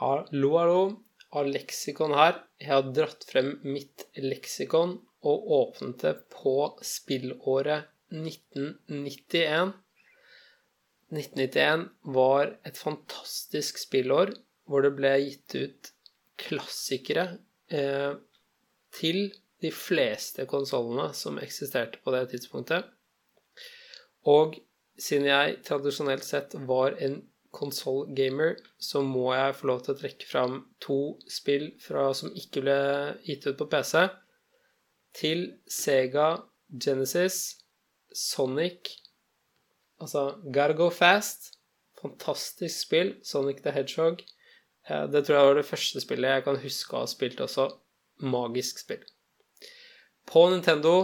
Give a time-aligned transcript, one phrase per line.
[0.00, 0.84] Hallo, hallo.
[1.36, 2.38] Av leksikon her.
[2.56, 4.94] Jeg har dratt frem mitt leksikon
[5.28, 6.54] og åpnet det på
[6.88, 9.74] spillåret 1991.
[11.12, 11.84] 1991
[12.16, 14.32] var et fantastisk spillår
[14.64, 15.92] hvor det ble gitt ut
[16.46, 17.26] klassikere
[17.68, 18.16] eh,
[18.96, 19.20] til
[19.60, 22.88] de fleste konsollene som eksisterte på det tidspunktet.
[24.24, 24.56] Og
[24.96, 27.20] siden jeg tradisjonelt sett var en
[27.54, 31.00] konsollgamer, så må jeg få lov til å trekke fram to
[31.30, 32.80] spill fra, som ikke ble
[33.26, 34.06] gitt ut på PC,
[35.18, 36.32] til Sega
[36.70, 37.58] Genesis,
[38.14, 38.94] Sonic
[40.00, 41.50] Altså Gotta Go Fast.
[42.00, 43.14] Fantastisk spill.
[43.22, 44.22] Sonic the Hedgehog.
[44.88, 47.66] Eh, det tror jeg var det første spillet jeg kan huske å ha spilt også.
[48.24, 49.02] Magisk spill.
[50.24, 50.94] På Nintendo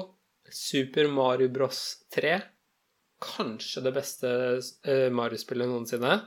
[0.49, 1.83] Super Mario Bros
[2.15, 2.39] 3
[3.23, 4.31] kanskje det beste
[4.61, 6.19] uh, Mario-spillet noensinne.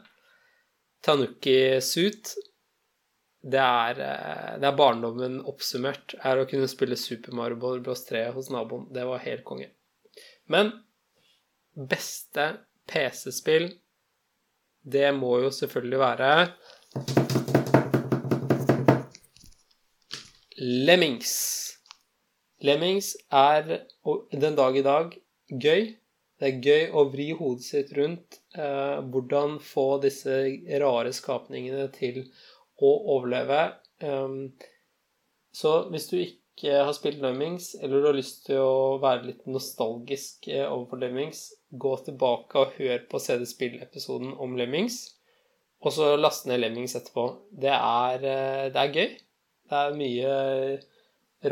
[1.06, 2.34] Tanuki Suit.
[3.40, 6.18] Det er, uh, det er, barndommen oppsummert.
[6.26, 8.90] Er å kunne spille Super Mario Bros 3 hos naboen.
[8.94, 9.70] Det var helt konge.
[10.50, 10.74] Men
[11.80, 12.52] beste
[12.90, 13.70] PC-spill,
[14.82, 16.32] det må jo selvfølgelig være
[20.60, 21.32] Lemmings.
[22.60, 23.86] Lemmings er
[24.34, 25.14] den dag i dag
[25.48, 25.99] gøy.
[26.40, 30.38] Det er gøy å vri hodet sitt rundt eh, hvordan få disse
[30.80, 32.22] rare skapningene til
[32.80, 33.64] å overleve.
[34.00, 34.54] Um,
[35.52, 39.46] så hvis du ikke har spilt Lemmings, eller du har lyst til å være litt
[39.52, 45.02] nostalgisk eh, overfor Lemmings, gå tilbake og hør på CD-spill-episoden om Lemmings,
[45.84, 47.28] og så laste ned Lemmings etterpå.
[47.52, 49.14] Det er, eh, det er gøy.
[49.70, 50.34] Det er mye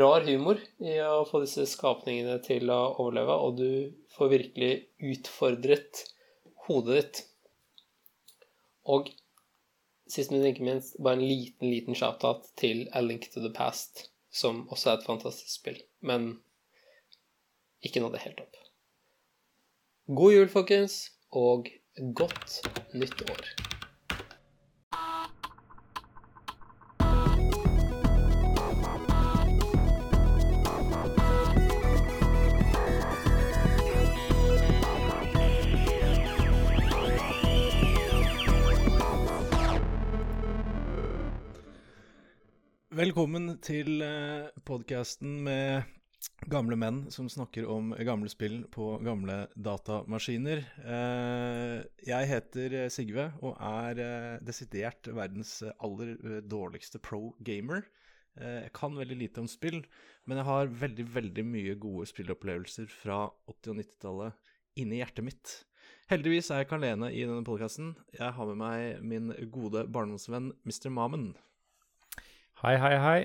[0.00, 3.70] rar humor i å få disse skapningene til å overleve, og du
[4.16, 4.70] får virkelig
[5.10, 6.04] utfordret
[6.66, 7.22] hodet ditt.
[8.88, 9.10] Og
[10.08, 14.08] sist, men ikke minst, bare en liten, liten shout-out til A Link to the Past,
[14.30, 16.30] som også er et fantastisk spill, men
[17.84, 18.56] ikke nådde helt opp.
[20.08, 21.00] God jul, folkens,
[21.30, 21.68] og
[22.16, 22.62] godt
[22.94, 23.77] nytt år.
[42.98, 45.84] Velkommen til eh, podkasten med
[46.50, 50.64] gamle menn som snakker om gamle spill på gamle datamaskiner.
[50.82, 51.76] Eh,
[52.08, 57.86] jeg heter Sigve og er eh, desidert verdens aller dårligste pro-gamer.
[58.38, 59.78] Jeg kan veldig lite om spill,
[60.26, 65.58] men jeg har veldig, veldig mye gode spillopplevelser fra 80- og 90-tallet inni hjertet mitt.
[66.10, 67.94] Heldigvis er jeg ikke alene i denne podkasten.
[68.18, 70.90] Jeg har med meg min gode barndomsvenn Mr.
[70.90, 71.36] Mamen.
[72.58, 73.18] Hei, hei, hei.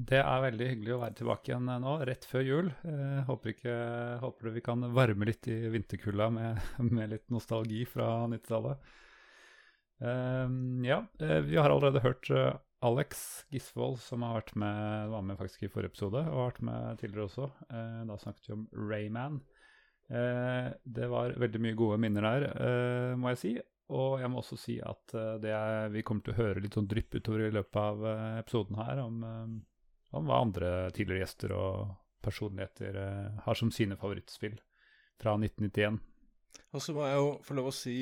[0.00, 2.70] Det er veldig hyggelig å være tilbake igjen nå, rett før jul.
[2.88, 3.74] Eh, håper, ikke,
[4.22, 6.62] håper vi kan varme litt i vinterkulda med,
[6.96, 8.88] med litt nostalgi fra 90-tallet.
[10.00, 10.56] Eh,
[10.88, 12.54] ja, eh, vi har allerede hørt uh,
[12.88, 16.64] Alex Gisvold, som har vært med, var med faktisk i forrige episode, og har vært
[16.70, 17.50] med tidligere også.
[17.68, 19.40] Eh, da snakket vi om Rayman.
[20.08, 23.54] Eh, det var veldig mye gode minner der, eh, må jeg si.
[23.90, 26.88] Og jeg må også si at uh, er, vi kommer til å høre litt sånn
[26.90, 31.56] drypp utover i løpet av uh, episoden her om, uh, om, hva andre tidligere gjester
[31.56, 32.94] og personligheter
[33.42, 34.54] har som sine favorittspill
[35.18, 35.96] fra 1991.
[36.70, 37.96] Og så må jeg jo få lov å si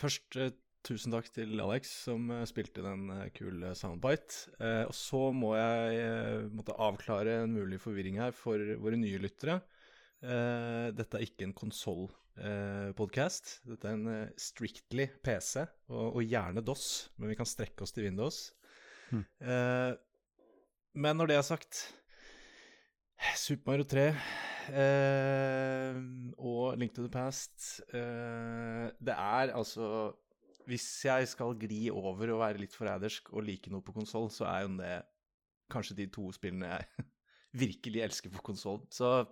[0.00, 0.38] først
[0.82, 3.04] tusen takk til Alex som spilte den
[3.36, 4.56] kule soundbite.
[4.88, 9.60] og så må jeg måtte avklare en mulig forvirring her for våre nye lyttere.
[10.18, 12.23] dette er ikke en konsoll eh,
[12.98, 13.60] podkast.
[13.68, 17.94] Dette er en eh, strictly PC, og, og, gjerne DOS, men vi kan strekke oss
[17.94, 18.48] til Windows.
[19.12, 19.22] Mm.
[19.22, 19.92] Eh,
[20.94, 21.80] men når det er sagt
[23.38, 24.04] Super Mario 3
[24.74, 25.98] eh,
[26.38, 30.12] og Link to the Past eh, Det er altså
[30.68, 34.46] Hvis jeg skal gli over og være litt forrædersk og like noe på konsoll, så
[34.50, 34.94] er jo det
[35.72, 37.04] kanskje de to spillene jeg
[37.64, 38.80] virkelig elsker på konsoll.
[38.90, 39.26] Så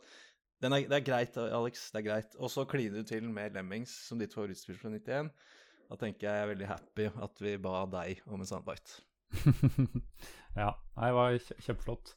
[0.69, 1.89] er, det er greit, Alex.
[1.91, 2.37] det er greit.
[2.39, 5.33] Og så kliner du til med Lemmings som ditt favorittspill fra 91.
[5.91, 9.03] Da tenker jeg jeg er veldig happy at vi ba deg om en soundbite.
[10.63, 12.15] ja, det var kjempeflott.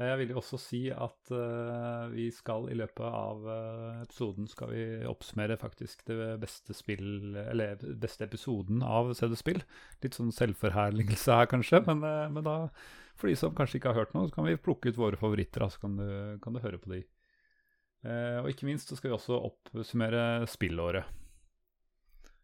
[0.00, 4.72] Jeg vil jo også si at uh, vi skal i løpet av uh, episoden skal
[4.72, 9.60] vi oppsummere faktisk det beste spill, eller beste episoden av CD-spill.
[10.02, 12.56] Litt sånn selvforherligelse her, kanskje, men, uh, men, da,
[13.20, 15.68] for de som kanskje ikke har hørt noe, så kan vi plukke ut våre favoritter,
[15.70, 16.08] så kan du,
[16.42, 17.04] kan du høre på de.
[18.02, 21.06] Uh, og ikke minst så skal vi også oppsummere spillåret.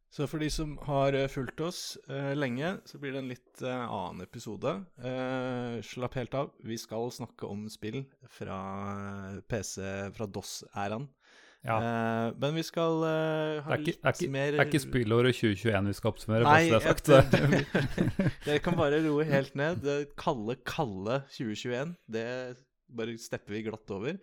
[0.08, 3.60] Så for de som har eh, fulgt oss eh, lenge, så blir det en litt
[3.60, 4.72] eh, annen episode.
[5.05, 6.55] Eh, slapp helt av.
[6.64, 8.56] Vi skal snakke om spill fra
[8.94, 9.82] eh, PC,
[10.16, 11.05] fra DOS-æraen.
[11.66, 11.76] Ja.
[11.76, 15.37] Eh, men vi skal eh, ha ikke, litt er ikke, mer det er ikke spillåret
[15.37, 16.49] 2021 vi skal oppsummere.
[16.49, 18.46] Nei, bare så det er sagt.
[18.49, 19.84] Dere kan bare roe helt ned.
[19.84, 22.28] Det kalde, kalde 2021, det
[22.96, 24.16] bare stepper vi glatt over.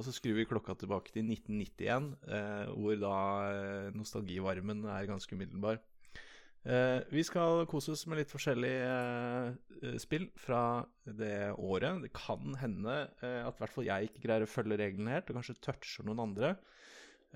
[0.00, 3.16] Og så skrur vi klokka tilbake til 1991, eh, hvor da
[3.52, 5.76] eh, nostalgivarmen er ganske umiddelbar.
[6.64, 8.94] Eh, vi skal kose oss med litt forskjellige
[9.82, 12.00] eh, spill fra det året.
[12.06, 15.28] Det kan hende eh, at i hvert fall jeg ikke greier å følge reglene helt,
[15.28, 16.54] og kanskje toucher noen andre.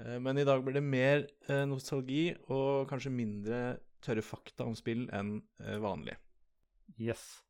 [0.01, 1.27] Eh, Men i dag blir det mer
[1.69, 3.65] nostalgi og kanskje mindre
[4.05, 5.37] tørre fakta om spill enn
[5.85, 6.17] vanlig.
[6.97, 7.45] Yes.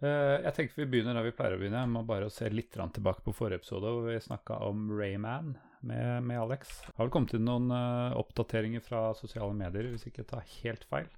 [0.00, 1.82] Eh, jeg tenker vi begynner der vi pleier å begynne.
[1.92, 5.54] Må bare se litt tilbake på forrige episode hvor vi snakka om Rayman
[5.84, 6.72] med, med Alex.
[6.96, 10.86] Har vel kommet inn noen eh, oppdateringer fra sosiale medier, hvis ikke jeg tar helt
[10.88, 11.10] feil.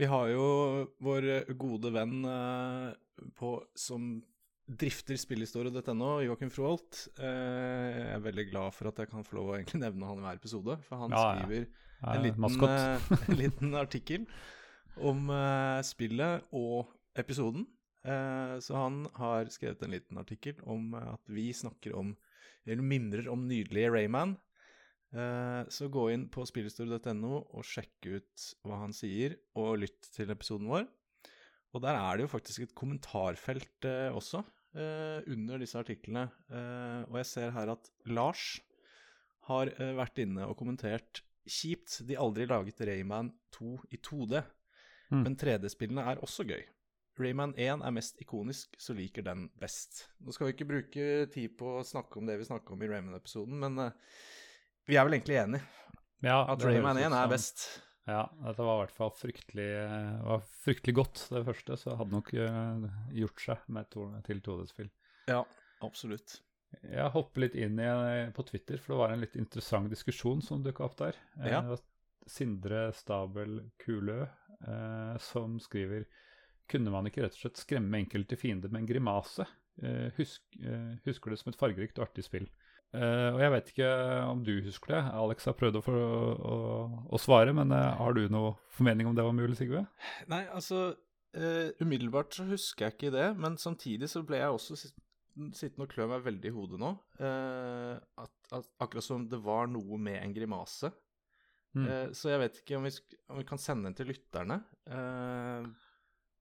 [0.00, 0.44] Vi har jo
[1.04, 1.26] vår
[1.60, 4.14] gode venn eh, på, som
[4.70, 7.02] drifter spillhistorie.no, Joakim Froholt.
[7.18, 10.38] Jeg er veldig glad for at jeg kan få lov å nevne han i hver
[10.38, 12.14] episode, for han Ja, skriver ja.
[12.14, 12.62] en liten,
[13.26, 14.28] en liten artikkel
[15.10, 15.26] om
[15.84, 16.86] spillet og
[17.18, 17.66] episoden.
[18.04, 22.14] Eh, så han har skrevet en liten artikkel om eh, at vi snakker om,
[22.64, 24.36] eller mimrer om nydelige Rayman.
[25.12, 30.32] Eh, så gå inn på spillhistorie.no og sjekk ut hva han sier, og lytt til
[30.32, 30.86] episoden vår.
[31.74, 34.40] Og der er det jo faktisk et kommentarfelt også,
[35.30, 36.24] under disse artiklene.
[37.10, 38.60] Og jeg ser her at Lars
[39.46, 44.42] har vært inne og kommentert Kjipt, de aldri laget Rayman 2 i 2D,
[45.10, 45.22] Mm.
[45.24, 46.60] men 3D-spillene er også gøy.
[47.20, 50.06] Rayman 1 er mest ikonisk, så liker den best.
[50.24, 52.88] Nå skal vi ikke bruke tid på å snakke om det vi snakka om i
[52.90, 54.18] Rayman-episoden, men uh,
[54.88, 55.62] vi er vel egentlig enige
[56.24, 57.64] Ja, at Rayman høres ut 1 er best.
[58.10, 61.76] Ja, dette var i hvert fall fryktelig, eh, var fryktelig godt, det første.
[61.78, 64.88] Så hadde nok uh, gjort seg med to, til 2D-spill.
[65.30, 65.44] Ja,
[65.86, 66.40] absolutt.
[66.86, 67.90] Jeg hopper litt inn i,
[68.34, 71.18] på Twitter, for det var en litt interessant diskusjon som dukka opp der.
[71.42, 71.62] Eh, Ja.
[72.30, 76.04] Sindre Stabel Kulø eh, som skriver
[76.70, 79.46] Kunne man ikke rett og slett skremme enkelte fiender med en grimase?
[79.80, 82.46] Uh, husk, uh, husker det som et fargerikt og artig spill.
[82.90, 83.90] Uh, og jeg vet ikke
[84.28, 85.02] om du husker det.
[85.22, 86.56] Alex har prøvd å, få, å,
[87.10, 89.86] å svare, men har du noe formening om det var mulig, Sigve?
[90.30, 90.90] Nei, altså
[91.30, 96.08] Umiddelbart så husker jeg ikke det, men samtidig så ble jeg også sittende og klø
[96.10, 96.88] meg veldig i hodet nå.
[97.22, 100.90] At, at, akkurat som det var noe med en grimase.
[101.78, 101.86] Mm.
[102.18, 102.92] Så jeg vet ikke om vi,
[103.30, 104.58] om vi kan sende den til lytterne.
[104.90, 105.70] Eh,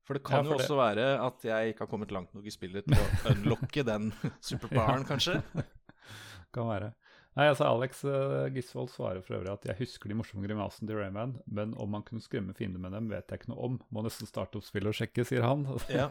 [0.10, 2.34] for det kan Ja, jo for det- også være at jeg ikke har kommet langt
[2.34, 4.10] nok i spillet til å unlocke den
[4.50, 5.38] superpoweren, kanskje.
[6.56, 6.90] Kan være.
[7.38, 10.98] Nei, altså Alex uh, Gisvold svarer for øvrig at jeg husker de morsomme grimasene til
[10.98, 13.76] Rayman, men om man kunne skremme fiender med dem, vet jeg ikke noe om.
[13.94, 15.68] Må nesten starte opp spillet og sjekke, sier han.
[15.94, 16.10] Ja.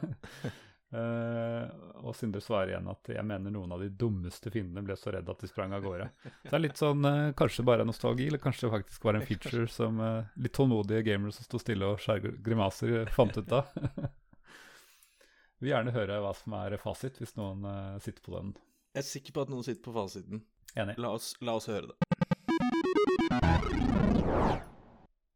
[0.88, 1.64] Eh,
[2.00, 5.34] og Sindre svarer igjen at jeg mener noen av de dummeste fiendene ble så redde
[5.34, 6.06] at de sprang av gårde.
[6.24, 9.26] Så det er litt sånn uh, kanskje bare nostalgi, eller kanskje det faktisk var en
[9.28, 13.68] feature som uh, litt tålmodige gamere som sto stille og skjær grimaser, fant ut av.
[15.60, 17.66] Vil gjerne høre hva som er fasit, hvis noen
[18.00, 18.52] sitter på den.
[18.94, 20.46] Jeg er sikker på at noen sitter på fasiten.
[20.78, 20.94] Enig.
[21.02, 22.07] La oss, la oss høre det.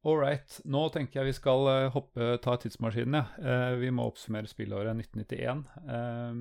[0.05, 0.59] All right.
[0.65, 3.21] Nå tenker jeg vi skal eh, hoppe, ta tidsmaskinen.
[3.21, 3.25] Ja.
[3.39, 5.65] Eh, vi må oppsummere spillåret 1991.
[5.87, 6.39] Eh,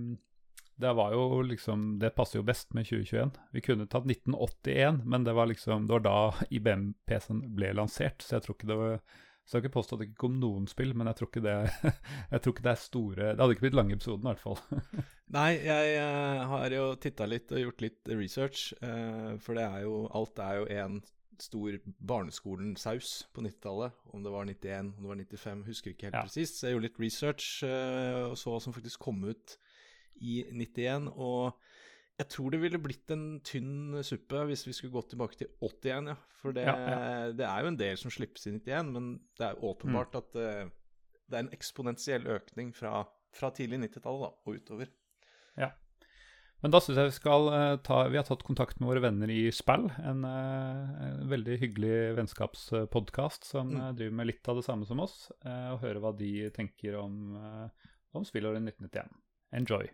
[0.81, 3.36] det var jo liksom Det passer jo best med 2021.
[3.53, 8.39] Vi kunne tatt 1981, men det var liksom Det var da IBM-PC-en ble lansert, så
[8.39, 9.03] jeg tror ikke det var
[9.41, 11.41] så jeg skal ikke påstå at det ikke kom noen spill, men jeg tror ikke
[11.43, 11.55] det,
[12.43, 14.83] tror ikke det er store Det hadde ikke blitt lange episoden, i hvert fall.
[15.38, 19.81] Nei, jeg eh, har jo titta litt og gjort litt research, eh, for det er
[19.88, 21.01] jo Alt er jo en
[21.41, 21.77] stor
[22.12, 23.93] barneskolen-saus på 90-tallet.
[24.13, 26.24] Om det var 91, om det var 95, husker ikke helt Ja.
[26.27, 26.60] presist.
[26.60, 29.57] Så jeg gjorde litt research eh, og så hva som faktisk kom ut
[30.21, 31.07] i 91.
[31.15, 31.53] Og
[32.21, 36.12] jeg tror det ville blitt en tynn suppe hvis vi skulle gått tilbake til 81,
[36.13, 36.17] ja.
[36.41, 37.31] For det, Ja, ja.
[37.38, 40.69] det er jo en del som slippes i 91, men det er åpenbart at uh,
[41.29, 44.89] det er en eksponentiell økning fra, fra tidlig 90-tallet og utover.
[46.62, 49.32] Men da syns jeg vi skal eh, ta Vi har tatt kontakt med våre venner
[49.34, 53.80] i Spill, en, eh, en veldig hyggelig vennskapspodkast som Mm.
[53.82, 57.00] eh, driver med litt av det samme som oss, eh, og høre hva de tenker
[57.01, 57.36] om,
[58.13, 59.10] om spillåret 1991.
[59.53, 59.89] Enjoy.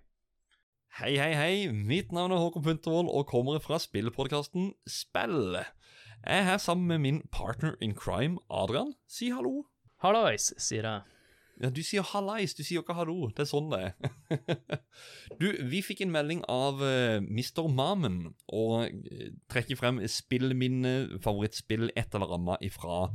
[1.00, 1.72] Hei, hei, hei.
[1.72, 5.54] Mitt navn er Håkon Puntervold og kommer fra spillpodkasten Spill.
[6.26, 8.94] Jeg er her sammen med min partner in crime, Adrian.
[9.08, 9.66] Si hallo.
[10.02, 11.02] Hallois, sier jeg.
[11.58, 13.32] Ja, Du sier hallais, du sier ikke hallo.
[13.34, 14.82] Det er sånn det er.
[15.42, 17.66] du, vi fikk en melding av uh, Mr.
[17.74, 18.20] Mamen
[18.54, 23.08] og eh, trekker frem spillminne, favorittspill, et eller annet ifra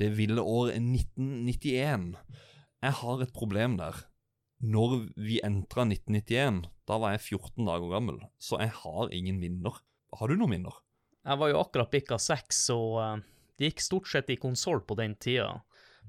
[0.00, 2.14] Det ville år 1991.
[2.82, 4.00] Jeg har et problem der.
[4.62, 9.82] Når vi entra 1991, da var jeg 14 dager gammel, så jeg har ingen minner.
[10.16, 10.80] Har du noen minner?
[11.26, 13.16] Jeg var jo akkurat bikka seks, så eh,
[13.58, 15.60] det gikk stort sett i konsoll på den tida.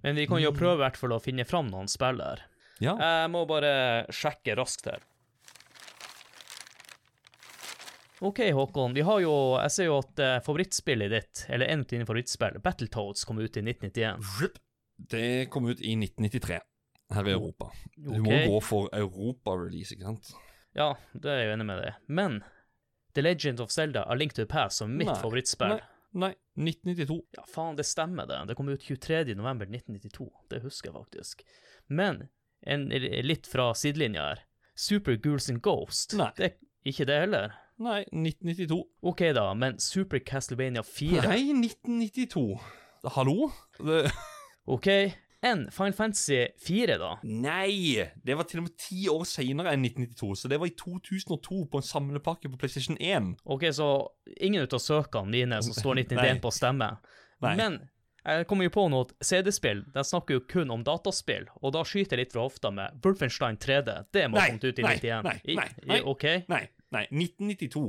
[0.02, 0.58] Men vi kan jo Mm.
[0.58, 2.42] prøve hvert fall å finne fram noen spill her.
[2.80, 2.96] Ja.
[2.98, 5.00] Jeg må bare sjekke raskt her.
[8.24, 8.94] OK, Håkon.
[8.94, 12.60] Vi har jo Jeg ser jo at eh, favorittspillet ditt, eller en av dine favorittspill,
[12.64, 14.60] Battletoads, kom ut i 1991.
[14.98, 16.60] Det kom ut i 1993
[17.14, 17.72] her i Europa.
[17.98, 20.32] Du må gå for Europa-release, ikke sant?
[20.76, 21.98] Ja, det er jeg jo enig med deg.
[22.08, 22.40] Men
[23.14, 25.82] The Legend of Zelda A Link to the Past som mitt Nei, favorittspill nei.
[26.14, 27.20] Nei, 1992.
[27.38, 28.40] Ja, faen, det stemmer det.
[28.50, 29.34] Det kom ut 23.
[29.38, 30.30] november 1992.
[30.54, 31.46] Det husker jeg faktisk.
[31.90, 32.28] Men
[32.64, 32.88] en
[33.26, 34.44] litt fra sidelinja her.
[34.76, 36.16] Super Ghouls and Ghost.
[36.18, 36.32] Nei.
[36.38, 37.54] Det ikke det heller.
[37.84, 38.80] Nei, 1992.
[39.08, 42.60] OK, da, men Super Castlevania 4 Nei, 1992.
[43.16, 43.50] Hallo?
[43.80, 44.12] Det...
[44.76, 44.90] OK.
[45.44, 47.14] Enn Final Fantasy 4, da?
[47.28, 48.06] Nei!
[48.24, 51.66] Det var til og med ti år senere enn 1992, så det var i 2002
[51.74, 53.34] på en samlepakke på PlayStation 1.
[53.44, 53.90] OK, så
[54.38, 56.44] ingen ut av søkene mine som står 1991 Nei.
[56.46, 56.90] på stemme.
[57.44, 57.58] Nei.
[57.60, 57.82] Men
[58.24, 61.82] jeg kommer jo på noe at CD-spill de snakker jo kun om dataspill, og da
[61.84, 63.98] skyter jeg litt fra hofta med Wolfenstein 3D.
[64.16, 65.28] Det må ha kommet ut i 1991.
[65.28, 65.60] nei, 91.
[65.60, 66.02] nei, nei, nei.
[66.08, 66.26] OK?
[66.54, 66.64] Nei,
[66.96, 67.84] nei, 1992.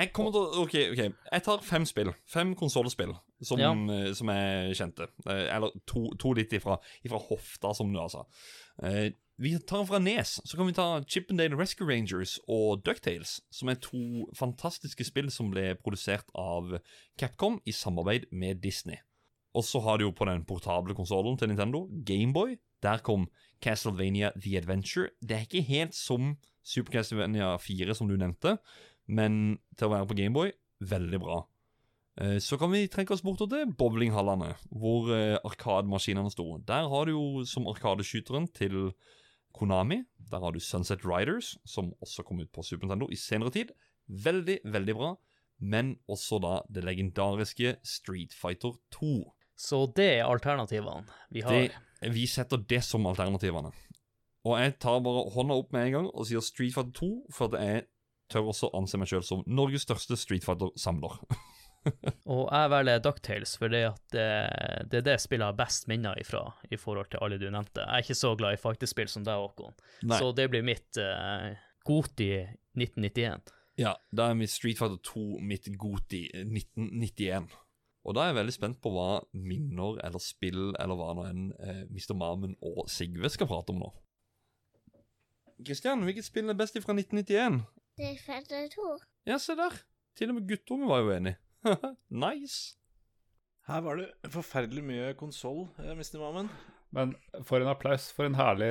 [0.00, 1.00] Jeg kommer til å OK, OK.
[1.32, 2.10] Jeg tar fem spill.
[2.30, 3.12] Fem konsollspill
[3.44, 3.72] som, Ja.
[3.72, 5.08] eh, som jeg kjente.
[5.26, 8.24] Eh, Eller to, to litt ifra, ifra hofta, som du altså.
[9.40, 13.78] Vi tar fra Nes, så kan vi ta Chippendale Rescue Rangers og Ducktales, som er
[13.80, 16.74] to fantastiske spill som ble produsert av
[17.20, 18.98] Capcom i samarbeid med Disney.
[19.56, 22.58] Og så har du jo på den portable konsollen til Nintendo, Gameboy.
[22.84, 23.28] Der kom
[23.64, 25.08] Castlevania The Adventure.
[25.24, 28.58] Det er ikke helt som Super Castlevania 4, som du nevnte,
[29.10, 30.52] men til å være på Gameboy,
[30.90, 31.40] veldig bra.
[32.20, 36.46] Eh, Så kan vi trekke oss bortover til bowlinghallene, hvor eh, arkademaskinene sto.
[36.66, 38.92] Der har du jo som arkadeskyteren til
[39.56, 40.04] Konami.
[40.30, 43.72] Der har du Sunset Riders, som også kom ut på Super Nintendo i senere tid.
[44.08, 45.14] Veldig, veldig bra.
[45.60, 49.10] Men også da det legendariske Street Fighter 2.
[49.60, 51.66] Så det er alternativene vi har.
[51.68, 53.72] Det, vi setter det som alternativene.
[54.48, 57.52] Og jeg tar bare hånda opp med en gang og sier Street Fighter 2, for
[57.52, 57.82] det jeg
[58.30, 61.18] tør også anse meg sjøl som Norges største Street Fighter-samler.
[62.34, 63.82] Og jeg velger Ducktales, for det,
[64.12, 64.26] det,
[64.92, 67.86] det er det spillet jeg har best minner ifra, i forhold til alle du nevnte.
[67.86, 70.18] Jeg er ikke så glad i faktespill som deg, Håkon, Nei.
[70.20, 71.48] så det blir mitt uh,
[71.88, 72.34] Goti
[72.76, 73.54] 1991.
[73.80, 77.48] Ja, da er mitt Street Fighter 2 mitt Goti 1991.
[78.04, 81.42] Og da er jeg veldig spent på hva minner eller spill eller hva nå enn
[81.60, 82.14] eh, Mr.
[82.16, 83.90] Mamen og Sigve skal prate om nå.
[85.66, 87.60] Kristian, hvilket spill er best fra 1991?
[88.00, 88.94] Det er Fetter to.
[89.28, 89.74] Ja, se der.
[90.16, 91.34] Til og med guttungen var jo enig.
[92.24, 92.76] nice.
[93.68, 96.16] Her var det forferdelig mye konsoll, eh, Mr.
[96.22, 96.48] Mammen.
[96.96, 97.12] Men
[97.46, 98.70] for en applaus for en herlig,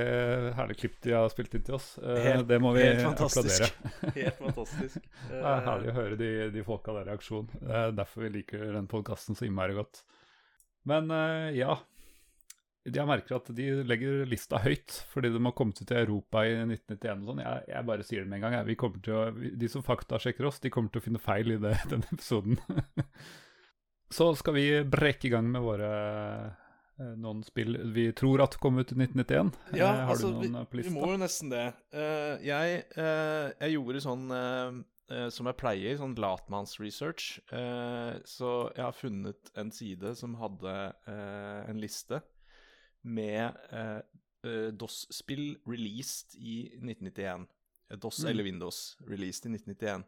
[0.57, 1.91] herlig klipp de har spilt inn til oss.
[2.01, 3.69] Eh, Helt- det må vi helt applaudere.
[4.17, 5.05] Helt fantastisk.
[5.29, 7.47] Det er herlig å høre de, de folka der i aksjon.
[7.61, 10.01] Det er derfor vi liker den podkasten så innmari godt.
[10.89, 11.77] Men eh, ja.
[12.87, 16.53] Jeg merker at de legger lista høyt, fordi de har kommet ut i Europa i
[16.63, 17.41] 1991 og sånn.
[17.43, 18.55] Jeg, jeg bare sier det med en gang.
[18.55, 18.67] Jeg.
[18.69, 19.25] Vi til å,
[19.63, 22.57] de som faktasjekker oss, de kommer til å finne feil i det, denne episoden.
[24.15, 25.89] Så skal vi brekke i gang med våre
[26.49, 29.51] eh, noen spill vi tror at kom ut i 1991.
[29.77, 30.89] Ja, Eh, har altså, du noen på lista?
[30.89, 31.67] vi må jo nesten det.
[31.93, 34.79] Eh, jeg, eh, jeg gjorde sånn eh,
[35.13, 37.29] eh, som jeg pleier, sånn latmannsresearch.
[38.33, 40.75] Så jeg har funnet en side som hadde
[41.11, 42.23] eh, en liste
[43.03, 44.01] med eh,
[44.45, 47.47] eh, DOS-spill released i 1991.
[47.89, 48.29] Eh, DOS Mm.
[48.31, 50.03] eller Windows released i 1991.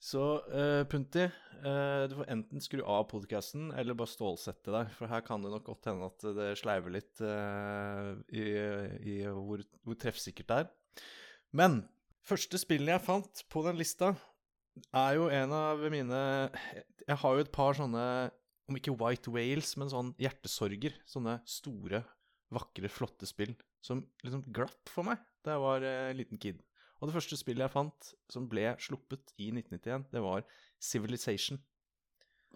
[0.00, 5.10] Så eh, Punti, eh, du får enten skru av podkasten eller bare stålsette deg, for
[5.12, 8.44] her kan det nok godt hende at det sleiver litt eh, i,
[9.04, 10.70] i hvor, hvor treffsikkert det er.
[11.52, 11.82] Men
[12.24, 14.14] første spillet jeg fant på den lista,
[14.96, 16.18] er jo en av mine
[17.04, 18.30] Jeg har jo et par sånne,
[18.70, 20.94] om ikke White Whales, men sånn hjertesorger.
[21.10, 22.04] Sånne store,
[22.54, 23.54] vakre, flotte spill
[23.84, 26.60] som liksom glapp for meg da jeg var eh, liten kid.
[27.00, 30.44] Og det første spillet jeg fant som ble sluppet i 1991, det var
[30.80, 31.60] Civilization.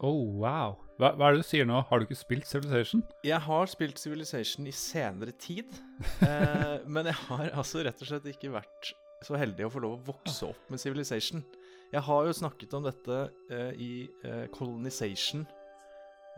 [0.02, 0.74] Oh, wow.
[0.98, 1.78] Hva, hva er det du sier nå?
[1.88, 3.04] Har du ikke spilt Civilization?
[3.24, 5.70] Jeg har spilt Civilization i senere tid,
[6.28, 8.92] eh, men jeg har altså rett og slett ikke vært
[9.24, 11.44] så heldig å få lov å vokse opp med Civilization.
[11.94, 13.20] Jeg har jo snakket om dette
[13.54, 13.92] eh, i
[14.26, 15.46] eh, Colonization,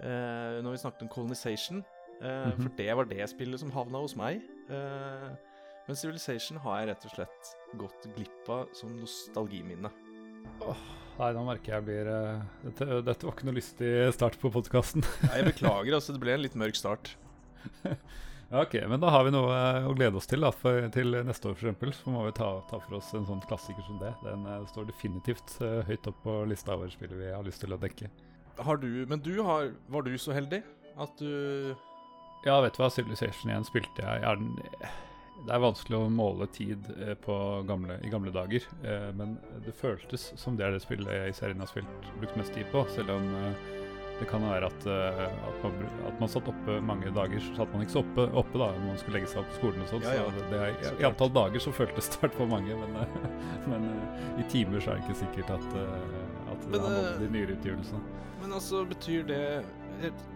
[0.05, 1.83] eh, når vi snakket om Colonization,
[2.21, 2.63] Mhm.
[2.63, 4.41] for det var det spillet som havna hos meg.
[4.73, 5.31] Eh,
[5.87, 9.91] men Civilization har jeg rett og slett gått glipp av som nostalgiminne.
[11.17, 15.05] Nei, nå merker jeg blir uh, dette, dette var ikke noe lystig start på podkasten.
[15.31, 16.13] Jeg beklager, altså.
[16.13, 17.15] Det ble en litt mørk start.
[18.47, 19.55] Ja, ok, men da har vi noe
[19.89, 21.97] å glede oss til da, for, til neste år f.eks.
[22.05, 24.13] Så må vi ta, ta for oss en sånn klassiker som det.
[24.23, 27.75] Den uh, står definitivt uh, høyt opp på lista over spill vi har lyst til
[27.75, 28.07] å dekke.
[28.63, 30.63] Har du Men du har Var du så heldig
[30.97, 31.75] at du
[32.47, 34.23] Ja, vet du hva, Civilization 1 spilte jeg.
[34.23, 34.53] er den,
[35.47, 37.35] det er vanskelig å måle tid eh, på
[37.69, 39.37] gamle, i gamle dager, eh, men
[39.67, 42.71] det føltes som det er det spillet jeg i serien har spilt brukt mest tid
[42.73, 43.67] på, selv om eh,
[44.21, 47.73] det kan være at, eh, at, man, at man satt oppe mange dager, så satt
[47.75, 49.91] man ikke så oppe, oppe da, når man skulle legge seg opp på skolen og
[49.93, 50.07] sånn.
[50.07, 50.29] Ja, ja.
[50.31, 50.61] Så det, det
[50.91, 53.19] er, I antall dager så føltes det for mange, men, eh,
[53.73, 53.91] men
[54.41, 57.33] i timer så er det ikke sikkert at, at Men, det har nådd eh, de
[57.35, 58.23] nyere utgivelsene.
[58.41, 59.43] Men altså, betyr det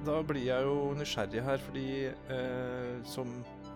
[0.07, 3.29] Da blir jeg jo nysgjerrig her, fordi eh, som,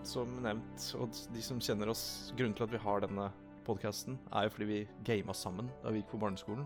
[0.07, 3.27] som nevnt, og de som kjenner oss Grunnen til at vi har denne
[3.67, 6.65] podkasten, er jo fordi vi gama sammen da vi gikk på barneskolen.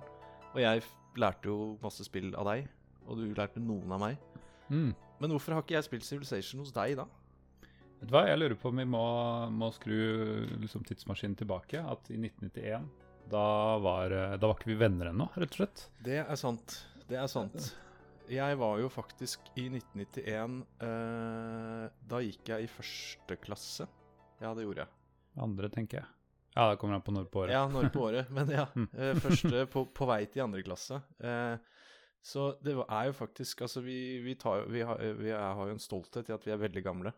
[0.54, 0.86] Og jeg
[1.20, 2.70] lærte jo masse spill av deg,
[3.08, 4.24] og du lærte noen av meg.
[4.70, 4.94] Mm.
[5.20, 7.08] Men hvorfor har ikke jeg spilt Civilization hos deg, da?
[8.00, 9.04] Vet du hva, jeg lurer på om vi må,
[9.52, 10.00] må skru
[10.64, 11.84] liksom, tidsmaskinen tilbake.
[11.84, 12.88] At i 1991,
[13.36, 13.46] da
[13.84, 15.86] var, eh, da var ikke vi venner ennå, rett og slett.
[16.08, 16.80] Det er sant.
[17.10, 17.74] Det er sant.
[18.30, 23.88] Jeg var jo faktisk i 1991 eh, Da gikk jeg i første klasse.
[24.42, 24.94] Ja, det gjorde jeg.
[25.42, 26.08] Andre, tenker jeg.
[26.56, 27.54] Ja, det kommer an på når på året.
[27.56, 28.30] Ja, når på året.
[28.36, 28.88] Men ja, Mm.
[28.94, 31.02] eh, første på, på vei til andre klasse.
[31.22, 31.58] Eh,
[32.22, 35.78] så det er jo faktisk Altså, vi, vi, tar, vi, har, vi er, har jo
[35.78, 37.14] en stolthet i at vi er veldig gamle.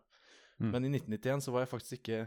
[0.62, 0.70] Mm.
[0.70, 2.20] Men i 1991 så var jeg faktisk ikke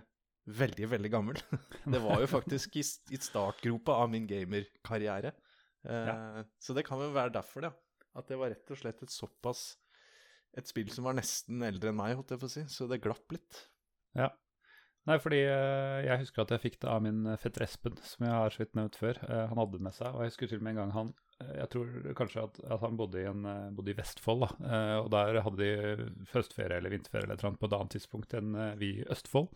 [0.59, 1.39] veldig, veldig gammel.
[1.93, 2.83] det var jo faktisk i,
[3.15, 5.31] i startgropa av min gamerkarriere.
[5.85, 7.73] Eh, Så det kan jo være derfor, ja.
[8.15, 9.75] At det var rett og slett et såpass
[10.55, 12.61] Et spill som var nesten eldre enn meg, holdt jeg på å si.
[12.71, 13.65] Så det glapp litt.
[14.15, 14.29] Ja.
[15.05, 18.25] Nei, fordi eh, jeg husker at jeg fikk det av min eh, fetter Espen, som
[18.25, 19.19] jeg har så vidt nevnt før.
[19.27, 21.11] Eh, han hadde det med seg, og jeg husker til og med en gang han
[21.59, 23.45] Jeg tror kanskje at, at han bodde i, en,
[23.75, 24.77] bodde i Vestfold, da.
[25.03, 28.93] Og der hadde de høstferie eller vinterferie eller et på et annet tidspunkt enn vi
[29.01, 29.51] i Østfold.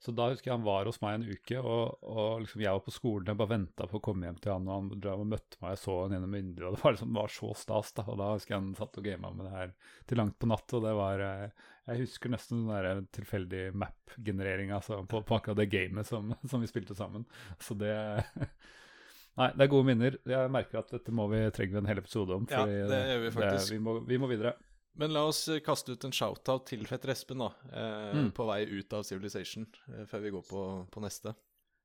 [0.00, 2.84] Så da husker jeg han var hos meg en uke, og, og liksom jeg var
[2.86, 5.28] på skolen og bare venta på å komme hjem til han, og han drev og
[5.28, 8.06] møtte meg, jeg så han gjennom vinduet, og det var liksom var så stas, da.
[8.08, 9.74] Og da husker jeg han satt og gama med det her
[10.08, 14.72] til langt på natt, og det var eh, Jeg husker nesten den der tilfeldig map-generering
[14.78, 17.28] altså, på, på akkurat det gamet som, som vi spilte sammen.
[17.60, 17.92] Så det
[19.38, 20.16] Nei, det er gode minner.
[20.26, 22.48] Jeg merker at dette må vi trenger vi en hel episode om.
[22.50, 23.72] Ja, det gjør vi faktisk.
[23.72, 24.56] vi, må, vi må videre.
[24.98, 27.50] Men la oss eh, kaste ut en shout-out til fetter Espen, da.
[27.70, 28.30] Eh, Mm.
[28.34, 31.34] På vei ut av Civilization, eh, før vi går på, på neste.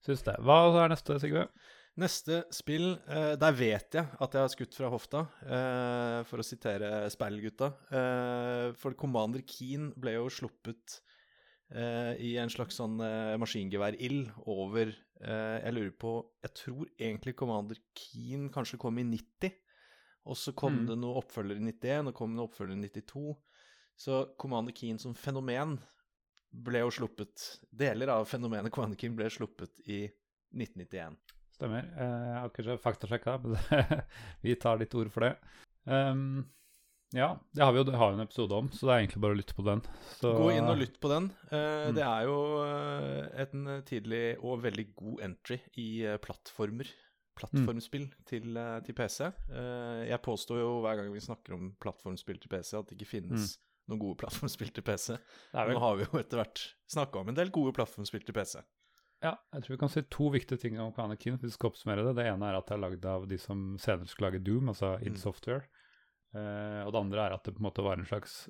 [0.06, 0.36] Syns det.
[0.46, 1.48] Hva er neste, Sigve?
[1.98, 6.46] Neste spill, eh, der vet jeg at jeg har skutt fra hofta, eh, for å
[6.46, 7.70] sitere Speilgutta.
[7.90, 11.00] Eh, for Commander Keen ble jo sluppet
[11.72, 12.98] eh, i en slags sånn
[13.42, 16.12] maskingeværild over eh, Jeg lurer på
[16.44, 19.56] Jeg tror egentlig Commander Keen kanskje kom i 90.
[20.26, 20.86] Og så kom Mm.
[20.88, 23.36] det noe oppfølger i 91, og kom det noe oppfølger i 92.
[23.98, 25.78] Så Commander Keen som fenomen
[26.56, 30.06] ble jo sluppet Deler av fenomenet Commander Keen ble sluppet i
[30.56, 31.16] 1991.
[31.56, 31.86] Stemmer.
[31.96, 33.56] Eh, Jeg har ikke faktasjekka, men
[34.44, 35.36] vi tar ditt ord for det.
[35.86, 36.46] Um,
[37.14, 39.22] ja, det har vi jo det har vi en episode om, så det er egentlig
[39.24, 39.82] bare å lytte på den.
[40.18, 41.30] Så, Gå inn og lytt på den.
[41.52, 41.96] Uh, Mm.
[41.96, 45.88] Det er jo eh, en tidlig og veldig god entry i
[46.20, 46.90] plattformer.
[47.36, 49.26] Plattformspill til, eh, til PC.
[49.52, 53.10] Eh, jeg påstår jo hver gang vi snakker om plattformspill til PC, at det ikke
[53.18, 53.58] finnes
[53.90, 55.18] noen gode plattformspill til PC.
[55.54, 58.64] Nå har vi jo etter hvert snakka om en del gode plattformspill til PC.
[59.26, 62.04] ja, jeg tror vi kan si to viktige ting om Keen, hvis vi skal oppsummere
[62.08, 62.16] det.
[62.20, 64.96] Det ene er at det er lagd av de som senere skal lage Doom, altså
[65.02, 65.22] id Mm.
[65.24, 65.66] Software.
[66.36, 68.50] Eh, og det andre er at det på en måte var en slags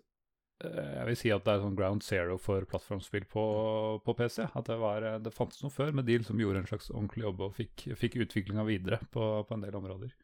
[0.64, 3.44] Jeg vil si at det er sånn ground zero for plattformspill på,
[4.06, 4.46] på PC.
[4.48, 7.26] At det, var, eh, det fantes noe før, men de liksom gjorde en slags ordentlig
[7.26, 10.16] jobb og fikk, fikk utviklinga videre på, på en del områder.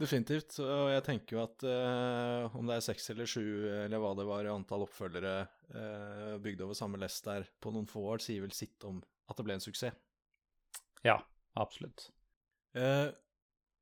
[0.00, 0.58] Definitivt.
[0.64, 3.44] Og jeg tenker jo at eh, om det er seks eller sju,
[3.84, 5.34] eller hva det var i antall oppfølgere
[5.72, 9.36] eh, bygd over samme lest der på noen få år, sier vel sitt om at
[9.36, 9.96] det ble en suksess.
[11.04, 11.16] Ja,
[11.56, 12.10] absolutt.
[12.76, 13.08] Eh,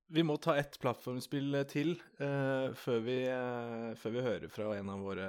[0.08, 4.88] vi må ta ett plattformspill til uh, før, vi, uh, før vi hører fra en
[4.94, 5.28] av våre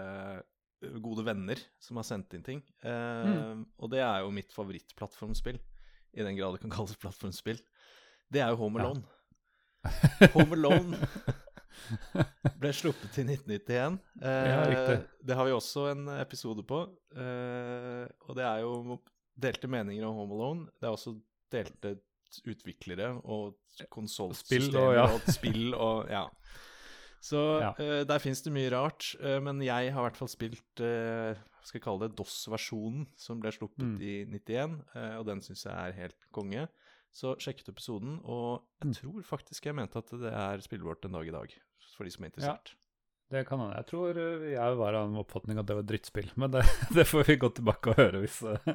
[1.04, 2.60] gode venner som har sendt inn ting.
[2.88, 5.58] Eh, Og det er jo mitt favorittplattformspill,
[6.16, 7.60] i den grad det kan kalles plattformspill.
[8.32, 8.86] Det er jo Home Ja.
[8.86, 9.04] Alone.
[10.38, 11.02] Home Alone
[12.64, 14.00] ble sluppet i 1991.
[14.24, 14.96] Eh, Ja.
[15.20, 16.80] Det har vi også en episode på.
[17.12, 19.02] Eh, og det er jo
[19.36, 20.66] delte meninger om Home Alone.
[20.80, 21.18] Det er også
[21.52, 21.98] delte
[22.46, 23.56] utviklere og
[23.94, 25.06] konsollsystemer og- ja.
[25.14, 26.26] og spill og ja.
[27.22, 27.72] Så Ja.
[27.76, 29.16] Uh, der fins det mye rart.
[29.20, 33.42] Uh, men jeg har i hvert fall spilt uh, skal jeg kalle det DOS-versjonen, som
[33.42, 33.98] ble sluppet Mm.
[34.02, 36.68] i 91, eh, og den syns jeg er helt konge.
[37.12, 41.28] Så sjekket episoden, og jeg tror faktisk jeg mente at det er spillbart en dag
[41.28, 41.54] i dag,
[41.98, 42.74] for de som er interessert.
[43.30, 43.78] Det kan hende.
[43.78, 46.64] Jeg tror uh, jeg var av en oppfatning at det var drittspill, men det,
[46.98, 48.70] det får vi gå tilbake og høre hvis, uh,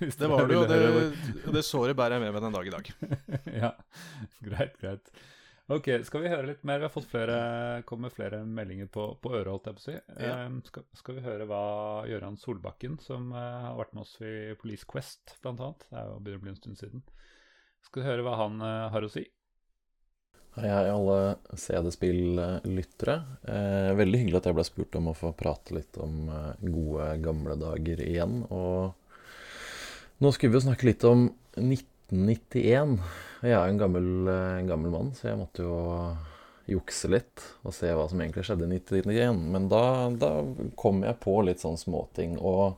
[0.00, 2.74] hvis Det var det jo, det, det såret bærer jeg med meg den dag i
[2.74, 2.90] dag.
[3.62, 3.70] ja,
[4.42, 5.12] greit, greit.
[5.70, 6.80] Ok, skal vi høre litt mer?
[6.82, 7.34] Vi har fått flere,
[7.86, 9.98] kommet flere meldinger på, på øret, holdt jeg på å si.
[10.26, 10.32] Ja.
[10.48, 11.64] Um, skal, skal vi høre hva
[12.10, 16.18] Gøran Solbakken, som uh, har vært med oss i Police Quest, annet, det er jo
[16.18, 17.04] begynner å bli en stund siden,
[17.86, 19.22] skal vi høre hva han uh, har å si?
[20.60, 23.14] Hei, alle CD-spill-lyttere.
[23.48, 27.06] Eh, veldig hyggelig at jeg ble spurt om å få prate litt om eh, gode,
[27.24, 28.42] gamle dager igjen.
[28.52, 32.92] Og nå skulle vi jo snakke litt om 1991.
[33.40, 35.80] Jeg er jo en gammel, eh, gammel mann, så jeg måtte jo
[36.68, 39.42] jukse litt og se hva som egentlig skjedde i 1991.
[39.56, 40.34] Men da, da
[40.76, 42.36] kom jeg på litt sånn småting.
[42.36, 42.76] Og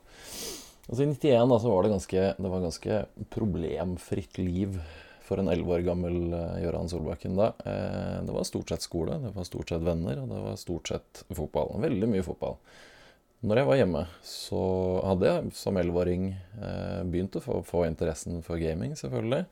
[0.87, 4.79] altså, i 1991 da, så var det ganske, det var ganske problemfritt liv
[5.23, 7.53] for en elleve år gammel uh, Gøran Solbakken da.
[7.65, 10.91] Eh, det var stort sett skole, det var stort sett venner, og det var stort
[10.91, 11.75] sett fotball.
[11.83, 12.57] Veldig mye fotball.
[13.43, 14.59] Når jeg var hjemme, så
[15.03, 19.43] hadde jeg som elleveåring eh, begynt å få, få interessen for gaming, selvfølgelig.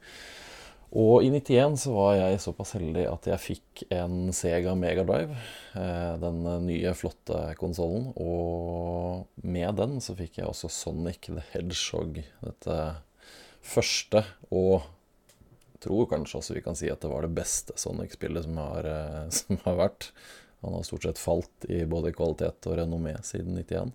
[0.91, 5.37] Og i 91 så var jeg såpass heldig at jeg fikk en Sega Megadrive.
[5.79, 8.09] Eh, den nye, flotte konsollen.
[8.19, 12.19] Og med den så fikk jeg også Sonic the Hedgehog.
[12.43, 12.79] Dette
[13.63, 14.83] første og
[15.83, 19.59] tror kanskje også vi kan si at det var det beste Sonic-spillet som, eh, som
[19.65, 20.11] har vært.
[20.61, 23.91] Han har stort sett falt i både kvalitet og renommé siden 91.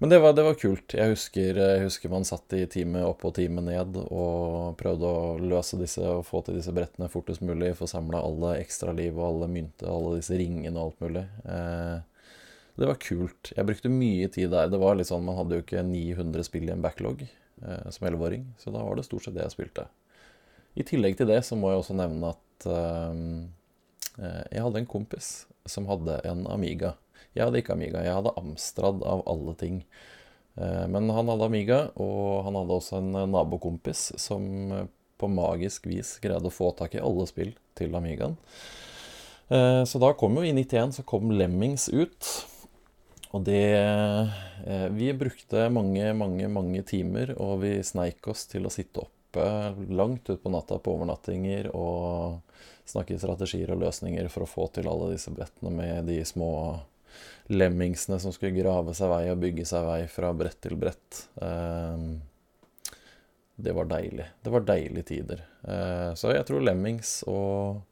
[0.00, 0.94] Men det var, det var kult.
[0.96, 5.34] Jeg husker, jeg husker man satt i time opp og time ned og prøvde å
[5.42, 7.74] løse disse og få til disse brettene fortest mulig.
[7.76, 11.26] Få samla alle ekstraliv og alle mynter og alle disse ringene og alt mulig.
[11.44, 12.24] Eh,
[12.78, 13.52] det var kult.
[13.52, 14.72] Jeg brukte mye tid der.
[14.72, 18.08] Det var litt sånn, Man hadde jo ikke 900 spill i en backlog eh, som
[18.08, 19.90] 11-åring, så da var det stort sett det jeg spilte.
[20.78, 23.22] I tillegg til det så må jeg også nevne at eh,
[24.54, 26.94] jeg hadde en kompis som hadde en Amiga.
[27.36, 29.82] Jeg hadde ikke Amiga, jeg hadde Amstrad av alle ting.
[30.58, 34.46] Eh, Men han hadde Amiga, og han hadde også en nabokompis som
[35.18, 38.36] på magisk vis greide å få tak i alle spill til Amigaen.
[39.50, 42.32] Eh, Så da kom jo i 91 så kom Lemmings ut.
[43.36, 48.72] Og det eh, Vi brukte mange, mange, mange timer, og vi sneik oss til å
[48.72, 52.40] sitte oppe langt utpå natta på overnattinger og
[52.88, 56.80] snakke strategier og løsninger for å få til alle disse brettene med de små
[57.52, 61.26] lemmingsene som skulle grave seg vei og bygge seg vei fra brett til brett.
[61.42, 62.08] Eh,
[63.58, 64.24] Det var deilig.
[64.42, 65.40] Det var deilige tider.
[65.64, 67.82] Eh, Så jeg tror Lemmings og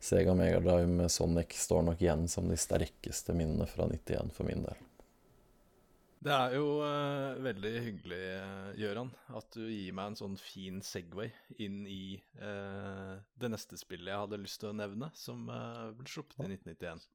[0.00, 4.44] Sega Mega Drive med Sonic står nok igjen som de sterkeste minnene fra 91 for
[4.44, 4.76] min del.
[6.20, 10.82] Det er jo uh, veldig hyggelig, uh, Gøran, at du gir meg en sånn fin
[10.84, 11.30] Segway
[11.64, 16.42] inn i uh, det neste spillet jeg hadde lyst til å nevne, som ble sluppet
[16.44, 17.06] i 1991.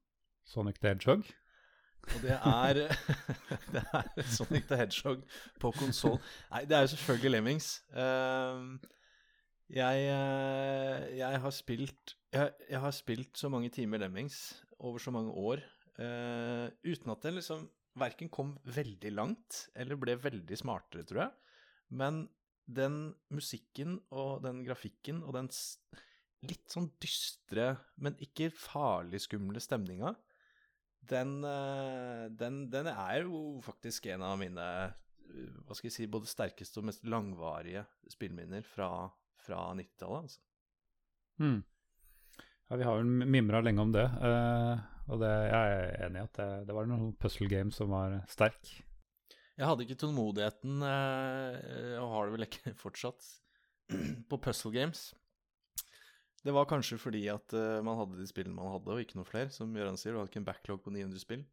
[0.50, 1.30] Sonic the Hedgehog?
[2.16, 2.82] Og det er,
[3.76, 5.22] det er Sonic the Hedgehog
[5.62, 6.18] på konsoll.
[6.50, 7.70] Nei, det er jo selvfølgelig Lemmings.
[7.94, 8.76] Ehm,
[9.70, 10.02] jeg,
[11.18, 14.38] jeg har spilt jeg, jeg har spilt så mange timer Lemmings
[14.78, 15.62] over så mange år
[16.86, 17.64] uten at det liksom
[17.96, 21.54] verken kom veldig langt eller ble veldig smartere, tror jeg.
[21.96, 22.26] Men
[22.66, 25.50] den musikken og den grafikken og den
[26.46, 30.12] litt sånn dystre, men ikke farlig skumle stemninga,
[31.06, 34.66] den, eh, den, den er jo faktisk en av mine
[35.66, 39.08] hva skal jeg si, både sterkeste og mest langvarige spillminner fra,
[39.42, 40.22] fra 90-tallet.
[40.22, 40.40] Altså.
[41.42, 41.58] Mm.
[42.66, 46.26] Ja, vi har jo mimra lenge om det, eh, og det, jeg er enig i
[46.26, 48.76] at det, det var noen puzzle games som var sterk.
[49.56, 53.30] Jeg hadde ikke tålmodigheten, eh, og har det vel ikke fortsatt,
[54.30, 55.08] på puzzle games.
[56.46, 59.26] Det var kanskje fordi at eh, man hadde de spillene man hadde, og ikke noe
[59.26, 59.50] flere.
[59.54, 61.46] Som Gøran sier, du hadde ikke en backlog på 900 spill.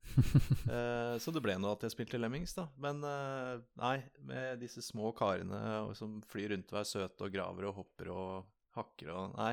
[0.63, 2.63] Eh, så det ble nå at jeg spilte Lemmings, da.
[2.81, 5.59] Men nei, med disse små karene
[5.97, 8.29] som flyr rundt og er søte og graver og hopper og
[8.77, 9.51] hakker og Nei.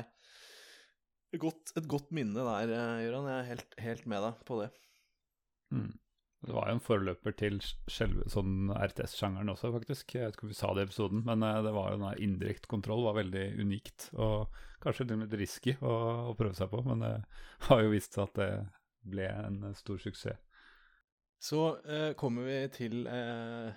[1.39, 3.27] Godt, et godt minne der, eh, Gøran.
[3.29, 4.71] Jeg er helt, helt med deg på det.
[5.71, 5.91] Mm.
[6.41, 7.59] Det var jo en forløper til
[7.91, 10.15] selve sånn RTS-sjangeren også, faktisk.
[10.15, 12.23] Jeg vet ikke om vi sa det i episoden, men eh, det var jo den
[12.25, 14.09] indirekte kontroll var veldig unikt.
[14.17, 14.49] Og
[14.83, 15.93] kanskje litt risky å,
[16.31, 17.13] å prøve seg på, men det
[17.69, 18.51] har jo vist seg at det
[19.13, 20.41] ble en eh, stor suksess.
[21.41, 23.69] Så eh, kommer vi til eh,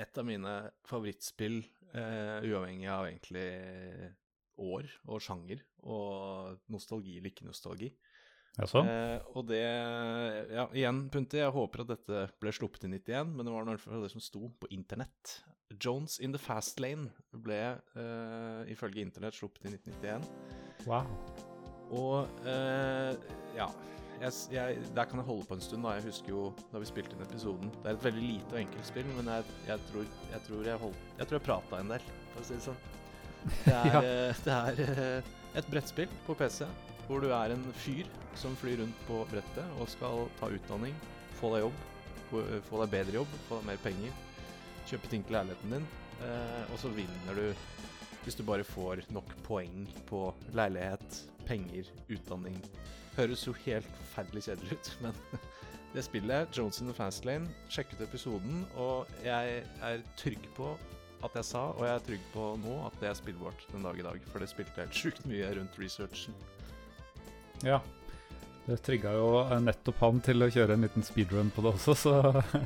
[0.00, 0.54] et av mine
[0.88, 1.58] favorittspill,
[1.92, 3.48] eh, uavhengig av egentlig
[4.60, 7.90] år og sjanger, og nostalgi eller ikke nostalgi.
[8.58, 8.82] Jaså?
[8.82, 13.46] Eh, og det Ja, igjen, Punti, jeg håper at dette ble sluppet i 91, men
[13.46, 15.36] det var i hvert fall det som sto på internett.
[15.78, 20.26] Jones in the Fast Lane ble eh, ifølge internett sluppet i 1991.
[20.88, 21.06] Wow.
[21.94, 23.14] Og eh,
[23.56, 23.66] ja
[24.20, 25.82] jeg, jeg, Der kan jeg holde på en stund.
[25.82, 26.42] da Jeg husker jo
[26.72, 27.70] da vi spilte inn episoden.
[27.80, 30.80] Det er et veldig lite og enkelt spill, men jeg, jeg tror jeg, tror jeg,
[30.84, 32.82] holdt, jeg tror jeg prata en del, for å si det sånn.
[33.66, 34.00] Det er, Ja.
[34.30, 36.64] uh, det er uh, et brettspill på PC
[37.10, 38.06] hvor du er en fyr
[38.38, 40.94] som flyr rundt på brettet og skal ta utdanning,
[41.40, 41.80] få deg jobb,
[42.30, 44.12] få deg bedre jobb, få deg mer penger,
[44.86, 45.88] kjøpe ting til leiligheten din,
[46.22, 47.48] eh, og så vinner du
[48.22, 50.20] hvis du bare får nok poeng på
[50.54, 52.60] leilighet, penger, utdanning.
[53.16, 55.18] Høres jo helt forferdelig kjedelig ut, men
[55.96, 60.76] det spillet, Jones in the Fast Lane, sjekket episoden, og jeg er trygg på
[61.26, 63.98] at jeg sa, og jeg er trygg på nå, at det er spillbart den dag
[64.00, 66.36] i dag, for det spilte helt sjukt mye rundt researchen.
[67.66, 67.80] Ja.
[68.66, 71.94] Det trigga jo eh, nettopp han til å kjøre en liten speedrun på det også,
[71.98, 72.14] så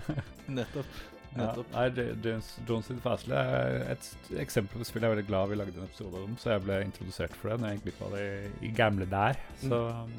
[0.58, 0.90] Nettopp.
[1.32, 1.38] ja.
[1.38, 1.70] Nettopp.
[1.74, 4.08] Nei, det- James Jones in Fastly er et
[4.42, 6.80] eksempel på spill jeg er veldig glad vi lagde en episode om, så jeg ble
[6.84, 8.26] introdusert for det når jeg gikk glipp av det
[8.68, 9.40] i, gamle der.
[9.64, 10.14] Så um,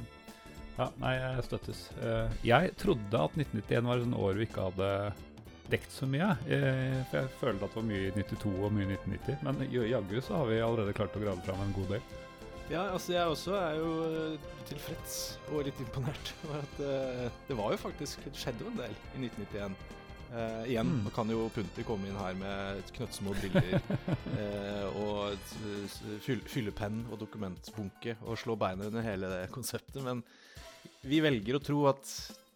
[0.80, 1.86] ja, nei, jeg støttes.
[2.04, 4.90] Eh, jeg trodde at 1991 var et sånt år vi ikke hadde
[5.72, 8.86] dekt så mye, eh, for jeg følte at det var mye i 92 og mye
[8.86, 12.06] i 1990, men jaggu så har vi allerede klart å grave fram en god del.
[12.66, 15.18] Ja, altså jeg også er jo eh, tilfreds
[15.52, 18.96] og litt imponert over at eh, det var jo faktisk Det skjedde jo en del
[19.14, 19.76] i 1991.
[20.26, 21.04] Uh, igjen, Mm.
[21.06, 25.38] nå kan jo Punti komme inn her med knøttsmå briller uh, og
[26.26, 30.26] fyll, fyllepenn og dokumentbunke og slå beina under hele det konseptet, men
[31.06, 32.10] vi velger å tro at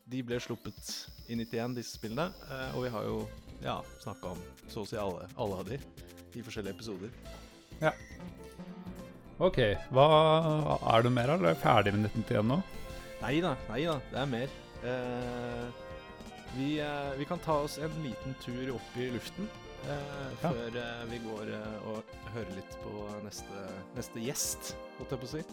[0.10, 0.82] de ble sluppet
[1.30, 3.20] i 91, disse spillene, eh, og vi har jo
[3.63, 5.78] ja, snakka om så å si alle, alle av de
[6.39, 7.13] i forskjellige episoder.
[7.82, 7.94] Ja.
[9.39, 9.60] Ok,
[9.96, 10.06] hva
[10.96, 12.58] er det mer, eller er du ferdig med 1991 nå?
[13.22, 14.58] Nei da, nei da, det er mer.
[14.89, 15.86] Eh,
[16.58, 19.48] vi, eh, vi kan ta oss en liten tur opp i luften
[19.86, 20.50] eh, Ja.
[20.52, 23.63] før eh, vi går eh, og hører litt på neste,
[23.98, 25.44] neste gjest, holdt jeg på å si.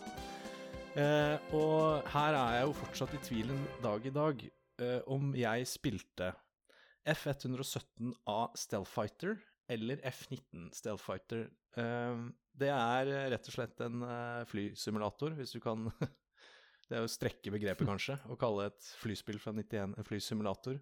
[0.97, 4.47] Eh, og her er jeg jo fortsatt i tvil en dag i dag
[4.83, 6.33] eh, om jeg spilte
[7.07, 9.37] F117A Stealthfighter
[9.71, 11.47] eller F19 Stealthfighter.
[11.77, 15.91] Uh, det er rett og slett en eh, flysimulator, hvis du kan
[16.87, 20.77] Det er jo å strekke begrepet, kanskje, å kalle et flyspill fra 91 en flysimulator.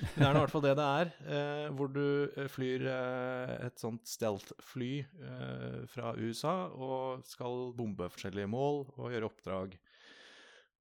[0.00, 4.08] Men det er i hvert fall det det er, eh, hvor du flyr et sånt
[4.08, 9.76] stealth-fly eh, fra USA og skal bombe forskjellige mål og gjøre oppdrag.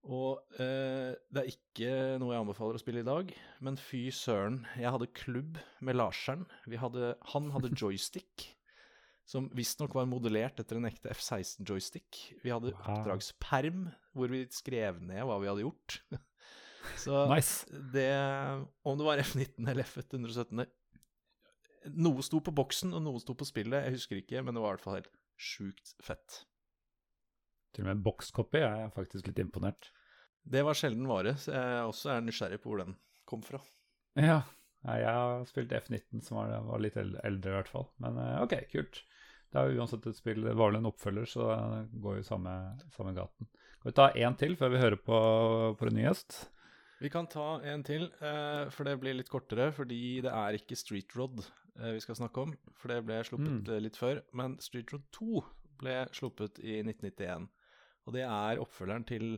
[0.07, 1.89] Og eh, det er ikke
[2.21, 3.33] noe jeg anbefaler å spille i dag,
[3.65, 6.45] men fy søren, jeg hadde klubb med Larseren.
[6.79, 8.47] Hadde, han hadde joystick,
[9.29, 12.23] som visstnok var modellert etter en ekte F-16-joystick.
[12.45, 12.81] Vi hadde Wow.
[12.95, 13.83] oppdragsperm,
[14.15, 15.99] hvor vi skrev ned hva vi hadde gjort.
[16.97, 17.67] Så Nice.
[17.93, 18.07] det
[18.87, 20.63] Om det var F-19 eller F-117
[21.99, 23.85] Noe sto på boksen, og noe sto på spillet.
[23.85, 26.41] Jeg husker ikke, men det var i hvert fall helt sjukt fett.
[27.75, 29.91] Til og med bokskopi er jeg faktisk litt imponert.
[30.49, 32.95] Det var sjelden vare, så jeg også er nysgjerrig på hvor den
[33.29, 33.59] kom fra.
[34.17, 34.39] Ja.
[34.87, 37.89] Jeg har spilt F19, som var, var litt eldre i hvert fall.
[37.99, 39.01] Men eh, ok, kult.
[39.51, 42.25] Det er jo uansett et spill, det var vel en oppfølger, så det går jo
[42.27, 42.53] samme,
[42.95, 43.49] samme gaten.
[43.79, 45.19] Kan vi ta én til før vi hører på,
[45.79, 46.37] på en ny gjest?
[46.99, 50.77] Vi kan ta en til, eh, for det blir litt kortere, fordi det er ikke
[50.79, 53.79] Street Rod eh, vi skal snakke om, for det ble sluppet Mm.
[53.85, 54.21] litt før.
[54.35, 55.43] Men Street Rod 2
[55.79, 57.47] ble sluppet i 1991,
[58.09, 59.37] og det er oppfølgeren til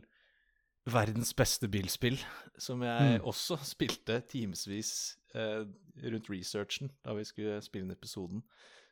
[0.90, 2.16] verdens beste bilspill,
[2.58, 3.26] som jeg Mm.
[3.30, 5.62] også spilte timevis eh,
[6.02, 8.42] rundt researchen da vi skulle spille inn episoden.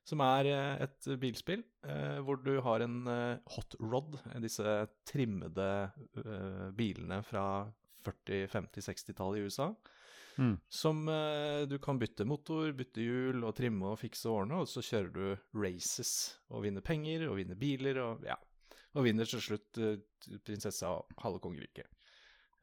[0.07, 4.77] Som er eh, et bilspill eh, hvor du har en eh, hot rod, disse
[5.09, 5.71] trimmede
[6.23, 7.45] eh, bilene fra
[8.07, 9.73] 40-, 50-, 60-tallet i USA.
[10.41, 10.55] Mm.
[10.73, 14.71] Som eh, du kan bytte motor, bytte hjul og trimme og fikse og ordne, og
[14.71, 16.15] så kjører du races
[16.49, 18.39] og vinner penger og vinner biler og ja.
[18.99, 19.99] Og vinner til slutt eh,
[20.47, 21.87] prinsessa og halve kongeriket.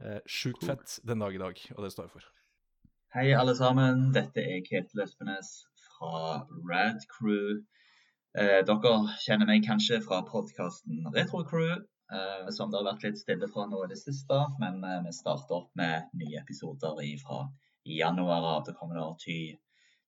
[0.03, 0.73] Eh, Sjukt Cool.
[0.73, 2.27] fett den dag i dag, og det står jeg for.
[3.15, 4.09] Hei, alle sammen.
[4.13, 5.53] Dette er Ketil Espenes
[5.95, 7.61] fra Rad Crew.
[8.37, 11.71] Eh, dere kjenner meg kanskje fra podkasten Retro Crew,
[12.13, 14.41] eh, som det har vært litt stille fra nå i det siste.
[14.59, 17.39] Men eh, vi starter opp med nye episoder fra
[17.87, 18.65] januar av.
[18.67, 19.39] Det kommer da ti,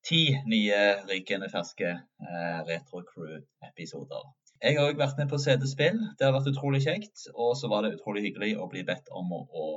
[0.06, 4.28] ti nye rykende ferske eh, Retro Crew-episoder.
[4.60, 6.00] Jeg har òg vært med på CD-spill.
[6.20, 7.30] Det har vært utrolig kjekt.
[7.34, 9.68] Og så var det utrolig hyggelig å bli bedt om å, å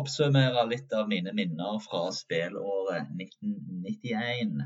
[0.00, 4.64] oppsummere litt av mine minner fra spillåret 1991.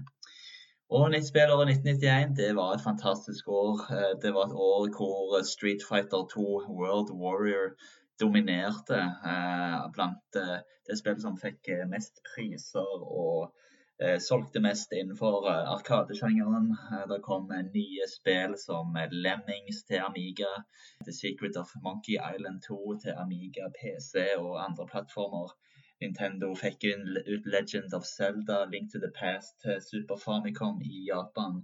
[0.95, 3.83] Og nytt spillåret 1991 det var et fantastisk år.
[3.91, 7.75] Eh, Det var et år hvor Street Fighter 2 World Warrior
[8.21, 13.51] dominerte eh, blant eh, det spillet som fikk eh, mest priser og
[14.21, 16.67] solgte mest innenfor eh, arkadesjangeren.
[16.93, 20.53] Eh, Det kom eh, nye spill som eh, Lemmings til Amiga,
[21.05, 25.55] The Secret of Monkey Island 2 til Amiga, PC og andre plattformer.
[26.03, 26.85] Nintendo fikk
[27.35, 31.63] ut Legend of Zelda, Link to the Past til Super Famicom i Japan.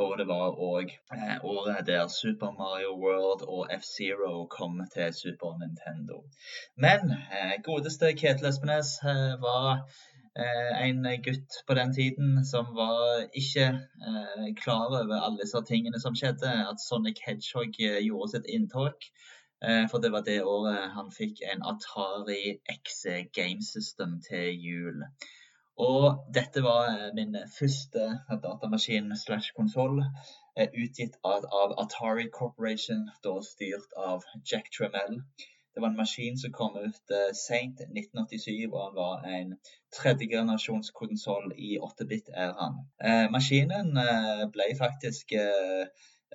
[0.00, 5.58] Og det var òg eh, året der Super Mario World og F-Zero kom til Super
[5.60, 6.16] Nintendo.
[6.84, 9.82] Men eh, godeste Ketil Espenes eh, var eh,
[10.34, 13.66] en gutt på den tiden som var ikke
[14.08, 16.52] eh, klar over alle disse tingene som skjedde.
[16.70, 19.10] At Sonic Hedgehog eh, gjorde sitt inntog.
[19.64, 25.04] Eh, for det var det året han fikk en Atari XE Game System til jul.
[25.78, 28.08] Og dette var eh, min første
[28.42, 30.02] datamaskin slash konsoll,
[30.58, 35.20] eh, utgitt av, av Atari Corporation, da styrt av Jack Tremell.
[35.74, 39.54] Det var en maskin som kom ut sent seint 1987, og han var en
[39.96, 42.76] tredjegenerasjons konsoll i 8-bit-æraen.
[43.08, 45.86] Eh, maskinen eh, ble faktisk eh,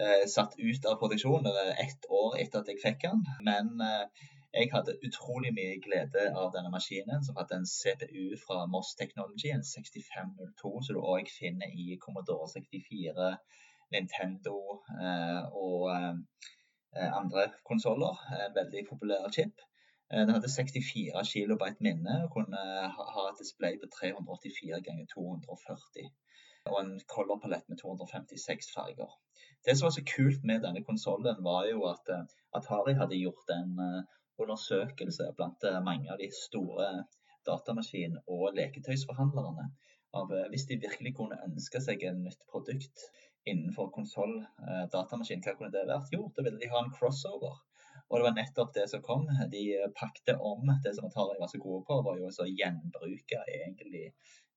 [0.01, 1.51] eh, satt ut av produksjon
[1.85, 6.49] ett år etter at jeg fikk den, men eh, jeg hadde utrolig mye glede av
[6.55, 11.73] denne maskinen, som hadde en CPU fra Moss Technology, en 6502, som du òg finner
[11.85, 13.33] i Commodore 64,
[13.93, 14.57] Nintendo
[14.97, 16.15] eh, og eh,
[16.95, 18.15] andre konsoller.
[18.55, 19.61] Veldig populær chip.
[20.13, 22.61] Eh, Den hadde 64 kilobyte minne og kunne
[22.97, 26.11] ha et display på 384 ganger 240.
[26.71, 29.11] Og en colorpalett med 256 farger.
[29.65, 32.23] Det som var så kult med denne konsollen, var jo at eh,
[32.55, 34.01] Atari hadde gjort en eh,
[34.43, 36.87] undersøkelse blant eh, mange av de store
[37.47, 39.69] datamaskin- og leketøysforhandlerne
[40.19, 43.07] av eh, hvis de virkelig kunne ønske seg et nytt produkt
[43.51, 46.13] innenfor konsoll, eh, datamaskin, hva kunne det vært?
[46.13, 47.57] Jo, da ville de ha en crossover.
[48.07, 49.25] Og det var nettopp det som kom.
[49.51, 53.41] De eh, pakte om det som Atari var så gode på, var jo å gjenbruke
[53.43, 54.11] egentlig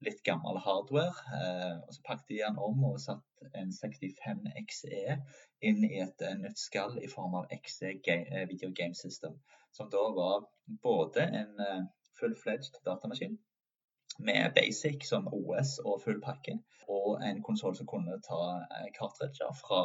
[0.06, 1.24] litt gammel hardware.
[1.38, 5.18] Eh, og så pakte de den om og satt en 65 XE
[5.66, 7.96] inn i et eh, nytt skall i form av XE
[8.52, 9.34] Video Game System,
[9.74, 10.46] som da var
[10.84, 11.88] både en
[12.20, 13.38] full-fledged datamaskin
[14.26, 16.58] med basic som OS og full pakke,
[16.90, 19.82] og en konsoll som kunne ta eh, cartridger fra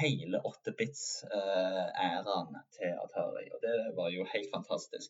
[0.00, 3.46] hele 8-bits-æraen til Atari.
[3.54, 5.08] Og det var jo helt fantastisk.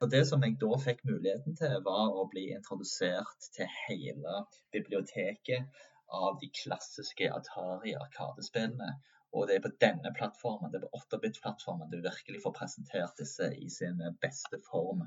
[0.00, 4.32] Og det som jeg da fikk muligheten til, var å bli introdusert til hele
[4.74, 5.62] biblioteket
[6.08, 8.90] av de klassiske Atari-arkadespillene.
[9.36, 13.50] Og det er på denne plattformen, det er på 8-bit-plattformen, du virkelig får presentert disse
[13.60, 15.04] i sin beste form.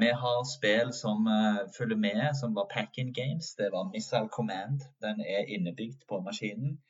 [0.00, 3.54] Vi har spill som eh, følger med, som var pack-in games.
[3.54, 4.80] Det var Missile Command.
[5.04, 6.80] Den er innebygd på maskinen.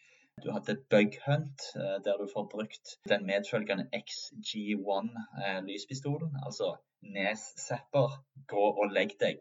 [0.44, 6.36] Du hadde Bug Hunt, eh, der du får brukt den medfølgende XG1-lyspistolen.
[6.46, 9.38] altså Nes Zapper, gå og legg deg.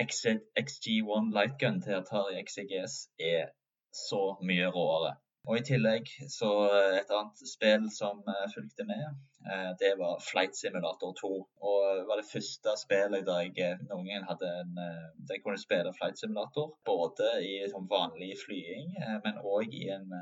[0.00, 3.44] XG1 Lightgun til Atari XGS er
[3.92, 5.14] så mye råere.
[5.48, 10.20] Og i tillegg så eh, et annet spill som eh, fulgte med, eh, det var
[10.24, 11.30] Flight Simulator 2.
[11.70, 15.62] Og det var det første spillet der jeg noen gang hadde en Der jeg kunne
[15.62, 16.74] spille Flight Simulator.
[16.84, 17.56] Både i
[17.94, 18.92] vanlig flying,
[19.24, 20.12] men òg i en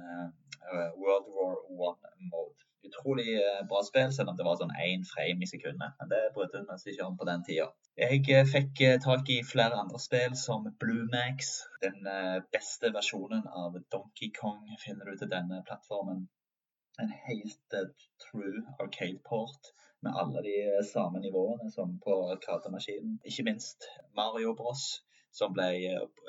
[1.03, 1.59] World War
[1.91, 2.68] One-mode.
[2.87, 5.95] Utrolig eh, bra spill, selv om det var sånn én frame i sekundet.
[5.99, 7.67] Men det brydde vi oss ikke om på den tida.
[7.99, 11.57] Jeg eh, fikk eh, tak i flere andre spill som Blue Max.
[11.83, 12.07] Den
[12.55, 16.27] beste versjonen av Donkey Kong finner du til denne plattformen.
[17.03, 17.77] En helt
[18.23, 23.19] true arcade-port med alle de samme nivåene som på arkademaskinen.
[23.27, 23.87] Ikke minst
[24.19, 24.87] Mario Bros,
[25.35, 25.71] som ble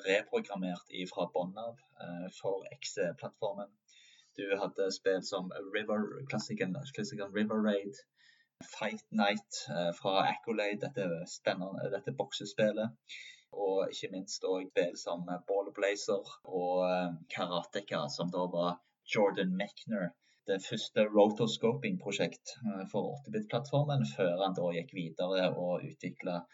[0.05, 3.69] reprogrammert fra bunnen av for X-plattformen.
[4.39, 6.75] Du hadde spill som River, klassikeren,
[7.35, 7.97] River Raid,
[8.63, 12.95] Fight Night eh, fra Accolade, dette, spennende, dette boksespillet.
[13.65, 18.79] Og ikke minst òg spill som Ball Blazer og eh, Karateka, som da var
[19.15, 20.13] Jordan Mechner.
[20.47, 26.45] Det første rotoscoping-prosjekt eh, for 8-bit-plattformen, før han da gikk videre og utvikla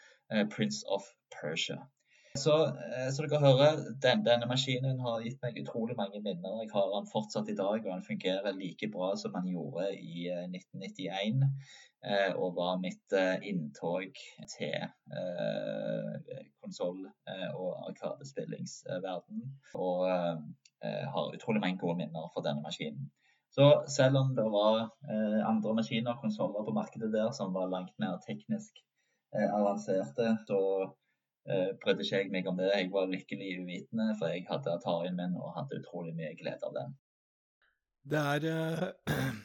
[0.56, 1.84] Prince of Persia.
[2.36, 6.60] Så eh, som dere hører, den, denne maskinen har gitt meg utrolig mange minner.
[6.62, 10.28] Jeg har den fortsatt i dag, og den fungerer like bra som den gjorde i
[10.32, 11.46] eh, 1991.
[12.06, 14.20] Eh, og var mitt eh, inntog
[14.52, 19.44] til eh, konsoll- eh, og arkadespillingsverden.
[19.74, 20.34] Og eh,
[20.84, 23.08] eh, har utrolig mange gode minner for denne maskinen.
[23.56, 24.76] Så selv om det var
[25.08, 28.82] eh, andre maskiner og konsoller på markedet der som var langt mer teknisk
[29.34, 30.94] eh, avanserte, så eh,
[31.82, 32.70] brydde ikke jeg meg om det.
[32.74, 36.74] Jeg var lykkelig uvitende, for jeg hadde Atarien min og hadde utrolig mye glede av
[36.74, 36.96] den.
[38.06, 38.88] Det er eh,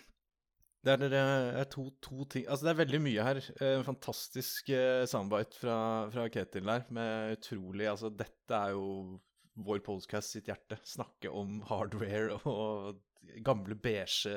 [0.82, 3.40] Det er, eh, to, to ting Altså, det er veldig mye her.
[3.68, 5.78] En fantastisk eh, soundbite fra,
[6.14, 9.20] fra Ketil der, med utrolig Altså, dette er jo
[9.62, 10.80] vår podcast sitt hjerte.
[10.88, 12.98] Snakke om hardware og
[13.46, 14.34] gamle beige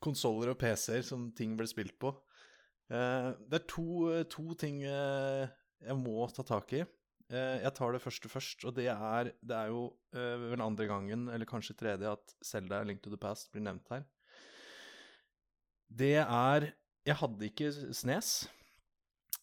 [0.00, 2.14] konsoller og PC-er som ting ble spilt på.
[2.88, 3.88] Eh, det er to,
[4.32, 5.48] to ting eh,
[5.84, 6.82] jeg må ta tak i.
[7.28, 9.82] Eh, jeg tar det første først, og det er, det er jo
[10.16, 13.88] eh, vel andre gangen, eller kanskje tredje, at Selda Link to the Past blir nevnt
[13.92, 14.06] her.
[15.88, 16.72] Det er
[17.06, 18.48] Jeg hadde ikke Snes,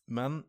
[0.05, 0.43] men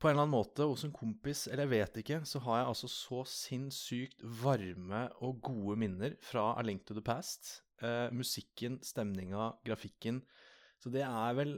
[0.00, 2.68] på en eller annen måte hos en kompis, eller jeg vet ikke, så har jeg
[2.70, 7.62] altså så sinnssykt varme og gode minner fra A Link to the Past.
[7.84, 10.22] Eh, musikken, stemninga, grafikken.
[10.80, 11.56] Så det er vel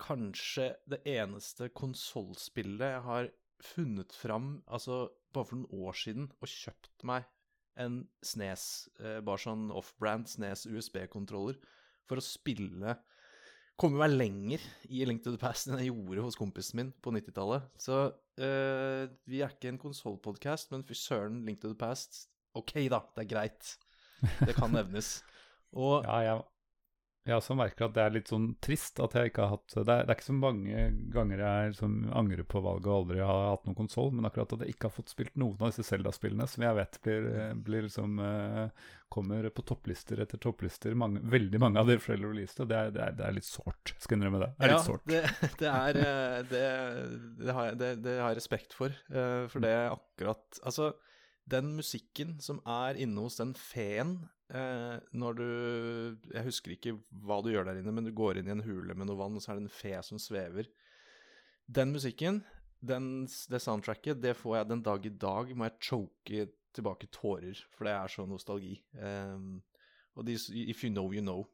[0.00, 3.30] kanskje det eneste konsollspillet jeg har
[3.64, 7.26] funnet fram altså bare for noen år siden og kjøpt meg
[7.80, 11.58] en Snes, eh, bare sånn off-brand Snes USB-kontroller,
[12.06, 12.98] for å spille
[13.74, 17.10] Komme meg lenger i Link to the Past enn jeg gjorde hos kompisen min på
[17.10, 17.64] 90-tallet.
[17.74, 17.96] Så
[18.38, 23.00] eh, vi er ikke en konsollpodkast, men fy søren, Link to the Past OK, da,
[23.16, 23.72] det er greit.
[24.46, 25.16] Det kan nevnes.
[25.74, 26.44] Og Ja, jeg,
[27.24, 29.80] jeg også merker at det er litt sånn trist at jeg ikke har hatt Det
[29.84, 30.82] er, det er ikke så mange
[31.14, 34.64] ganger jeg liksom angrer på valget og aldri har hatt noen konsoll, men akkurat at
[34.66, 37.30] jeg ikke har fått spilt noen av disse Zelda-spillene, som jeg vet blir,
[37.64, 42.68] blir liksom eh, kommer på topplister etter topplister, mange, veldig mange av de flere releasene,
[42.68, 44.50] det, det, det er litt sårt, skal jeg innrømme det.
[44.58, 45.08] Det er litt sårt.
[45.08, 45.22] det,
[45.62, 46.62] det er eh, det,
[47.40, 48.92] det, har jeg, det, har jeg respekt for.
[49.14, 50.92] eh, For det er akkurat Altså,
[51.48, 54.18] den musikken som er inne hos den feen
[54.52, 55.46] eh, når du
[56.32, 58.94] Jeg husker ikke hva du gjør der inne, men du går inn i en hule
[58.94, 60.68] med noe vann, og så er det en fe som svever.
[61.64, 62.42] Den musikken,
[62.84, 65.54] den, det soundtracket, det får jeg den dag i dag.
[65.56, 68.76] Må jeg choke tilbake tårer, for det er så nostalgi.
[68.98, 69.62] Um,
[70.18, 71.46] og de, if you know, you know.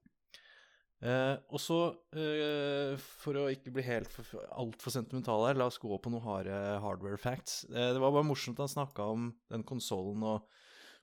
[1.00, 1.78] Eh, og så,
[2.12, 6.26] eh, for å ikke bli helt for- altfor sentimental her, la oss gå på noen
[6.26, 7.64] harde hardware facts.
[7.70, 10.44] Eh, det var bare morsomt han snakka om den konsollen og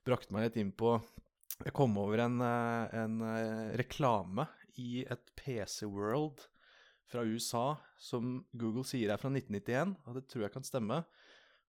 [0.06, 1.02] brakte meg litt inn på
[1.66, 4.46] Jeg kom over en, eh, en eh, reklame
[4.78, 6.44] i et PC World
[7.08, 11.00] fra USA som Google sier er fra 1991, og det tror jeg kan stemme.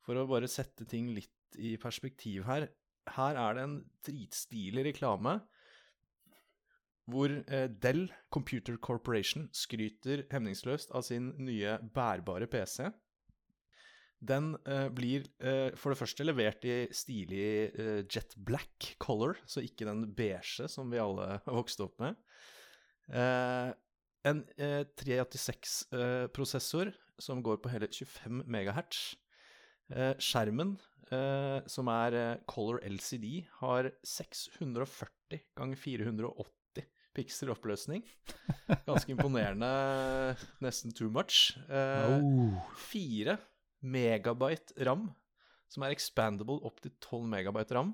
[0.05, 2.67] For å bare sette ting litt i perspektiv her.
[3.09, 5.39] Her er det en dritstilig reklame
[7.09, 12.91] hvor eh, Dell Computer Corporation skryter hemningsløst av sin nye bærbare PC.
[14.19, 19.63] Den eh, blir eh, for det første levert i stilig eh, jet black color, så
[19.63, 22.19] ikke den beige som vi alle har vokst opp med.
[23.09, 23.71] Eh,
[24.27, 29.15] en eh, 386-prosessor som går på hele 25 megahertz.
[29.95, 30.75] Eh, skjermen,
[31.15, 38.03] eh, som er eh, Color LCD, har 640 ganger 480 pixel-oppløsning.
[38.85, 39.71] Ganske imponerende,
[40.63, 41.55] nesten too much.
[41.71, 42.59] Eh, Oh.
[43.81, 45.09] 4 megabyte RAM,
[45.69, 47.93] som er expandable opp til 12 megabyte RAM.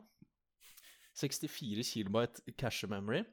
[1.16, 3.24] 64 kilobyte cache memory.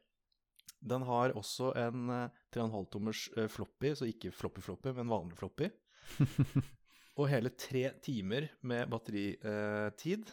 [0.82, 5.70] Den har også en eh, 3,5 tommers eh, floppy, så ikke floppy-floppy, men vanlig floppy.
[7.20, 10.30] Og hele tre timer med batteritid.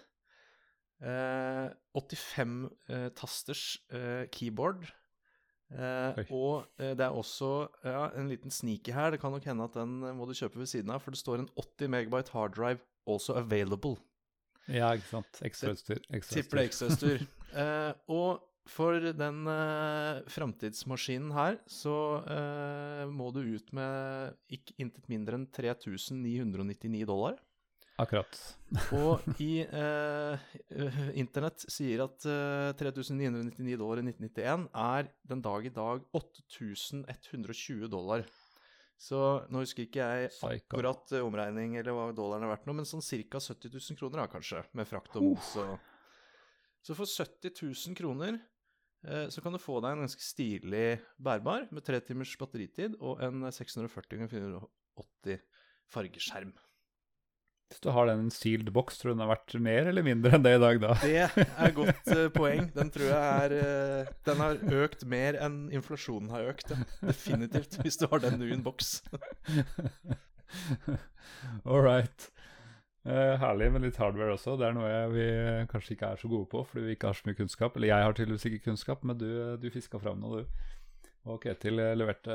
[0.99, 2.55] Eh, 85
[2.89, 4.87] eh, tasters eh, keyboard.
[5.69, 7.51] Eh, og eh, det er også
[7.85, 9.13] ja, en liten sneaky her.
[9.13, 11.21] Det kan nok hende at den eh, må du kjøpe ved siden av, for det
[11.21, 13.97] står en 80 megabyte hard drive also available.
[14.69, 15.41] Ja, ikke sant.
[15.45, 16.01] Ekstrautstyr.
[16.29, 17.25] Tipper det ekstrautstyr.
[17.63, 21.95] eh, og for den eh, framtidsmaskinen her, så
[22.29, 27.39] eh, må du ut med ikke intet mindre enn 3999 dollar.
[27.99, 28.37] Akkurat.
[28.95, 35.65] Og i eh, eh, internett sier at eh, 3999 dollar i 1991 er den dag
[35.67, 38.23] i dag 8120 dollar.
[38.99, 42.87] Så nå husker ikke jeg akkurat eh, omregning eller hva dollaren er verdt nå, men
[42.87, 43.39] sånn ca.
[43.39, 45.75] 70 000 kroner da, kanskje, med frakt og moms og
[46.83, 48.37] Så for 70 000 kroner
[49.07, 50.87] eh, så kan du få deg en ganske stilig
[51.19, 55.45] bærbar med tre timers batteritid og en 640 ganger 480
[55.95, 56.55] fargeskjerm.
[57.69, 60.31] Hvis du har den en sealed box, tror du den har vært mer eller mindre
[60.33, 60.95] enn det i dag, da?
[61.03, 61.35] Det er
[61.67, 62.63] et godt eh, poeng.
[62.73, 66.73] Den tror jeg er eh, Den har økt mer enn inflasjonen har økt.
[66.73, 66.79] ja.
[67.11, 69.03] Definitivt, hvis du har den i en boks.
[71.69, 72.25] All right.
[73.05, 74.57] Eh, herlig med litt hardware også.
[74.57, 75.27] Det er noe jeg, vi
[75.69, 77.77] kanskje ikke er så gode på, fordi vi ikke har så mye kunnskap.
[77.77, 79.29] Eller jeg har tydeligvis ikke kunnskap, men du,
[79.61, 80.65] du fiska fram noe, du.
[81.29, 82.33] Og Ketil leverte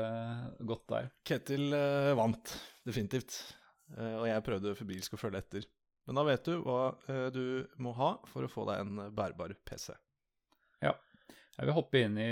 [0.63, 1.11] godt der.
[1.27, 1.75] Ketil
[2.15, 2.55] vant,
[2.87, 3.41] definitivt.
[3.93, 5.67] Eh, og jeg prøvde febrilsk å følge etter.
[6.05, 9.55] Men da vet du hva eh, du må ha for å få deg en bærbar
[9.65, 9.93] PC.
[10.85, 10.93] Ja.
[11.55, 12.31] Jeg vil hoppe inn i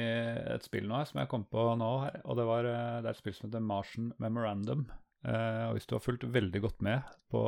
[0.52, 1.92] et spill nå her, som jeg kom på nå.
[2.04, 4.86] her, og Det, var, eh, det er et spill som heter Martian Memorandum.
[5.24, 7.44] Eh, og Hvis du har fulgt veldig godt med på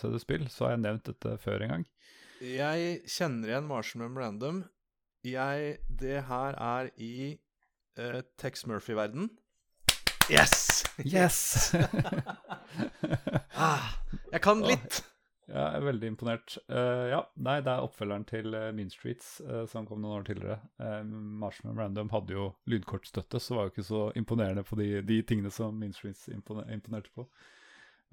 [0.00, 1.88] CD Spill, så har jeg nevnt dette før en gang.
[2.40, 4.62] Jeg kjenner igjen Martian Memorandum.
[5.26, 7.38] Jeg Det her er i
[7.98, 9.30] uh, Tex Murphy-verden.
[10.30, 10.84] Yes!
[11.04, 11.74] Yes!
[13.68, 13.92] ah,
[14.32, 15.02] jeg kan litt.
[15.46, 16.56] Ja, jeg er veldig imponert.
[16.66, 20.24] Uh, ja, nei, det er oppfølgeren til uh, Mean Streets uh, som kom noen år
[20.26, 20.58] tidligere.
[21.06, 25.52] Marshall Random hadde jo lydkortstøtte, så var jo ikke så imponerende på de, de tingene
[25.54, 27.28] som Mean Streets imponer imponerte på.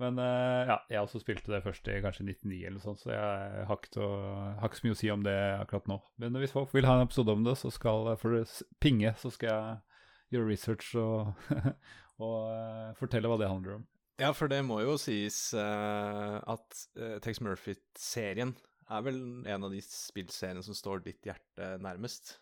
[0.01, 3.77] Men ja, jeg også spilte det først i kanskje 99 eller sånt, så jeg har
[3.77, 5.99] ikke, så mye å si om det akkurat nå.
[6.17, 8.41] Men hvis folk vil ha en episode om det, så skal for
[8.81, 11.45] pinge, så skal jeg gjøre research og,
[12.25, 13.85] og fortelle hva det handler om.
[14.21, 18.53] Ja, for det må jo sies uh, at uh, Tex Murphy-serien
[18.93, 22.35] er vel en av de spillseriene som står ditt hjerte nærmest?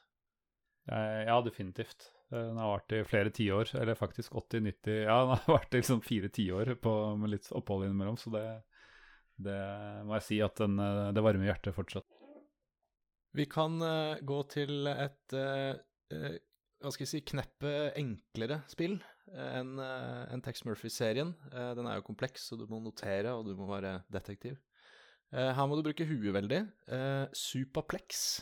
[0.92, 2.10] Uh, ja, definitivt.
[2.32, 6.04] Den har vært i flere tiår, eller faktisk 80-90 Ja, den har vært i liksom
[6.04, 6.74] fire tiår
[7.20, 8.46] med litt opphold innimellom, så det,
[9.40, 9.62] det
[10.08, 10.80] må jeg si at den,
[11.16, 12.08] det varmer hjertet fortsatt.
[13.36, 13.80] Vi kan
[14.28, 15.36] gå til et
[16.82, 18.98] hva skal jeg si, kneppet enklere spill
[19.32, 21.34] enn en Tex Murphy-serien.
[21.52, 24.58] Eh, den er jo kompleks, så du må notere, og du må være detektiv.
[25.32, 26.62] Eh, her må du bruke huet veldig.
[26.92, 28.42] Eh, Supaplex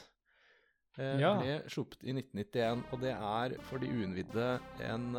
[1.00, 1.36] ja.
[1.40, 4.48] ble sluppet i 1991, og det er for de uinnvidde
[4.84, 5.14] en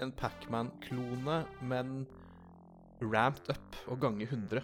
[0.00, 2.04] en Pacman-klone, men
[3.00, 4.62] ramped up og gange 100.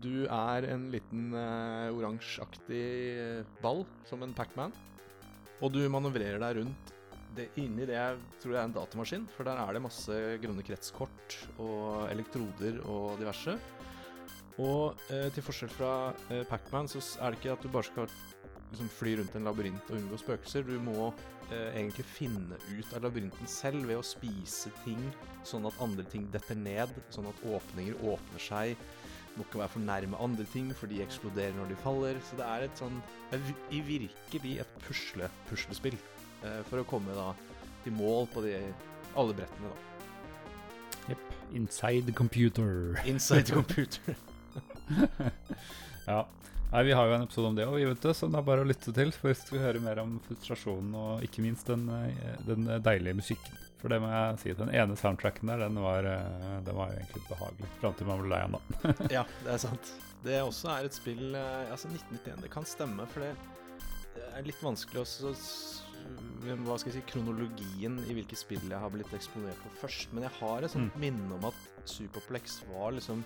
[0.00, 2.84] Du er en liten oransjeaktig
[3.60, 4.72] ball, som en Pacman.
[5.60, 6.94] Og du manøvrerer deg rundt
[7.36, 10.64] det, inni det jeg tror jeg er en datamaskin, for der er det masse grønne
[10.66, 13.56] kretskort og elektroder og diverse.
[14.60, 15.92] Og eh, til forskjell fra
[16.28, 18.08] eh, Pacman, så er det ikke at du bare skal
[18.72, 20.66] liksom, fly rundt en labyrint og unngå spøkelser.
[20.66, 21.10] Du må
[21.48, 25.00] eh, egentlig finne ut av labyrinten selv ved å spise ting,
[25.48, 28.74] sånn at andre ting detter ned, sånn at åpninger åpner seg.
[29.30, 32.18] Du må ikke være for nærme andre ting, for de eksploderer når de faller.
[32.26, 32.98] Så det er et sånn
[33.30, 35.96] Det virker virkelig et pusle-puslespill.
[36.44, 37.30] Eh, for å komme da
[37.84, 38.56] til mål på de,
[39.18, 39.86] alle brettene, da.
[41.10, 41.30] Jepp.
[41.56, 43.00] Inside computer.
[43.08, 44.16] Inside computer.
[46.06, 46.26] ja.
[46.70, 47.80] Nei, Vi har jo en episode om det òg,
[48.14, 50.92] så det er bare å lytte til For hvis du vil høre mer om frustrasjonen
[50.94, 53.58] og ikke minst den, eh, den, deilige musikken.
[53.80, 57.24] For det må jeg si, den ene soundtracken der, den var, eh, den var egentlig
[57.28, 57.72] behagelig.
[57.80, 59.04] Fram til man ble lei av den.
[59.18, 59.92] ja, det er sant.
[60.20, 65.00] Det også er et spill Altså 1991, det kan stemme, for det er litt vanskelig
[65.00, 65.32] også
[66.64, 70.12] hva skal jeg si, kronologien i hvilke spill jeg har blitt eksponert for først.
[70.14, 71.02] Men jeg har et sånt mm.
[71.02, 73.24] minne om at Superplex var liksom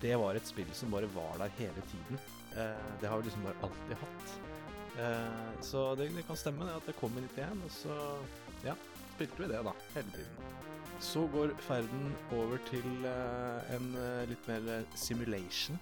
[0.00, 2.20] Det var et spill som bare var der hele tiden.
[2.56, 4.38] Eh, det har vi liksom bare alltid hatt.
[4.98, 7.98] Eh, så det, det, kan stemme det at det kom i 91, og så
[8.64, 8.74] ja,
[9.14, 10.48] spilte vi det da, hele tiden.
[11.00, 15.78] Så går ferden over til eh, en eh, litt mer simulation.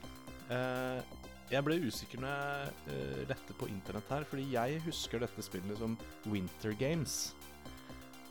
[0.50, 1.00] Eh,
[1.48, 5.80] jeg ble usikker når jeg uh, lette på internett her, fordi jeg husker dette spillet
[5.80, 5.96] som
[6.28, 7.34] Winter Games.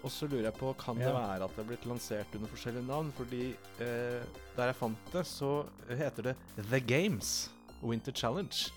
[0.05, 2.86] Og så lurer jeg på, kan det være at det er blitt lansert under forskjellige
[2.86, 3.09] navn?
[3.18, 3.49] Fordi
[3.82, 5.51] uh, der jeg fant det, så
[5.89, 7.49] heter det The Games
[7.82, 8.70] Winter Challenge.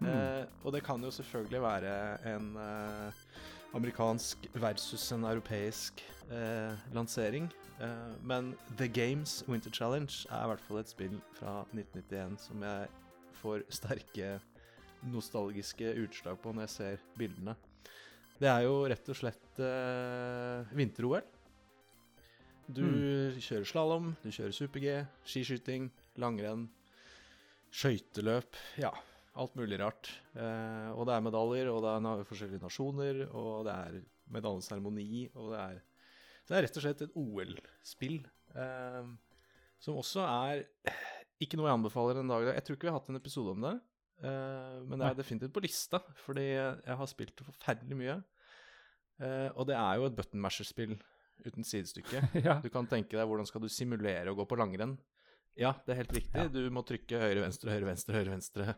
[0.00, 0.08] Mm.
[0.08, 1.94] Uh, og det kan jo selvfølgelig være
[2.34, 2.54] en
[3.74, 6.00] amerikansk versus en europeisk
[6.92, 7.52] lansering.
[8.22, 12.86] men The Games Winter Challenge er i hvert fall et spill fra 1991 som jeg
[13.40, 14.38] får sterke
[15.10, 17.56] nostalgiske utslag på når jeg ser bildene.
[18.40, 21.24] Det er jo rett og slett eh, vinter-OL.
[22.70, 23.40] Du mm.
[23.42, 24.92] kjører slalåm, du kjører super-G,
[25.26, 25.88] skiskyting,
[26.22, 26.68] langrenn,
[27.74, 28.56] skøyteløp.
[28.80, 28.92] Ja,
[29.40, 30.12] alt mulig rart.
[30.32, 35.54] Eh, og det er medaljer, og det er forskjellige nasjoner, og det er medaljeseremoni, og
[35.54, 35.80] det er
[36.40, 38.22] Så det er rett og slett et OL-spill.
[38.56, 39.10] eh,
[39.80, 40.64] som også er
[41.40, 42.50] ikke noe jeg anbefaler en dag.
[42.52, 43.76] Jeg tror ikke vi har hatt en episode om det.
[44.20, 48.16] Uh, men det er definitivt på lista, fordi jeg har spilt forferdelig mye.
[49.20, 50.98] Uh, og det er jo et button masher-spill
[51.46, 52.20] uten sidestykke.
[52.46, 52.58] ja.
[52.60, 54.98] Du kan tenke deg hvordan skal du simulere å gå på langrenn.
[55.58, 56.44] Ja, det er helt riktig.
[56.44, 56.52] Ja.
[56.52, 58.74] Du må trykke høyre, venstre, høyre, venstre, høyre, venstre,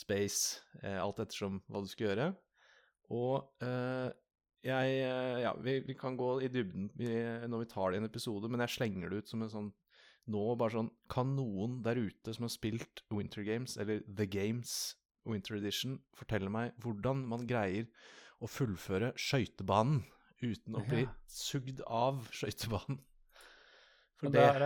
[0.00, 2.30] space, uh, alt ettersom hva du skal gjøre.
[3.10, 3.64] Og
[4.62, 4.98] jeg
[5.42, 6.90] Ja, vi, vi, kan gå i dybden
[7.50, 9.70] når vi tar det i en episode, men jeg slenger det ut som en sånn
[10.30, 14.96] nå bare sånn Kan noen der ute som har spilt Winter Games, eller The Games
[15.28, 17.88] Winter Edition, fortelle meg hvordan man greier
[18.40, 20.02] å fullføre skøytebanen
[20.40, 21.12] uten å bli ja.
[21.28, 23.02] sugd av skøytebanen?
[24.20, 24.64] For det er,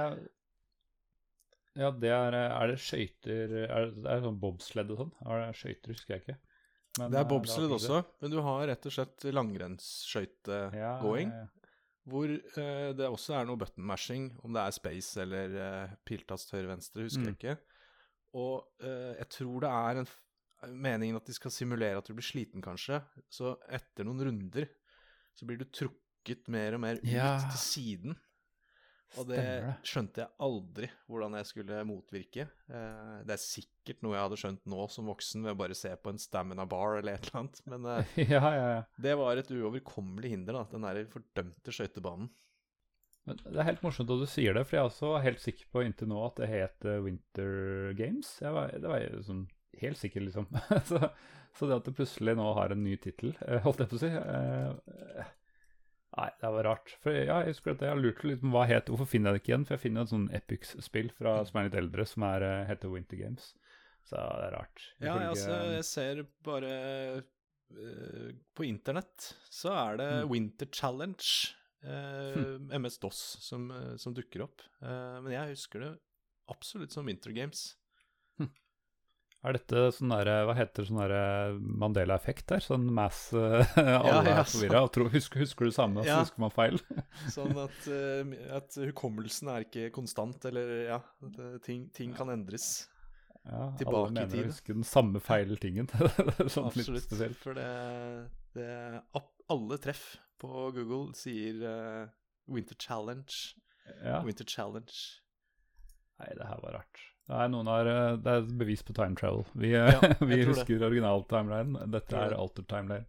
[1.78, 5.14] Ja, det er Er det skøyter Er det sånn bobsled og sånn?
[5.26, 6.38] Er det skøyter, husker jeg ikke.
[7.00, 11.32] Men, det er bobsled også, men du har rett og slett langrennsskøytegåing.
[11.34, 11.63] Ja, ja.
[12.04, 16.52] Hvor eh, det også er noe button mashing, om det er space eller eh, piltast
[16.52, 17.30] høyre-venstre, husker mm.
[17.30, 17.56] jeg ikke.
[18.36, 20.10] og eh, jeg tror det er en
[20.84, 23.00] meningen at de skal simulere at du blir sliten, kanskje.
[23.32, 24.68] Så etter noen runder
[25.36, 27.36] så blir du trukket mer og mer ut Ja.
[27.50, 28.16] til siden.
[29.20, 29.42] Og det
[29.86, 32.46] skjønte jeg aldri hvordan jeg skulle motvirke.
[32.68, 35.92] Eh, det er sikkert noe jeg hadde skjønt nå som voksen ved å bare se
[35.96, 38.80] på en stamina bar eller et eller annet, men eh, ja, ja, ja.
[39.06, 42.32] det var et uoverkommelig hinder, da, den der fordømte skøytebanen.
[43.24, 45.70] Men det er helt morsomt at du sier det, for jeg er også helt sikker
[45.72, 48.34] på inntil nå at det het eh, Winter Games.
[48.42, 49.46] Jeg var, det var jeg liksom
[49.80, 50.50] helt sikker, liksom.
[50.90, 51.00] så,
[51.56, 53.32] så det at det plutselig nå har en ny tittel,
[53.64, 55.32] holdt jeg på å si eh,
[56.16, 56.92] Nei, det var rart.
[57.02, 59.34] For ja, jeg husker at jeg har lurt litt på hva het Hvorfor finner jeg
[59.34, 59.64] det ikke igjen?
[59.66, 63.18] For jeg finner et sånn Epics-spill som er litt eldre, som er, eh, heter Winter
[63.18, 63.48] Games.
[64.06, 64.82] Så det er rart.
[65.00, 66.72] Ja, Ifølge- altså, jeg ser bare
[67.74, 70.30] uh, På internett så er det Mm.
[70.30, 71.30] Winter Challenge,
[71.82, 74.60] eh, MS-DOS, som, eh, som dukker opp.
[74.82, 75.92] Uh, men jeg husker det
[76.48, 77.74] absolutt som Winter Games.
[79.44, 81.24] Er dette sånn derre Hva heter sånn derre
[81.60, 82.64] Mandela-effekt der?
[82.64, 84.82] Sånn mass uh, Alle ja, er forvirra.
[84.86, 86.80] og Husker, husker du samme, og så husker man feil?
[87.36, 92.86] Sånn at, uh, at hukommelsen er ikke konstant, eller ja, eh, ting, ting kan endres.
[93.44, 95.90] Ja, Tilbake alle mener å huske den samme feil tingen.
[96.54, 97.12] sånn Absolutt.
[97.42, 97.68] For det,
[98.56, 98.70] det
[99.52, 100.06] Alle treff
[100.40, 102.06] på Google sier uh,
[102.48, 103.28] Winter Challenge.
[104.00, 104.22] Ja.
[104.24, 104.96] Winter Challenge.
[106.22, 107.10] Nei, det her var rart.
[107.24, 109.46] Det er, noen har, eh, det er et bevis på time travel.
[109.56, 110.48] Vi, eh, Ja, vi tror det.
[110.50, 111.86] husker original timeline.
[111.94, 113.06] Dette er alter timeline.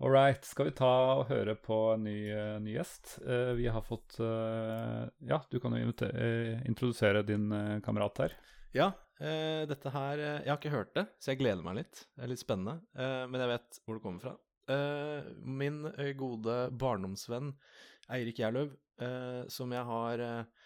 [0.00, 0.44] All right.
[0.48, 0.88] Skal vi ta
[1.20, 3.18] og høre på en ny, eh, ny gjest?
[3.20, 8.36] Uh, vi har fått uh, Ja, du kan jo eh, introdusere din eh, kamerat her.
[8.72, 8.86] Ja,
[9.20, 12.06] eh, dette her eh, Jeg har ikke hørt det, så jeg gleder meg litt.
[12.16, 12.78] Det er litt spennende.
[12.96, 14.34] Eh, men jeg vet hvor det kommer fra.
[14.72, 17.52] Eh, min eh, gode barndomsvenn
[18.10, 18.72] Eirik Gjerløv,
[19.04, 20.59] eh, som jeg har eh,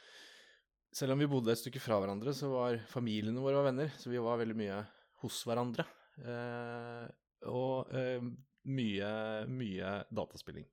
[0.94, 4.12] Selv om vi bodde et stykke fra hverandre, så var familiene våre var venner, så
[4.12, 4.76] vi var veldig mye
[5.24, 5.86] hos hverandre.
[6.22, 7.06] Eh,
[7.50, 8.22] og eh,
[8.70, 9.08] mye,
[9.50, 10.66] mye dataspilling.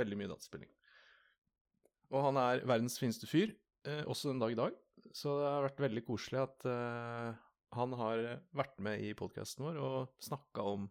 [0.00, 0.72] Veldig mye dataspilling.
[2.10, 3.54] Og han er verdens fineste fyr,
[3.86, 4.74] eh, også den dag i dag.
[5.14, 7.30] Så det har vært veldig koselig at eh,
[7.78, 8.24] han har
[8.58, 10.90] vært med i podkasten vår og snakka om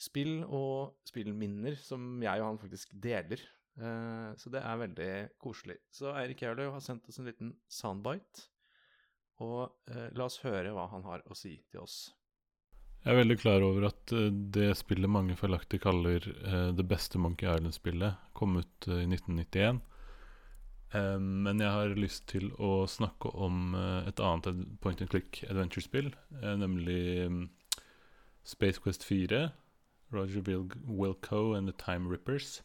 [0.00, 3.44] spill og spillminner som jeg og han faktisk deler.
[3.76, 5.12] Eh, så det er veldig
[5.42, 5.78] koselig.
[5.92, 8.48] Så Eirik Gjerløv har sendt oss en liten soundbite.
[9.44, 11.98] Og eh, la oss høre hva han har å si til oss.
[13.04, 16.24] Jeg er veldig klar over at eh, det spillet mange feilaktig kaller
[16.76, 19.82] det beste Monkey Island-spillet, kom ut i 1991.
[20.96, 26.14] Eh, men jeg har lyst til å snakke om et annet point and click adventure-spill,
[26.56, 27.44] nemlig mm,
[28.46, 29.50] Space Quest 4,
[30.14, 30.42] Roger
[30.86, 32.62] Wilco and The Time Rippers.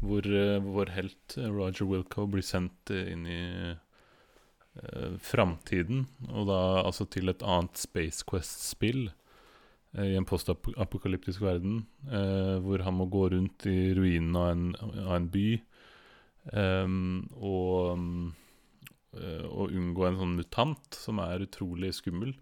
[0.00, 3.40] Hvor eh, vår helt eh, Roger Wilco blir sendt eh, inn i
[3.70, 11.84] uh, framtiden, og da altså til et annet Space Quest-spill uh, i en postapokalyptisk verden,
[12.10, 14.40] Uh, hvor han må gå rundt i ruinene
[14.80, 15.48] av av en by
[16.56, 18.30] um, og, um,
[19.52, 22.32] og unngå en sånn mutant som er utrolig skummel.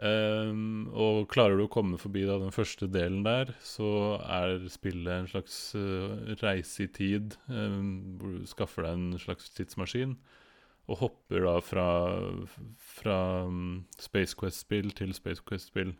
[0.00, 5.12] Ehm, og klarer du å komme forbi da, den første delen der, så er spillet
[5.12, 10.16] en slags uh, reise i tid, Um, hvor du skaffer deg en slags tidsmaskin
[10.90, 11.84] og hopper da fra,
[12.80, 15.92] fra um, Space Quest-spill til Space Quest-spill.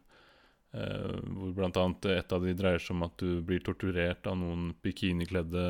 [0.73, 1.21] Uh,
[1.53, 5.63] hvor annet et av de dreier seg om at du blir torturert av noen bikinikledde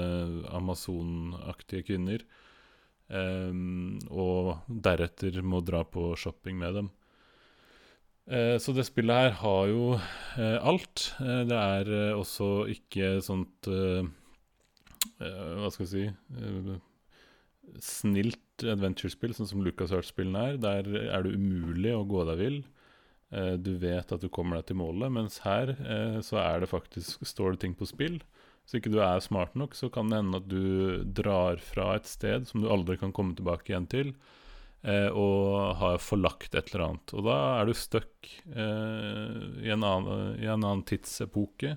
[0.55, 2.23] Amazon-aktige kvinner.
[3.13, 3.53] eh,
[4.09, 6.93] og deretter må dra på shopping med dem.
[8.31, 11.09] Eh, så det spillet her har jo eh, alt.
[11.21, 13.67] Eh, det er også ikke sånt
[15.23, 16.05] Hva skal jeg si
[17.83, 20.61] Snilt adventure-spill, sånn som Lucas LucasArts-spillene er.
[20.61, 22.59] Der er det umulig å gå deg vill.
[23.65, 25.73] Du vet at du kommer deg til målet, mens her
[26.27, 28.19] så er det faktisk, står det ting på spill.
[28.67, 32.11] Hvis ikke du er smart nok, så kan det hende at du drar fra et
[32.11, 34.13] sted som du aldri kan komme tilbake igjen til,
[34.83, 37.13] og har forlagt et eller annet.
[37.15, 41.77] Og da er du stuck eh, i, en annen, i en annen tidsepoke.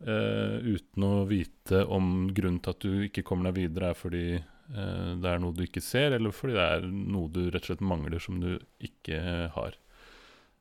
[0.00, 4.24] eh, uten å vite om grunnen til at du ikke kommer deg videre, er fordi
[4.38, 7.70] eh, det er noe du ikke ser, eller fordi det er noe du rett og
[7.72, 9.20] slett mangler som du ikke
[9.56, 9.78] har.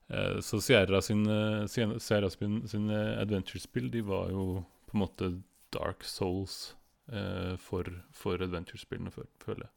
[0.09, 5.33] Eh, så Sierra sine, Sierra sin, sine adventure-spill de var jo på en måte
[5.73, 6.75] Dark Souls
[7.13, 9.73] eh, for, for adventure-spillene, føler jeg.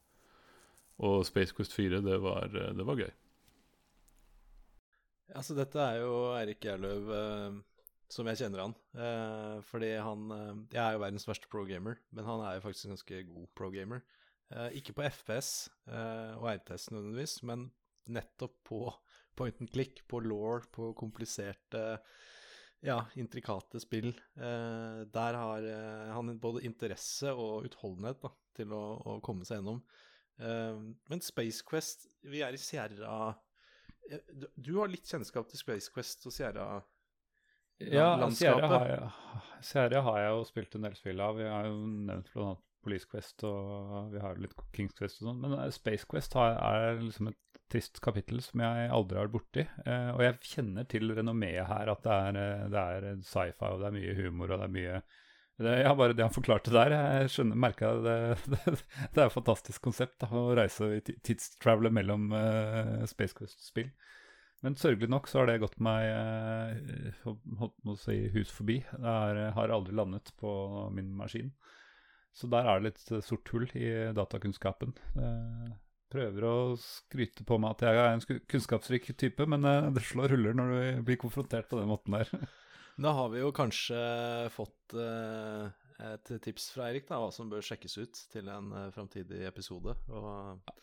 [1.01, 3.11] Og Space Quest 4, det var, det var gøy.
[5.33, 7.61] Altså, dette er jo Eirik Gjerløv eh,
[8.13, 8.75] som jeg kjenner han.
[8.93, 12.87] Eh, fordi han eh, Jeg er jo verdens verste pro-gamer, men han er jo faktisk
[12.87, 14.03] en ganske god pro-gamer.
[14.53, 15.49] Eh, ikke på FPS
[15.87, 17.67] eh, og RTS nødvendigvis, men
[18.13, 18.83] nettopp på
[19.37, 21.83] point and click, på law, på kompliserte,
[22.83, 24.11] ja, intrikate spill.
[24.35, 25.67] Eh, der har
[26.13, 28.83] han både interesse og utholdenhet da, til å,
[29.15, 29.81] å komme seg gjennom.
[30.39, 30.79] Eh,
[31.11, 33.35] men Space Quest, vi er i Sierra
[34.09, 34.19] eh,
[34.55, 36.67] du, har litt kjennskap til Space Quest og Sierra?
[37.77, 38.69] Ja, Sierra landskapet.
[38.69, 41.39] har, jeg, Sierra har jeg jo spilt en del spill av.
[41.39, 42.53] Vi har jo nevnt bl.a.
[42.83, 45.41] Police Quest og vi har litt Kings Quest og sånn.
[45.43, 47.39] Men eh, Space Quest har, er liksom et
[47.71, 49.65] trist kapittel som jeg aldri har vært borti.
[49.85, 52.39] Eh, og jeg kjenner til renommeet her, at det er,
[52.73, 54.97] det er sci-fi og det er mye humor og det er mye
[55.63, 58.15] det, ja, bare det han forklarte der, jeg skjønner, merka det,
[58.53, 63.35] det, det er et fantastisk konsept da, å reise i ti- tidstravele mellom uh, Space
[63.37, 63.89] Quest-spill.
[64.63, 68.77] Men sørgelig nok så har det gått meg uh, hold- holdt si hus forbi.
[68.93, 70.53] Det er, har aldri landet på
[70.95, 71.51] min maskin.
[72.33, 74.95] Så der er det litt eh, sort hull i datakunnskapen.
[75.19, 75.73] Jeg
[76.09, 80.57] prøver å skryte på meg at jeg er en kunnskapsrik type, men det slår huller
[80.57, 82.31] når du blir konfrontert på den måten der.
[83.01, 83.97] Da har vi jo kanskje
[84.53, 85.71] fått eh,
[86.13, 89.95] et tips fra Eirik, da, hva som bør sjekkes ut til en uh, framtidig episode.
[90.13, 90.73] Og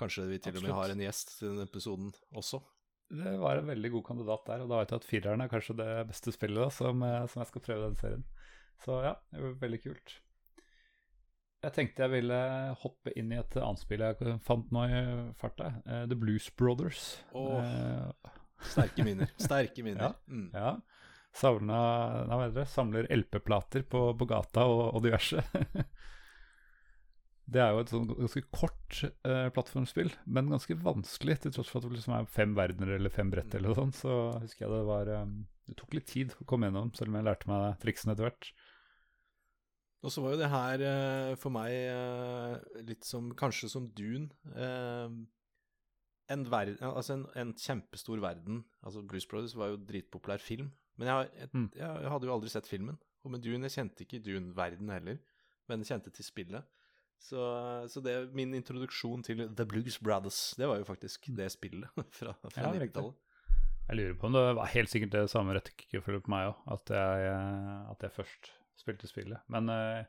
[0.00, 2.62] kanskje vi til og med har en gjest til den episoden også.
[3.10, 5.74] Det var en veldig god kandidat der, og da vet jeg at fireren er kanskje
[5.80, 8.26] det beste spillet da, som, eh, som jeg skal prøve den serien.
[8.80, 10.16] Så ja, det var veldig kult.
[11.60, 12.36] Jeg tenkte jeg ville
[12.80, 15.00] hoppe inn i et annet spill jeg fant nå i
[15.36, 15.74] farta.
[15.84, 17.18] eh, The Blues Brothers.
[17.36, 17.58] Åh.
[17.60, 18.38] uh,
[18.70, 19.28] Sterke minner.
[19.40, 20.14] Sterke minner.
[20.14, 20.32] Ja.
[20.32, 20.48] Mm.
[20.54, 20.72] ja.
[21.36, 21.80] Savna,
[22.50, 25.42] det, samler LP-plater på, på gata og, og diverse.
[27.54, 31.80] det er jo et sånn ganske kort eh, plattformspill, men ganske vanskelig, til tross for
[31.80, 34.00] at det liksom er fem verdener eller fem brett eller sånt.
[34.02, 35.38] Så husker jeg det var um,
[35.70, 38.52] Det tok litt tid å komme gjennom, selv om jeg lærte meg triksene etter hvert.
[40.00, 42.54] Og så var jo det her eh, for meg eh,
[42.88, 44.30] litt som Kanskje som Dune.
[44.56, 45.12] eh,
[46.30, 48.64] en, verden, altså en, en kjempestor verden.
[48.86, 50.70] Altså Blues Brothers var jo dritpopulær film.
[50.98, 51.70] Men jeg, jeg, Mm.
[51.76, 52.98] jeg hadde jo aldri sett filmen.
[53.24, 55.18] Og med Dune, jeg kjente ikke Dune-verden heller,
[55.68, 56.64] men kjente til spillet.
[57.20, 57.36] Så,
[57.92, 62.32] så det min introduksjon til The Blues Brothers, det var jo faktisk det spillet fra,
[62.48, 63.14] fra Ja, 90-tallet.
[63.90, 66.92] Jeg lurer på om det var helt sikkert det samme rekkefølge på meg òg, at,
[66.94, 67.30] jeg,
[67.90, 69.40] at jeg først spilte spillet.
[69.52, 70.04] Men eh,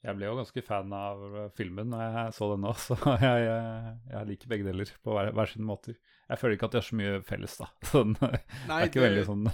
[0.00, 3.42] jeg ble jo ganske fan av eh, filmen når jeg så den nå, så jeg,
[3.44, 5.96] jeg, jeg liker begge deler på hver, hver sin måte.
[6.30, 7.68] Jeg føler ikke at de har så mye felles, da.
[7.90, 8.30] Sånn, det
[8.70, 9.44] er ikke veldig sånn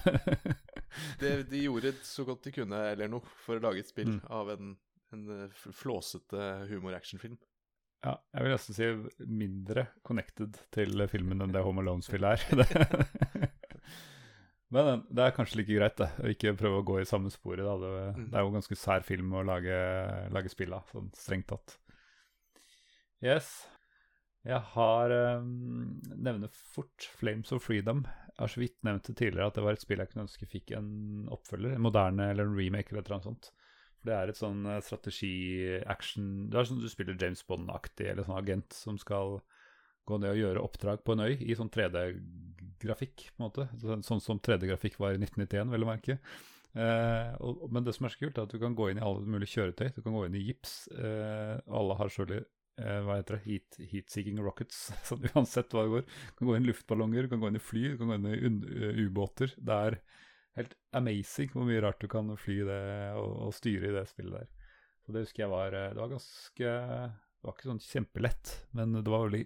[1.23, 4.23] det, de gjorde så godt de kunne, eller noe, for å lage et spill Mm.
[4.39, 4.73] av en,
[5.17, 7.37] en eh, flåsete humor-actionfilm.
[8.05, 8.87] Ja, jeg vil nesten si
[9.27, 13.49] mindre connected til filmen enn det Home Alone-spillet er.
[14.75, 16.09] Men det er kanskje like greit, det.
[16.19, 17.63] Å ikke prøve å gå i samme sporet.
[17.63, 17.77] Da.
[17.79, 18.31] Det, Mm.
[18.33, 19.77] det er jo ganske sær film å lage,
[20.35, 21.77] lage spill av, sånn strengt tatt.
[23.23, 23.67] Yes.
[24.47, 25.11] Jeg har
[25.41, 28.05] um, nevner fort Flames of Freedom.
[28.37, 30.47] Jeg har så vidt nevnt det tidligere at det var et spill jeg kunne ønske
[30.51, 30.91] fikk en
[31.35, 31.75] oppfølger.
[31.75, 33.51] En moderne eller en remake eller noe sånt.
[33.97, 38.27] For det er et sånn eh, strategi-action Det er sånn du spiller James Bond-aktig, eller
[38.27, 39.39] sånn agent som skal
[40.07, 41.73] gå ned og gjøre oppdrag på en øy i sånn
[42.77, 43.69] 3D-grafikk, på en måte.
[43.83, 46.19] Sånn, sånn som 3D-grafikk var i 1991, vel å merke.
[46.77, 49.05] Eh, og, men det som er så kult, er at du kan gå inn i
[49.05, 49.89] alle mulige kjøretøy.
[49.97, 50.77] Du kan gå inn i gips.
[50.93, 52.45] Eh, alle har selvfølgelig
[52.83, 54.87] eh, hva heter det, heat, heat-seeking rockets.
[55.09, 56.07] Så uansett hva det går.
[56.07, 58.21] Du kan gå inn i luftballonger, du kan gå inn i fly, du kan gå
[58.21, 59.55] inn i eh, ubåter.
[59.57, 60.01] Det er
[60.57, 62.83] helt amazing hvor mye rart du kan fly det
[63.21, 64.73] og, og styre i det spillet der.
[65.05, 68.97] Så det husker jeg var eh, Det var ganske Det var ikke sånn kjempelett, men
[68.99, 69.45] det var veldig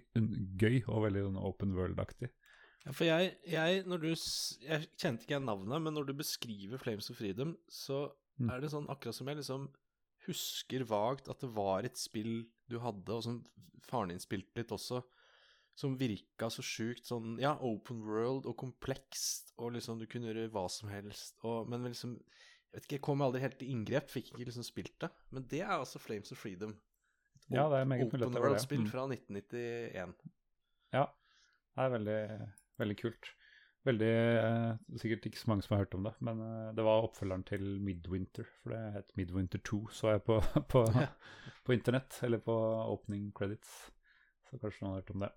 [0.61, 2.31] gøy og veldig sånn open world-aktig.
[2.85, 4.09] Ja, for jeg, jeg, når du,
[4.65, 8.07] jeg kjente ikke navnet, men når du beskriver Flames of Freedom, så
[8.41, 8.49] Mm.
[8.49, 9.65] er det sånn akkurat som jeg liksom
[10.25, 13.41] husker vagt at det var et spill du hadde, og som
[13.85, 15.01] faren din spilte litt også,
[15.77, 20.49] som virka så sjukt sånn Ja, open world og komplekst, og liksom du kunne gjøre
[20.51, 22.17] hva som helst, og Men liksom
[22.71, 25.09] Jeg vet ikke, jeg kom aldri helt til inngrep, fikk ikke liksom spilt det.
[25.29, 26.71] Men det er altså Flames of Freedom.
[26.71, 28.87] Et Ja, det er meget open world-spill mm.
[28.87, 30.13] fra 1991.
[30.93, 31.05] Ja,
[31.75, 33.31] det er veldig, veldig kult.
[33.87, 37.07] Veldig, eh, Sikkert ikke så mange som har hørt om det, men eh, det var
[37.07, 38.45] oppfølgeren til Midwinter.
[38.61, 40.37] For det het Midwinter 2, så jeg på,
[40.73, 40.85] på,
[41.65, 42.57] på internett, eller på
[42.91, 43.89] opening credits.
[44.49, 45.31] Så kanskje noen har hørt om det.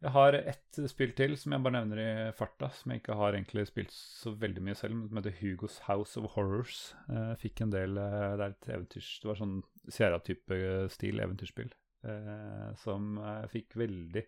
[0.00, 3.36] Jeg har ett spill til som jeg bare nevner i farta, som jeg ikke har
[3.36, 6.78] egentlig spilt så veldig mye selv, men som heter Hugos House of Horrors.
[7.08, 9.10] Jeg fikk en del eh, Det er et eventyrs...
[9.20, 9.58] Det var sånn
[9.92, 10.60] Sierra-type
[10.94, 11.68] stil eventyrspill,
[12.08, 14.24] eh, som eh, fikk veldig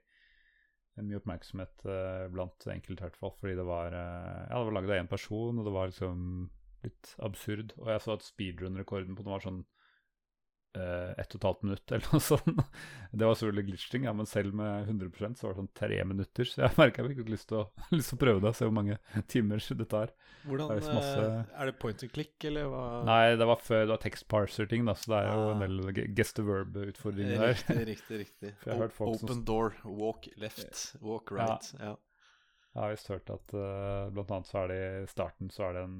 [1.01, 4.76] mye oppmerksomhet uh, blant enkelte, i hvert fall, fordi det var uh, Ja, det var
[4.76, 6.26] laget av én person, og det var liksom
[6.82, 7.72] litt absurd.
[7.80, 9.62] Og jeg så at speedrun-rekorden på den var sånn
[10.75, 12.62] eh, ett og et halvt minutt eller noe sånt.
[13.12, 16.45] Det var selvfølgelig glitching, ja, men selv med 100% så var det sånn tre minutter.
[16.49, 17.66] Så jeg merka jeg fikk lyst til, å,
[17.97, 18.99] lyst til å prøve det og se hvor mange
[19.33, 20.14] timer det tar.
[20.47, 22.85] Hvordan, Det er masse- eh, er det point and click, eller hva?
[23.07, 25.53] Nei, det var før det var text parser-ting, da, så det er jo Ah.
[25.53, 27.53] en del ge- guess verb-utfordringer der.
[27.53, 28.55] Riktig, riktig, riktig.
[28.97, 31.73] Folk som- Open door, walk left, walk right.
[31.79, 31.95] Ja.
[32.73, 35.75] Jeg har visst hørt at uh, blant annet så er det i starten så er
[35.77, 35.97] det en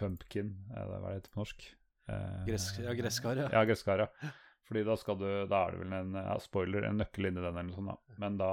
[0.00, 1.66] pumpkin, er det hva det heter på norsk?
[2.08, 3.48] Eh, Gress, ja, gresskar, ja.
[3.52, 4.30] Ja, gresskar, ja.
[4.68, 7.52] Fordi da skal du Da er det vel en ja, spoiler, en nøkkel inni den
[7.56, 8.16] eller noe sånt, da.
[8.20, 8.50] Men da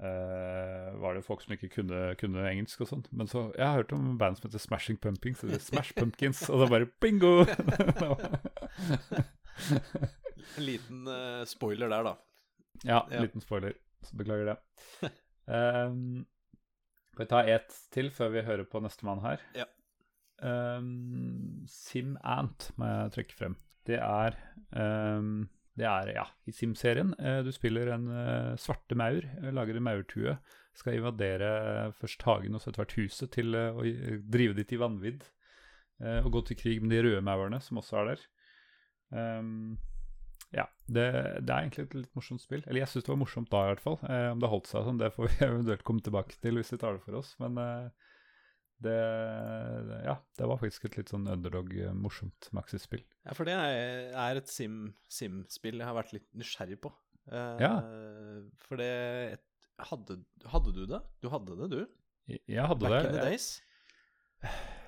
[0.00, 3.10] eh, var det folk som ikke kunne, kunne engelsk og sånt.
[3.12, 6.64] Men så Jeg har hørt om band som heter Smashing Pumpkins, eller Smash Pumpkins, og
[6.64, 7.44] da bare bingo!
[10.56, 12.14] En liten uh, spoiler der, da.
[12.84, 13.20] ja, Ja.
[13.24, 13.74] liten spoiler.
[14.02, 15.10] Så beklager det.
[15.44, 16.24] Um,
[17.12, 19.42] skal vi ta ett til før vi hører på nestemann her?
[19.54, 19.66] Ja.
[20.40, 23.56] Um, SimAnt må jeg trekke frem.
[23.88, 24.36] Det er
[24.72, 27.12] um, Det er, ja, i Sim-serien.
[27.20, 30.36] Uh, du spiller en uh, svarte maur, eh, lager en maurtue.
[30.76, 33.84] Skal invadere først hagen og så etter hvert huset til uh, å
[34.32, 35.28] drive dit i vanvidd.
[36.00, 38.20] og gå til krig med de røde maurene som også er der.
[39.12, 39.76] Um,
[40.50, 41.04] ja, det,
[41.44, 42.62] det er egentlig et litt morsomt spill.
[42.64, 43.98] Eller jeg syns det var morsomt da, i hvert fall.
[44.00, 46.96] Om det holdt seg sånn, det får vi eventuelt komme tilbake til hvis vi tar
[46.96, 47.34] det for oss.
[47.42, 48.09] Men eh,
[48.84, 48.96] det,
[50.06, 53.02] Ja, det var faktisk et litt sånn underdog-morsomt Maxis-spill.
[53.26, 56.92] Ja, for det er, et sim- sim-spill jeg har vært litt nysgjerrig på.
[57.30, 57.72] Uh, Ja.
[58.66, 59.40] For det
[59.90, 60.20] hadde,
[60.52, 61.02] hadde du det?
[61.22, 61.80] Du hadde det, du?
[62.30, 63.10] Jeg, jeg hadde Back det.
[63.10, 63.50] in the days?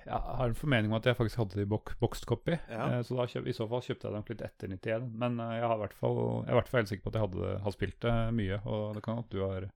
[0.03, 2.57] jeg har en formening om at jeg faktisk hadde det i bok, boxed copy.
[2.71, 2.89] Ja.
[2.99, 5.11] uh, så da kjøp, i så fall kjøpte jeg det nok litt etter 91.
[5.21, 7.19] Men uh, jeg, har hvert fall, jeg er i hvert fall helt sikker på at
[7.21, 9.69] jeg hadde, har spilt det mye, og det kan at du har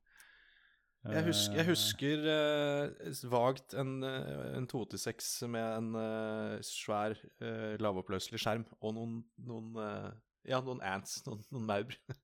[1.13, 7.15] Jeg husker, jeg eh, husker uh, vagt en, eh, en 286 med en uh, svær,
[7.43, 10.09] uh, lavoppløselig skjerm og noen, noen eh,
[10.51, 11.95] Ja, noen ants, noen, noen maur.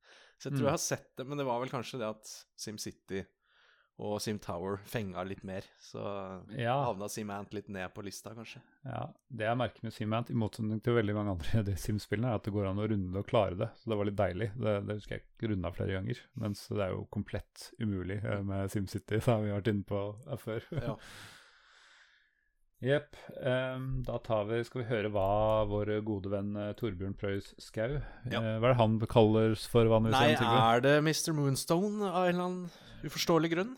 [0.43, 0.69] Så jeg tror Mm.
[0.69, 3.23] jeg har sett det, men det var vel kanskje det at SimCity
[3.99, 5.63] og SimTower fenga litt mer.
[5.81, 6.01] Så
[6.59, 6.75] Ja.
[6.85, 8.61] havna SimAnt litt ned på lista, kanskje.
[8.85, 12.43] Ja, Det jeg merker med SimAnt, i motsetning til veldig mange andre Sim-spillene, er at
[12.45, 13.69] det går an å runde det og klare det.
[13.79, 14.51] Så det var litt deilig.
[14.59, 16.19] Det, det husker jeg ikke runda flere ganger.
[16.37, 20.39] Mens det er jo komplett umulig eh, med SimCity, som vi har vært inne på
[20.39, 20.63] før.
[20.73, 20.97] Ja.
[22.83, 23.15] Jepp.
[23.39, 25.27] Um, da tar vi, skal vi høre hva
[25.71, 28.41] vår gode venn eh, Torbjørn Preus Skau Ja.
[28.43, 30.17] uh, Hva er det han kalles for vanligvis?
[30.19, 31.31] Nei, igjen, er det Mr.
[31.37, 33.73] Moonstone av en eller annen uforståelig grunn?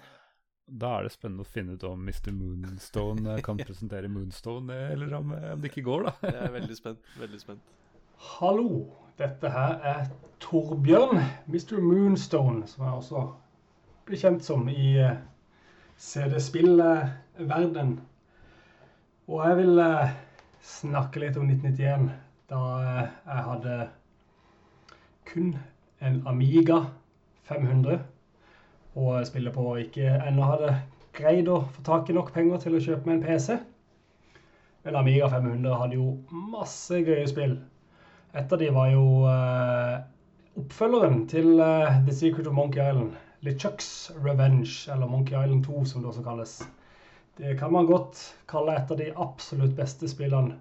[0.65, 2.33] Da er det spennende å finne ut om Mr.
[2.33, 6.13] Moonstone eh, kan presentere Moonstone, eller om, om det ikke går, da.
[6.33, 7.01] Jeg er veldig spent.
[7.21, 7.63] Veldig spent.
[8.39, 8.71] Hallo,
[9.21, 10.01] dette her er
[10.41, 11.21] Torbjørn,
[11.53, 11.77] Mr.
[11.85, 13.21] Moonstone, som jeg også
[14.09, 15.21] blir kjent som i eh,
[16.01, 17.93] CD-spillverden.
[19.25, 20.11] Og jeg vil eh,
[20.61, 22.11] snakke litt om 1991,
[22.53, 23.77] da eh, jeg hadde
[25.31, 25.55] kun
[26.05, 26.83] en Amiga
[27.49, 28.03] 500
[29.01, 30.75] og spille på og ikke ennå hadde
[31.16, 33.57] greid å få tak i nok penger til å kjøpe meg en PC.
[34.85, 36.11] Men Amiga 500 hadde jo
[36.53, 37.57] masse gøye spill.
[38.37, 39.99] Et av de var jo eh,
[40.61, 43.16] oppfølgeren til The Secret of Monkey Island.
[43.45, 46.59] LeChucks Revenge, eller Monkey Island 2 som det også kalles.
[47.37, 50.55] Det kan man godt kalle et av de absolutt beste spillene.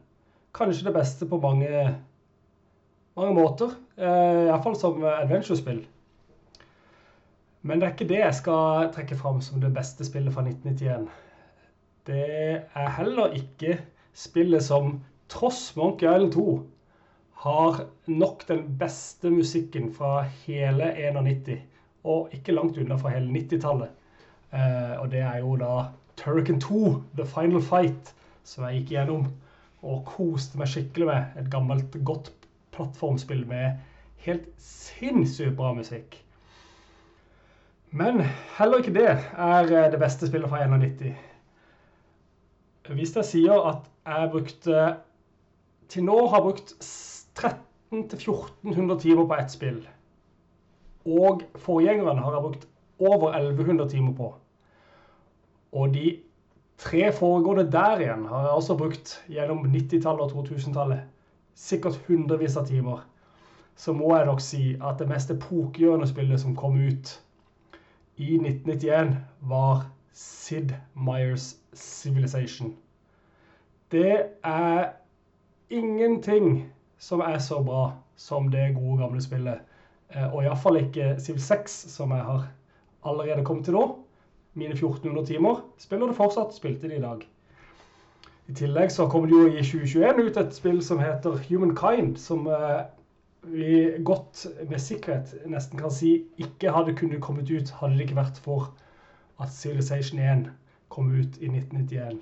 [0.58, 1.70] Kanskje det beste på mange,
[3.18, 3.76] mange måter.
[3.98, 5.84] Eh, Iallfall som adventure-spill.
[7.62, 11.08] Men det er ikke det jeg skal trekke fram som det beste spillet fra 1991.
[12.10, 12.26] Det
[12.76, 13.78] er heller ikke
[14.18, 14.98] spillet som,
[15.32, 16.48] tross Monkey Island 2,
[17.46, 21.62] har nok den beste musikken fra hele 91,
[22.04, 23.94] og ikke langt unna fra hele 90-tallet.
[24.54, 25.74] Eh, og det er jo da
[26.20, 29.28] Turrican 2, The Final Fight, som jeg gikk gjennom
[29.84, 31.24] og koste meg skikkelig med.
[31.42, 32.32] Et gammelt, godt
[32.74, 33.82] plattformspill med
[34.26, 36.24] helt sinnssykt bra musikk.
[37.94, 38.24] Men
[38.58, 41.14] heller ikke det er eh, det beste spillet fra 91.
[42.94, 44.96] Hvis jeg sier at jeg brukte
[45.94, 49.88] til nå har brukt 1300-1400 timer på ett spill,
[51.06, 52.68] og forgjengeren har jeg brukt
[53.00, 54.34] over 1100 timer på,
[55.74, 56.20] og de
[56.78, 61.02] tre foregående der igjen har jeg også brukt gjennom 90-tallet og 2000-tallet,
[61.56, 63.04] sikkert hundrevis av timer,
[63.76, 67.14] så må jeg nok si at det mest epokegjørende som kom ut
[68.18, 69.16] i 1991
[69.50, 72.76] var Sid Meier's Civilization.
[73.92, 74.92] Det er
[75.70, 79.60] ingenting som er så bra som det gode gamle spillet.
[80.10, 82.48] Eh, Og iallfall ikke Civ 6, som jeg har
[83.06, 84.03] allerede kommet til nå.
[84.54, 85.62] Mine 1400 timer.
[85.82, 87.24] Spiller det fortsatt, spilte det i dag.
[88.48, 92.48] I tillegg så kommer det jo i 2021 ut et spill som heter Humankind, som
[92.52, 92.84] eh,
[93.44, 98.20] vi godt med sikkerhet nesten kan si ikke hadde kunnet kommet ut hadde det ikke
[98.20, 98.70] vært for
[99.42, 100.46] at Civilization 1
[100.94, 102.22] kom ut i 1991.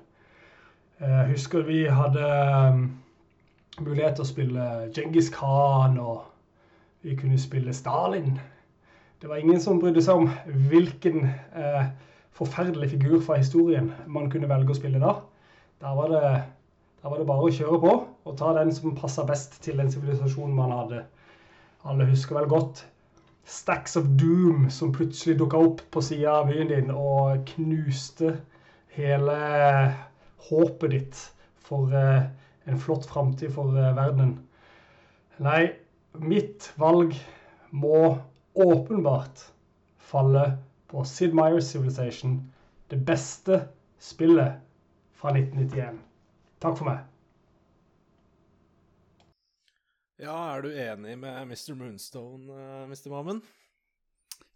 [1.01, 2.25] Jeg husker vi hadde
[2.69, 2.81] um,
[3.81, 6.21] mulighet til å spille Genghis Khan, og
[7.01, 8.37] vi kunne spille Stalin.
[9.21, 10.29] Det var ingen som brydde seg om
[10.69, 11.89] hvilken eh,
[12.37, 15.17] forferdelig figur fra historien man kunne velge å spille da.
[15.81, 16.21] Der var det,
[17.01, 19.91] der var det bare å kjøre på og ta den som passa best til den
[19.91, 21.03] sivilisasjonen man hadde.
[21.89, 22.85] Alle husker vel godt
[23.51, 28.35] Stacks of Doom som plutselig dukka opp på sida av byen din og knuste
[28.95, 29.37] hele
[30.49, 31.21] håpet ditt
[31.65, 32.27] for eh,
[32.69, 34.37] en flott framtid for eh, verdenen.
[35.41, 35.71] Nei,
[36.21, 37.15] mitt valg
[37.71, 38.19] må
[38.53, 39.47] åpenbart
[40.11, 40.45] falle
[40.91, 42.51] på Sid Meier's Civilization,
[42.91, 43.61] det beste
[44.01, 44.59] spillet
[45.15, 46.01] fra 1991.
[46.61, 47.05] Takk for meg.
[50.21, 51.73] Ja, er du enig med Mr.
[51.79, 53.09] Moonstone, uh, Mr.
[53.13, 53.39] Mammen?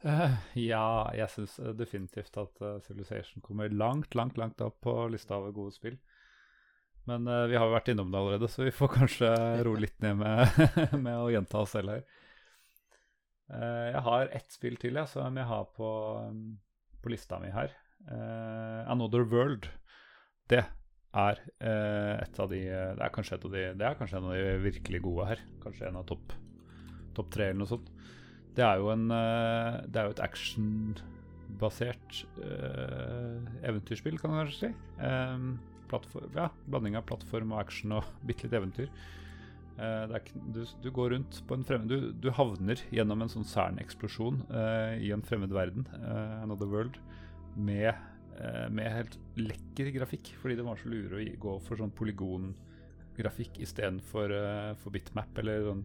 [0.05, 5.39] Uh, ja, jeg syns definitivt at uh, Civilization kommer langt, langt, langt opp på lista
[5.39, 5.97] over gode spill.
[7.09, 9.31] Men uh, vi har jo vært innom det allerede, så vi får kanskje
[9.65, 10.61] roe litt ned med,
[11.07, 12.05] med å gjenta oss selv her.
[13.45, 15.89] Jeg har ett spill til jeg, som jeg har på,
[16.25, 16.55] um,
[17.03, 17.73] på lista mi her.
[18.89, 19.69] Another World.
[20.49, 20.63] Det
[21.15, 24.29] er eh, et av de Det er kanskje et av de Det er kanskje en
[24.29, 25.39] av de virkelig gode her.
[25.63, 26.35] Kanskje en av topp
[27.15, 27.87] top tre eller noe sånt.
[28.55, 32.09] Det er jo en eh, Det er jo et actionbasert
[32.41, 34.71] uh, eventyrspill, kan man kanskje si.
[35.85, 38.89] Plattform, ja, blanding av plattform og action og bitte litt eventyr.
[39.75, 43.47] Uh, er, du, du, går rundt på en fremmed du, du havner gjennom en sånn
[43.49, 47.01] Cern-eksplosjon uh, i en fremmed verden, uh, another world,
[47.55, 47.91] med
[48.35, 53.61] Eh, med helt lekker grafikk, fordi det var så lure å gå for sånn polygongrafikk
[53.63, 55.83] istedenfor uh, for bitmap eller sånn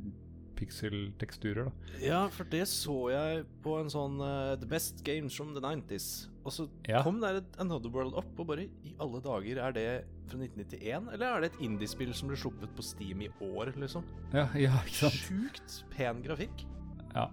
[0.60, 1.72] pixel-teksturer.
[2.04, 6.28] Ja, for det så jeg på en sånn uh, The Best Games from the 90s.
[6.44, 7.02] Og så ja.
[7.04, 9.88] kom der Another World opp, og bare i alle dager, er det
[10.30, 11.12] fra 1991?
[11.16, 14.06] Eller er det et indiespill som ble sluppet på Steam i år, liksom?
[14.32, 15.22] Ja, ja, ikke sant?
[15.26, 16.66] Sjukt pen grafikk.
[17.10, 17.28] Ja,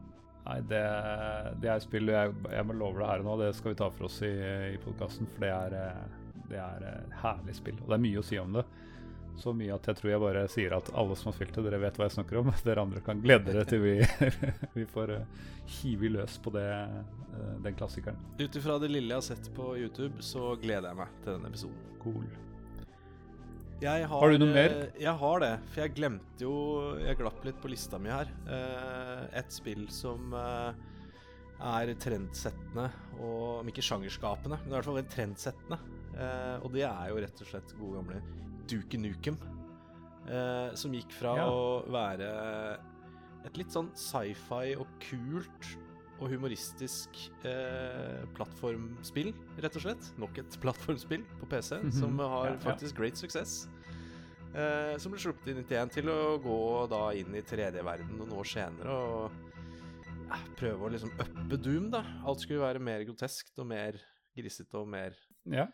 [0.48, 0.84] Nei, det,
[1.60, 3.36] det er spill jeg, jeg må love det her nå.
[3.42, 4.32] Det skal vi ta for oss i,
[4.72, 7.80] i podkasten, for det er, eh, det er eh, herlig spill.
[7.84, 8.64] Og det er mye å si om det.
[9.38, 11.82] Så mye at jeg tror jeg bare sier at alle som har spilt det, dere
[11.84, 12.50] vet hva jeg snakker om.
[12.66, 13.94] Dere andre kan glede dere til vi,
[14.80, 15.46] vi får uh,
[15.78, 18.18] hive løs på det, uh, den klassikeren.
[18.42, 21.54] Ut ifra det lille jeg har sett på YouTube, så gleder jeg meg til denne
[21.54, 21.96] episoden.
[22.02, 22.28] Cool.
[23.78, 24.74] Har, har, du noe mer?
[24.74, 25.52] Eh, jeg har det.
[25.70, 26.54] For jeg glemte jo
[26.98, 28.32] Jeg glapp litt på lista mi her.
[28.50, 30.72] Eh, et spill som eh,
[31.68, 32.88] er trendsettende,
[33.20, 35.80] og om ikke sjangerskapende, men i hvert fall trendsettende.
[36.66, 38.20] Og det er jo rett og slett gode gamle
[38.68, 39.40] Duke Nukem.
[40.76, 41.44] Som gikk fra ja.
[41.48, 42.32] å være
[43.48, 45.70] et litt sånn sci-fi og kult
[46.18, 50.12] og humoristisk eh, plattformspill, rett og slett.
[50.22, 52.00] Nok et plattformspill på PC mm -hmm.
[52.00, 53.68] som har ja, faktisk great success.
[54.56, 58.44] Eh, som ble sluppet i 91 til å gå da inn i 3D-verden noen år
[58.44, 59.32] senere og
[60.28, 62.04] ja, prøve å liksom uppe Doom, da.
[62.26, 64.00] Alt skulle være mer groteskt og mer
[64.36, 65.14] grisete og mer
[65.46, 65.68] ja.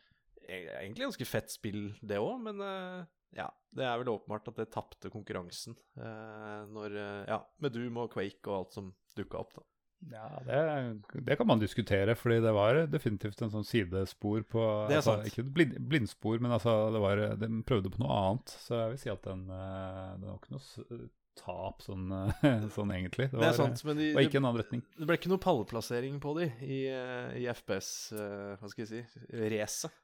[0.50, 3.04] Egentlig ganske fett spill, det òg, men eh,
[3.38, 8.02] ja, det er vel åpenbart at det tapte konkurransen eh, når eh, Ja, med Doom
[8.04, 9.68] og Quake og alt som dukka opp, da.
[10.12, 15.22] Ja, det, det, kan man diskutere, fordi det var definitivt en sånn sidespor på altså.
[15.30, 18.52] Ikke blind, blindspor, men altså, det var, de prøvde på noe annet.
[18.66, 21.00] Så jeg vil si at den, den var ikke noe
[21.40, 22.12] tap sånn,
[22.76, 23.30] sånn egentlig.
[23.32, 24.84] Det, var, det sant, men de, var ikke en annen retning.
[25.00, 26.84] Det ble ikke noe pallplassering på de i,
[27.40, 27.94] i FPS,
[28.60, 29.24] hva skal jeg si,
[29.56, 30.04] racet.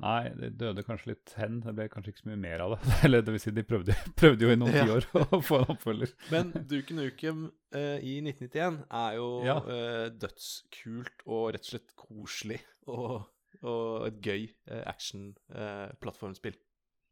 [0.00, 1.60] Nei, det døde kanskje litt hen.
[1.64, 2.94] Det ble kanskje ikke så mye mer av det.
[3.06, 5.26] Eller det vil si, de prøvde, prøvde jo i noen tiår ja.
[5.28, 6.14] å få en oppfølger.
[6.32, 9.58] Men Duke Nukem uh, i 1991 er jo ja.
[9.68, 12.60] uh, dødskult og rett og slett koselig.
[12.90, 13.22] Og,
[13.62, 16.56] og et gøy uh, action-plattformspill.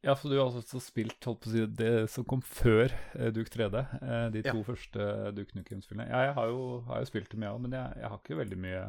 [0.06, 2.94] ja, for du har også spilt holdt på å si, det som kom før
[3.36, 3.84] Duke 3D.
[4.34, 4.66] de to ja.
[4.66, 6.08] første Duke Nukem-spillene.
[6.10, 8.40] Ja, jeg har jo, har jo spilt dem, jeg òg, men jeg, jeg har ikke
[8.40, 8.88] veldig mye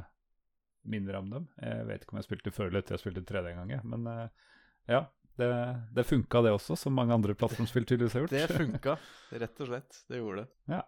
[0.83, 1.47] minner om dem.
[1.61, 4.53] Jeg vet ikke om jeg spilte før eller etter jeg spilte tredje gang, men uh,
[4.91, 5.07] ja.
[5.39, 5.47] Det,
[5.95, 8.33] det funka, det også, som mange andre plattformspill tydeligvis har gjort.
[8.35, 8.97] Det funka,
[9.41, 10.01] rett og slett.
[10.11, 10.75] Det gjorde det.
[10.75, 10.81] Ja.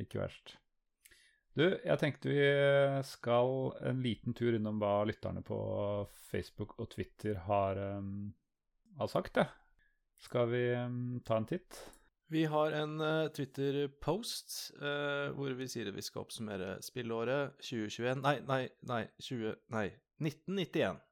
[0.00, 0.54] Ikke verst.
[1.52, 2.44] Du, jeg tenkte vi
[3.04, 3.50] skal
[3.84, 5.58] en liten tur innom hva lytterne på
[6.30, 8.30] Facebook og Twitter har, um,
[8.96, 9.50] har sagt, ja.
[10.22, 11.76] Skal vi um, ta en titt?
[12.32, 18.22] Vi har en uh, Twitter-post uh, hvor vi sier at vi skal oppsummere spillåret 2021
[18.22, 19.86] Nei, nei, nei, 20, nei
[20.22, 21.02] 1991.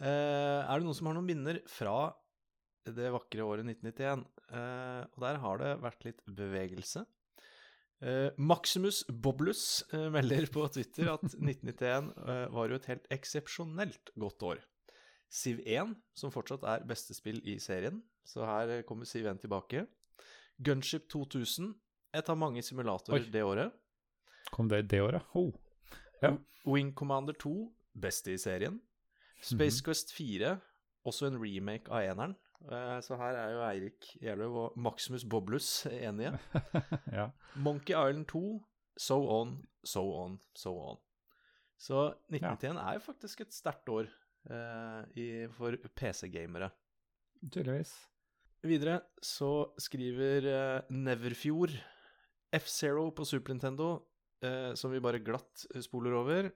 [0.00, 1.98] Uh, er det noen som har noen minner fra
[2.88, 4.24] det vakre året 1991.
[4.50, 7.04] Eh, og der har det vært litt bevegelse.
[8.00, 14.14] Eh, Maximus Boblus eh, melder på Twitter at 1991 eh, var jo et helt eksepsjonelt
[14.16, 14.62] godt år.
[15.30, 19.44] Siv 1, som fortsatt er beste spill i serien, så her eh, kommer Siv 1
[19.44, 19.84] tilbake.
[20.62, 21.74] Gunship 2000,
[22.14, 23.30] et av mange simulatorer Oi.
[23.32, 23.72] det året.
[24.50, 25.22] Kom det det året?
[25.34, 25.52] Oh.
[26.22, 26.34] Ja.
[26.66, 27.52] Wing Commander 2,
[28.00, 28.80] beste i serien.
[29.40, 30.58] Space Quest 4,
[31.08, 32.34] også en remake av eneren.
[32.68, 36.34] Eh, Så her er jo Eirik Gjerløv og Maximus Boblus enige.
[37.18, 37.30] ja.
[37.56, 38.42] Monkey Island 2,
[38.98, 39.54] so on,
[39.84, 40.98] so on, so on.
[41.80, 44.10] Så 1991 er jo faktisk et sterkt år
[44.50, 46.68] eh, i, for PC-gamere.
[47.48, 47.94] Tydeligvis.
[48.66, 51.72] Videre så skriver uh, Neverfjord
[52.58, 53.92] F-Zero på Super Nintendo,
[54.44, 56.50] uh, som vi bare glatt spoler over.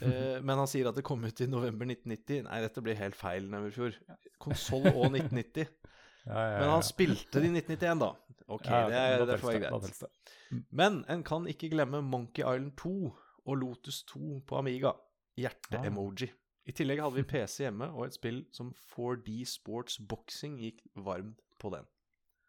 [0.00, 2.46] Uh, men han sier at det kom ut i november 1990.
[2.48, 3.98] Nei, dette blir helt feil, Neverfjord.
[4.42, 5.68] Konsoll og 1990.
[6.22, 8.08] Ja, ja, Men han spilte det i 1991, da.
[8.54, 10.60] Ok, det, er, det får være greit.
[10.70, 14.92] Men en kan ikke glemme Monkey Island 2 og Lotus 2 på Amiga.
[15.40, 16.28] Hjerte-emoji.
[16.62, 21.40] I tillegg hadde vi PC hjemme og et spill som 4D Sports Boxing gikk varmt
[21.58, 21.88] på den.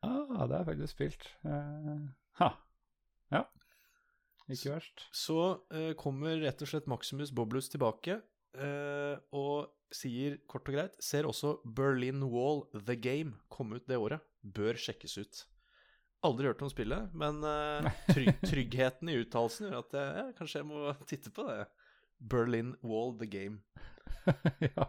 [0.05, 1.29] Ah, det er faktisk spilt.
[1.45, 2.11] Uh,
[2.41, 2.49] ha.
[3.33, 3.45] Ja.
[4.51, 5.05] Ikke verst.
[5.15, 5.37] Så
[5.73, 8.19] eh, kommer rett og slett Maximus Boblus tilbake
[8.59, 13.97] uh, og sier kort og greit Ser også Berlin Wall The Game komme ut det
[13.97, 14.21] året.
[14.43, 15.41] Bør sjekkes ut.
[16.27, 17.41] Aldri hørt om spillet, men
[18.11, 21.65] trygg, tryggheten i uttalelsen gjør at jeg, ja, kanskje jeg må titte på det.
[22.19, 23.63] Berlin Wall The Game.
[24.75, 24.87] ja.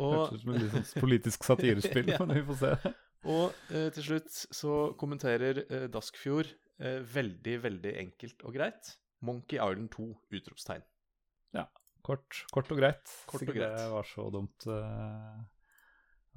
[0.00, 2.18] Og- høres ut som et litt sånn politisk satirespill, Ja.
[2.26, 2.94] men vi får se.
[3.28, 8.94] Og eh, til slutt så kommenterer eh, Daskfjord eh, veldig, veldig enkelt og greit.
[9.26, 10.12] Monkey Island 2!
[10.38, 10.86] Utropstegn.
[12.08, 13.02] Kort, kort og greit.
[13.28, 13.74] Kort og Sikkert greit.
[13.76, 15.40] det var så dumt eh,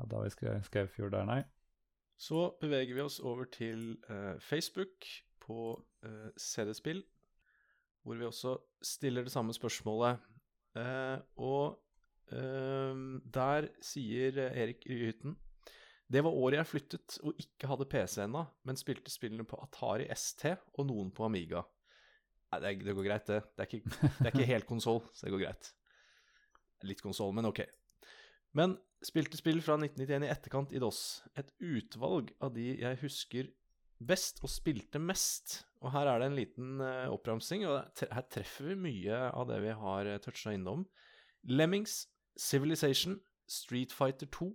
[0.02, 1.44] ja, da vi skrev, skrev Fjord der, nei.
[2.20, 5.08] Så beveger vi oss over til eh, Facebook
[5.40, 7.00] på eh, CD-spill,
[8.04, 10.20] hvor vi også stiller det samme spørsmålet.
[10.76, 11.78] Eh, og eh,
[12.32, 15.36] der sier eh, Erik Ryhytten
[16.12, 20.08] Det var året jeg flyttet og ikke hadde PC ennå, men spilte spillene på Atari
[20.16, 21.64] ST og noen på Amiga.
[22.52, 23.40] Nei, det, går greit, det.
[23.56, 25.72] Det er ikke, det er ikke helt konsoll, så det går greit.
[26.84, 27.62] Litt konsoll, men ok.
[28.60, 28.76] Men
[29.06, 31.22] spilte spill fra 1991 i etterkant i DOS.
[31.40, 33.52] Et utvalg av de jeg husker
[34.02, 35.62] best og spilte mest.
[35.82, 39.62] Og her er det en liten eh, oppramsing, og her treffer vi mye av det
[39.64, 40.86] vi har uh, toucha innom.
[41.50, 42.04] Lemmings,
[42.50, 44.48] Civilization, Street Fighter 2,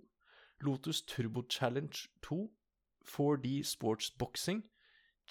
[0.61, 2.49] Lotus Turbo Challenge 2,
[3.05, 4.63] 4D Sports Boxing,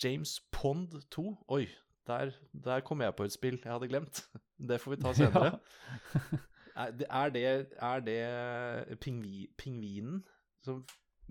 [0.04, 1.66] James Pond 2 Oi,
[2.06, 2.30] der,
[2.64, 4.22] der kom jeg på et spill jeg hadde glemt.
[4.68, 5.58] Det får vi ta senere.
[6.76, 7.44] Er det, er det,
[7.76, 8.00] er
[8.90, 10.22] det pingvi, pingvinen
[10.64, 10.80] som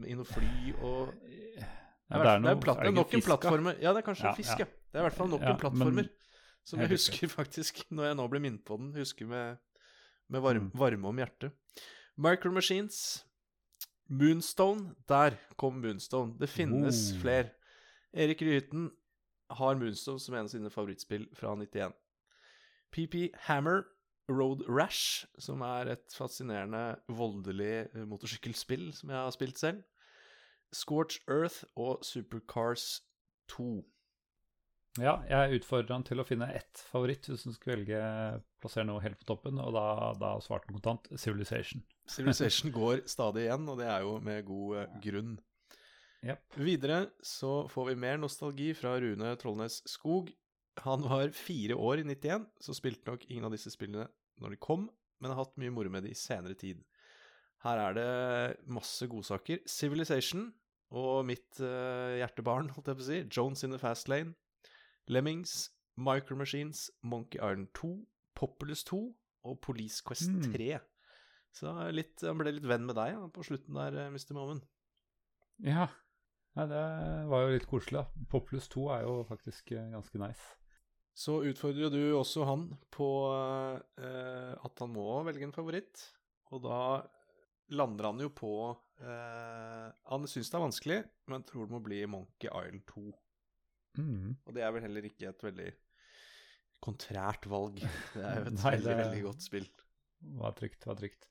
[0.05, 1.63] i noe fly og Det
[2.11, 3.23] Ja, er, nok en plattform.
[3.26, 3.78] plattformer.
[3.82, 4.65] Ja, det er kanskje Ja, fisk, ja.
[4.65, 4.65] ja.
[4.91, 5.91] Det er i hvert fall nok Ja, en plattformer.
[6.03, 6.09] men-
[6.65, 9.57] Som jeg husker faktisk, når jeg nå blir minnet på den, husker med,
[10.30, 10.71] med varme, Mm.
[10.80, 11.51] varme om hjertet.
[12.17, 13.26] Micro Machines,
[14.09, 14.95] Moonstone.
[15.09, 16.38] Der kom Moonstone.
[16.39, 17.21] Det finnes Oh.
[17.21, 17.49] flere.
[18.13, 18.89] Erik Ryhytten
[19.49, 21.93] har Moonstone som en av sine favorittspill fra 91.
[22.91, 23.84] PP Hammer,
[24.30, 29.84] Road Rash, som er et fascinerende voldelig eh, motorsykkelspill som jeg har spilt selv.
[30.73, 33.01] Scorch Earth og Supercars
[33.49, 33.84] 2.
[35.02, 37.98] Ja, jeg utfordrer han til å finne ett favoritt hvis han skulle velge
[38.64, 41.84] plassere noe helt på toppen, og da, da svarte han kontant Civilization.
[42.08, 45.36] Civilization går stadig igjen, og det er jo med god eh, grunn.
[46.26, 46.58] Yep.
[46.63, 50.32] Videre så får vi mer nostalgi fra Rune Trollnes Skog.
[50.86, 54.08] Han var fire år i 91, så spilte nok ingen av disse spillene
[54.42, 54.88] når de kom,
[55.20, 56.80] men har hatt mye moro med det i senere tid.
[57.66, 59.62] Her er det masse godsaker.
[59.70, 60.50] Civilization
[60.96, 64.36] og mitt uh, hjertebarn, holdt jeg på å si, Jones in the Fast Lane,
[65.07, 67.91] Lemmings, Micro Machines, Monkey Island 2,
[68.36, 68.99] Populous 2
[69.45, 70.51] og Police Quest Mm.
[70.53, 70.79] 3.
[71.55, 74.33] Så litt, han ble litt venn med deg ja, på slutten der, eh, Mr.
[74.36, 74.61] Momen.
[75.63, 75.87] Ja.
[76.55, 76.82] Nei, det
[77.32, 78.25] var jo litt koselig, da.
[78.32, 80.55] Populus 2 er jo faktisk eh, ganske nice.
[81.15, 83.07] Så utfordrer du også han på
[83.99, 86.09] eh, at han må velge en favoritt,
[86.51, 86.79] og da
[87.75, 88.51] lander han jo på
[88.99, 90.97] eh, Han syns det er vanskelig,
[91.32, 93.05] men tror det må bli Monkey Island 2.
[93.97, 94.36] Mm.
[94.46, 95.72] Og det er vel heller ikke et veldig
[96.86, 97.80] kontrært valg.
[98.16, 99.67] Det er jo et Nei, veldig, det- veldig godt spill.
[100.39, 101.28] Var trygt, var trygt.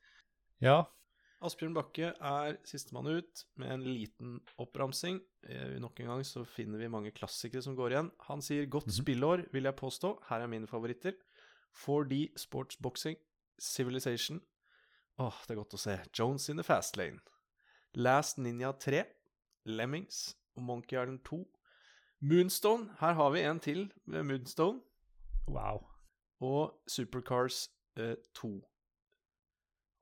[0.62, 0.76] Ja.
[1.44, 5.18] Asbjørn Bakke er sistemann ut med en liten oppramsing.
[5.48, 8.10] Eh, Nok en gang så finner vi mange klassikere som går igjen.
[8.30, 8.96] Han sier godt Mhm.
[9.04, 10.14] spillår, vil jeg påstå.
[10.30, 11.12] Her er mine favoritter.
[11.74, 13.16] 4D Sports Boxing,
[13.60, 14.40] Civilization
[15.18, 15.98] Åh, det er godt å se.
[16.18, 17.20] Jones in the Fast Lane.
[17.94, 19.04] Last Ninja 3,
[19.66, 21.44] Lemmings Monkey Island 2.
[22.24, 24.80] Moonstone, her har vi en til med Moonstone.
[25.50, 25.82] Wow.
[26.44, 27.66] Og Supercars
[28.00, 28.52] eh, 2.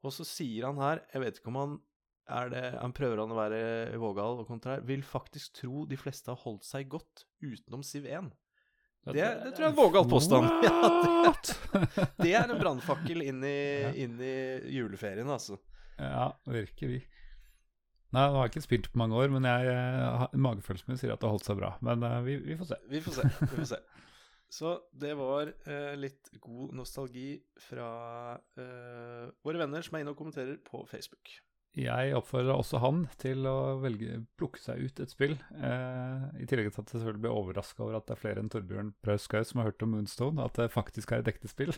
[0.02, 1.74] Og så sier han her, jeg vet ikke om han
[2.32, 3.62] er det, han prøver han å være
[4.00, 8.30] vågal og kontrær, vil faktisk tro de fleste har holdt seg godt utenom Siv 1.
[9.10, 10.46] Det, det tror jeg er en vågal påstand.
[10.62, 10.90] Ja,
[11.34, 14.34] det, det er en brannfakkel inn, i- inn i
[14.76, 15.58] juleferien, altså.
[15.98, 17.00] Ja, virkelig.
[18.12, 21.14] Nei, nå har jeg ikke spilt på mange år, men jeg, jeg magefølelsen min sier
[21.14, 21.70] at det har holdt seg bra.
[21.84, 22.80] Men uh, vi, vi får se.
[22.92, 23.28] Vi får se.
[23.40, 23.80] Vi får se.
[24.58, 27.30] Så det var uh, litt god nostalgi
[27.70, 27.88] fra
[28.36, 31.32] uh, våre venner som er inne og kommenterer på Facebook.
[31.72, 35.38] Jeg oppfordrer også han til å velge, plukke seg ut et spill.
[35.56, 38.50] Eh, I tillegg til at jeg selvfølgelig blir overraska over at det er flere enn
[38.52, 41.72] Torbjørn Prauskaug som har hørt om Moonstone, at det faktisk er et ekte spill.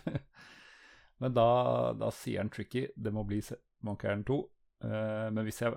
[1.23, 1.47] men da,
[1.95, 3.39] da sier han tricky, det må bli
[3.87, 4.41] Monkeren 2.
[4.85, 5.73] Eh, men hvis jeg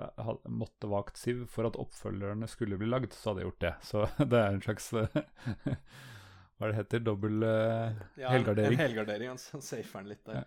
[0.52, 3.76] måtte valgt Siv for at oppfølgerne skulle bli lagd, så hadde jeg gjort det.
[3.92, 5.22] Så det er en slags eh,
[6.58, 7.06] Hva er det heter?
[7.06, 8.76] Dobbel eh, Ja, helgardering.
[8.76, 10.44] En helgardering, han, han safer den litt der.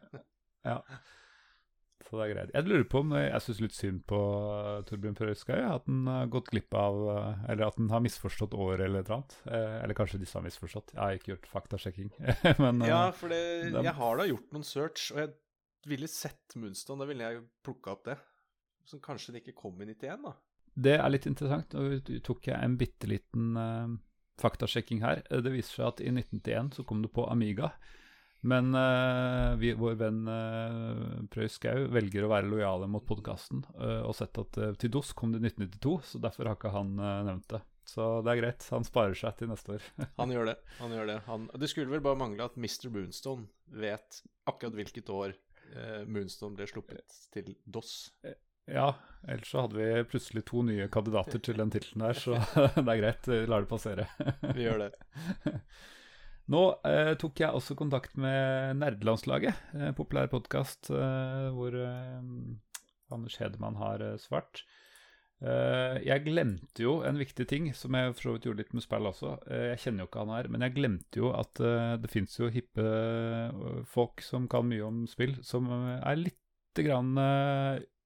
[0.67, 0.81] Ja.
[2.09, 2.51] Så det er greit.
[2.57, 4.19] Jeg lurer på om jeg syns litt synd på
[4.89, 5.61] Torbjørn Prøyskøy.
[5.63, 6.97] At han har gått glipp av
[7.45, 9.37] Eller at han har misforstått året eller et eller annet.
[9.85, 10.91] Eller kanskje disse har misforstått.
[10.97, 12.11] Jeg har ikke gjort faktasjekking.
[12.65, 13.39] Men Ja, for det,
[13.71, 15.37] jeg har da gjort noen search, og jeg
[15.93, 17.05] ville sett Moonstone.
[17.05, 18.19] Da ville jeg plukka opp det.
[18.91, 20.35] Så kanskje det ikke kom i 91, da.
[20.75, 21.75] det er litt interessant.
[21.79, 23.95] Nå tok jeg en bitte liten uh,
[24.43, 25.23] faktasjekking her.
[25.31, 27.71] Eh, Det viser seg at i 1991 så kom det på Amiga.
[28.41, 34.15] Men uh, vi, vår venn uh, Prøy Skau velger å være lojale mot podkasten og
[34.17, 37.51] sett at uh, til DOS kom det i 1992, så derfor har ikke han nevnt
[37.53, 37.61] det.
[37.91, 38.65] Så det er greit.
[38.73, 39.87] Han sparer seg til neste år.
[40.21, 40.57] Han gjør det.
[40.79, 42.87] han gjør Det Han, det skulle vel bare mangle at Mr.
[42.95, 43.49] Moonstone
[43.83, 45.35] vet akkurat hvilket år
[46.07, 48.13] Moonstone ble sluppet til DOS.
[48.73, 48.89] Ja,
[49.29, 52.39] ellers så hadde vi plutselig to nye kandidater til den tittelen der, så
[52.77, 53.31] det er greit.
[53.31, 54.09] Vi lar det passere.
[54.57, 54.93] Vi gjør det.
[56.51, 62.25] Nå eh, tok jeg også kontakt med Nerdelandslaget, eh, populær podkast eh, hvor eh,
[63.15, 64.65] Anders Hedemann har eh, svart.
[65.41, 68.85] Eh, jeg glemte jo en viktig ting, som jeg for så vidt gjorde litt med
[68.85, 69.37] spill også.
[69.47, 71.63] Eh, jeg kjenner jo ikke han her, men jeg glemte jo at
[72.03, 72.89] det fins jo hippe
[73.95, 77.15] folk som kan mye om spill, som er lite grann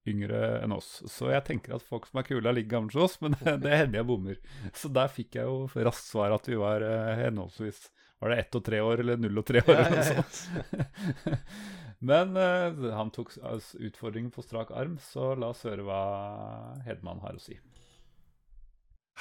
[0.09, 0.99] yngre enn oss.
[1.11, 3.73] Så jeg tenker at folk som er kule, er like gamle som oss, men det
[3.73, 4.41] hender jeg bommer.
[4.77, 7.87] Så der fikk jeg jo raskt svar at vi var eh, henholdsvis
[8.23, 10.23] Var det ett og tre år, eller null og tre år, Ja, eller noe ja.
[10.23, 11.41] sånt.
[12.05, 16.01] Men uh, han tok altså, utfordringen på strak arm, så la oss høre hva
[16.85, 17.57] Hedman har å si.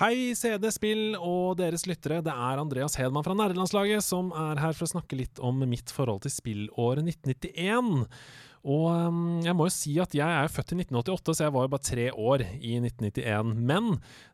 [0.01, 2.19] Hei, CD Spill og deres lyttere.
[2.27, 5.93] Det er Andreas Hedman fra Nerdelandslaget som er her for å snakke litt om mitt
[5.95, 8.09] forhold til spillåret 1991.
[8.65, 11.67] Og um, jeg må jo si at jeg er født i 1988, så jeg var
[11.67, 13.53] jo bare tre år i 1991.
[13.69, 13.91] Men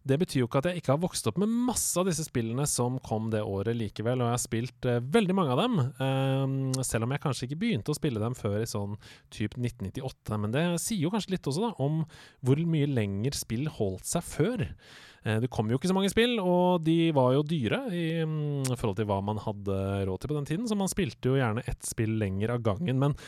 [0.06, 2.66] det betyr jo ikke at jeg ikke har vokst opp med masse av disse spillene
[2.70, 5.76] som kom det året likevel, og jeg har spilt eh, veldig mange av dem.
[5.98, 8.94] Um, selv om jeg kanskje ikke begynte å spille dem før i sånn
[9.34, 10.40] typ 1998.
[10.44, 12.04] Men det sier jo kanskje litt også da om
[12.46, 14.68] hvor mye lenger spill holdt seg før.
[15.24, 18.76] Eh, Det kom jo ikke så mange spill, og de var jo dyre i mm,
[18.76, 21.66] forhold til hva man hadde råd til på den tiden, så man spilte jo gjerne
[21.66, 23.02] ett spill lenger av gangen.
[23.02, 23.18] Men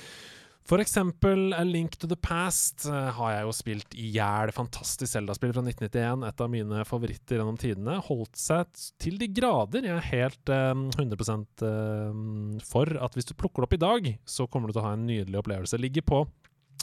[0.68, 4.52] for eksempel A Link to the Past eh, har jeg jo spilt i hjel.
[4.54, 6.26] Fantastisk Zelda-spill fra 1991.
[6.28, 7.98] Et av mine favoritter gjennom tidene.
[8.06, 8.70] Holdt seg
[9.02, 9.88] til de grader.
[9.88, 11.34] Jeg er helt um, 100
[11.66, 14.86] um, for at hvis du plukker det opp i dag, så kommer du til å
[14.86, 15.80] ha en nydelig opplevelse.
[15.82, 16.24] Ligger på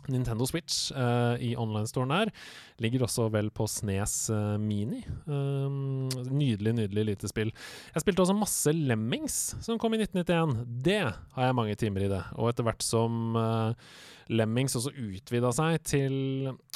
[0.08, 2.32] Nintendo Switch uh, i online-storen der.
[2.80, 5.02] Ligger også vel på Snes uh, Mini.
[5.26, 7.52] Um, nydelig, nydelig lite spill.
[7.94, 10.64] Jeg spilte også masse Lemmings, som kom i 1991.
[10.86, 11.02] Det
[11.36, 12.24] har jeg mange timer i det.
[12.38, 13.76] Og etter hvert som uh,
[14.30, 16.16] Lemmings også utvida seg til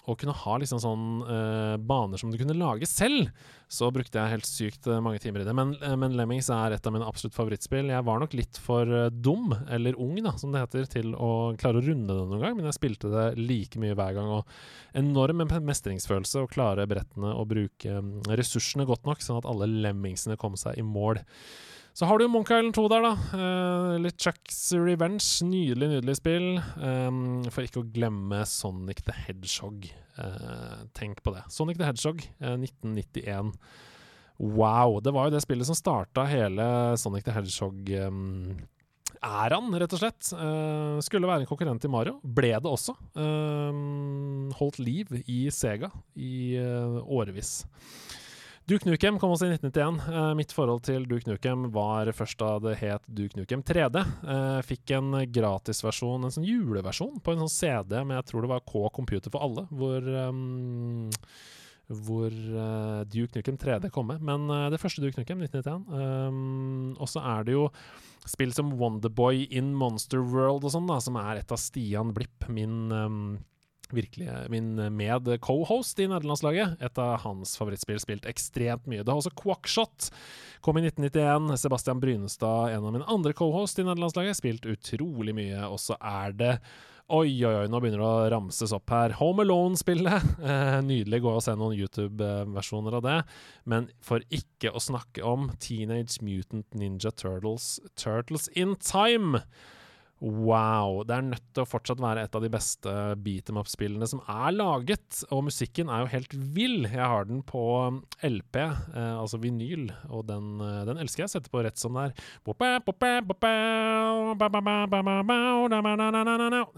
[0.03, 3.29] å kunne ha liksom sånn uh, baner som du kunne lage selv,
[3.71, 5.53] så brukte jeg helt sykt eh, mange timer i det.
[5.55, 7.89] Men, uh, men Lemmings er et av mine absolutt favorittspill.
[7.93, 11.79] Jeg var nok litt for dum, eller ung, da, som det heter, til å klare
[11.79, 14.31] å runde det noen gang, men jeg spilte det like mye hver gang.
[14.39, 19.71] Og enorm mestringsfølelse å klare brettene og bruke mm, ressursene godt nok, sånn at alle
[19.71, 21.23] lemmingsene kom seg i mål.
[21.93, 23.13] Så har du Monk Island 2 der, da.
[23.37, 25.23] Uh, litt Chucks Revenge.
[25.45, 26.47] Nydelig, nydelig spill.
[26.81, 29.85] Um, for ikke å glemme Sonic the Hedgehog.
[30.17, 31.45] Uh, tenk på det.
[31.53, 33.53] Sonic the Hedgehog, uh, 1991.
[34.41, 34.99] Wow.
[35.05, 36.65] Det var jo det spillet som starta hele
[36.97, 38.55] Sonic the Hedgehog um,
[39.23, 40.33] rett og slett.
[40.33, 42.19] Eh, skulle være en konkurrent til Mario.
[42.23, 42.95] Ble det også.
[43.15, 47.65] Eh, holdt liv i Sega i eh, årevis.
[48.63, 49.97] Duke Nukem kom også i 1991.
[50.07, 53.99] Eh, mitt forhold til Duke Nukem var først da det het Duke Nukem 3D.
[54.23, 58.53] Eh, fikk en gratisversjon, en sånn juleversjon, på en sånn CD med jeg tror det
[58.53, 61.11] var K Computer for alle, hvor um,
[61.91, 64.23] hvor uh, Duke Nukem 3D kom med.
[64.23, 65.83] Men uh, det første Duke Nukem, 1991.
[65.91, 67.67] Um, og så er det jo
[68.23, 72.47] spill som Wonderboy in Monster World og sånn, da, som er et av Stian Blipp,
[72.47, 73.25] min um,
[73.95, 76.77] virkelig min med-co-host i nederlandslaget.
[76.83, 79.03] Et av hans favorittspill, spilt ekstremt mye.
[79.03, 80.09] Det har også Quackshot,
[80.65, 81.53] kom i 1991.
[81.61, 85.61] Sebastian Brynestad, en av mine andre co-host i nederlandslaget, spilt utrolig mye.
[85.69, 86.57] Og så er det
[87.11, 89.13] Oi, oi, oi, nå begynner det å ramses opp her.
[89.19, 90.29] Home Alone-spillet.
[90.53, 91.19] Eh, nydelig.
[91.23, 93.17] Gå og se noen YouTube-versjoner av det.
[93.69, 99.43] Men for ikke å snakke om Teenage Mutant Ninja Turtles, Turtles in Time.
[100.23, 101.01] Wow.
[101.03, 102.91] Det er nødt til å fortsatt være et av de beste
[103.25, 105.19] beat em up-spillene som er laget.
[105.35, 106.85] Og musikken er jo helt vill.
[106.87, 107.63] Jeg har den på
[108.23, 111.33] LP, eh, altså vinyl, og den, eh, den, elsker jeg.
[111.33, 112.13] Setter på rett som det er.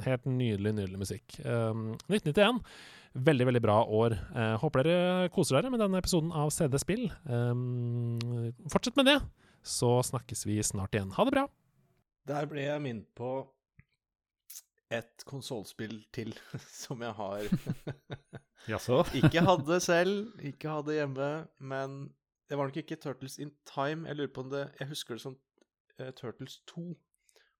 [0.07, 1.37] Helt nydelig, nydelig musikk.
[1.45, 2.63] Um, 1991.
[3.15, 4.17] Veldig, veldig bra år.
[4.35, 7.05] Eh, håper dere koser dere med denne episoden av CD Spill.
[7.29, 8.17] Um,
[8.73, 9.19] fortsett med det,
[9.61, 11.13] så snakkes vi snart igjen.
[11.13, 11.45] Ha det bra!
[12.25, 13.31] Der ble jeg minnet på
[14.93, 16.33] et konsollspill til
[16.83, 17.49] som jeg har
[18.71, 19.03] Jaså?
[19.19, 21.29] ikke hadde selv, ikke hadde hjemme,
[21.59, 21.99] men
[22.49, 24.07] det var nok ikke Turtles in Time.
[24.09, 25.37] Jeg lurer på om det Jeg husker det som
[26.01, 26.87] uh, Turtles 2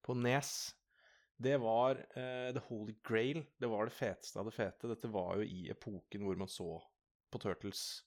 [0.05, 0.51] på Nes.
[1.41, 3.43] Det var uh, The Holy Grail.
[3.61, 4.89] Det var det feteste av det fete.
[4.89, 6.79] Dette var jo i epoken hvor man så
[7.33, 8.03] på Turtles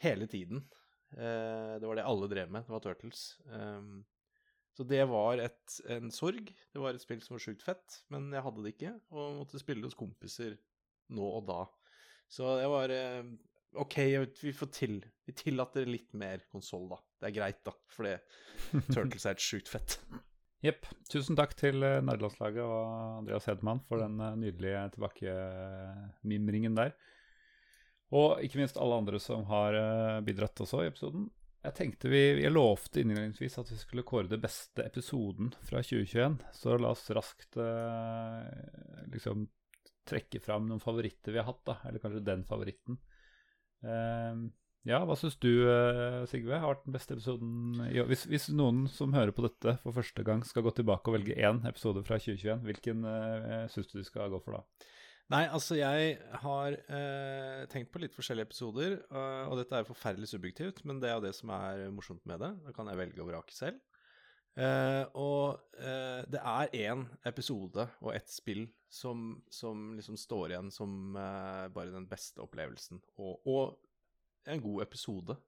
[0.00, 0.64] hele tiden.
[1.12, 2.64] Uh, det var det alle drev med.
[2.64, 3.26] Det var Turtles.
[3.48, 4.04] Um,
[4.74, 6.50] så det var et, en sorg.
[6.74, 9.60] Det var et spill som var sjukt fett, men jeg hadde det ikke, og måtte
[9.62, 10.56] spille hos kompiser
[11.14, 11.60] nå og da.
[12.32, 13.22] Så det var eh,
[13.78, 13.98] OK,
[14.40, 14.96] vi får til
[15.28, 16.98] Vi tillater litt mer konsoll, da.
[17.20, 18.16] Det er greit, da, for det
[18.94, 20.00] Turtles er et sjukt fett.
[20.64, 20.88] Jepp.
[21.12, 26.96] Tusen takk til eh, nerdelandslaget og Andreas Hedman for den eh, nydelige tilbakemimringen der.
[28.14, 29.74] Og ikke minst alle andre som har
[30.22, 31.24] bidratt også i episoden.
[31.64, 36.36] Jeg tenkte vi, Jeg lovte innledningsvis at vi skulle kåre det beste episoden fra 2021.
[36.52, 39.46] Så la oss raskt eh, liksom
[40.04, 41.78] trekke fram noen favoritter vi har hatt, da.
[41.88, 43.00] Eller kanskje den favoritten.
[43.80, 44.44] Eh,
[44.84, 47.78] ja, hva syns du, uh, Sigve, har vært den beste episoden?
[47.88, 51.16] Ja, hvis, hvis, noen som hører på dette for første gang, skal gå tilbake og
[51.16, 54.90] velge én episode fra 2021, hvilken eh, syns du de skal gå for da?
[55.32, 60.28] Nei, altså jeg har eh, tenkt på litt forskjellige episoder, og, og dette er forferdelig
[60.34, 62.50] subjektivt, men det er jo det som er morsomt med det.
[62.66, 63.80] Da kan jeg velge å vrake selv.
[64.60, 70.68] Eh, og eh, det er én episode og ett spill som, som, liksom står igjen
[70.70, 75.40] som bare den beste opplevelsen, og, og en god episode.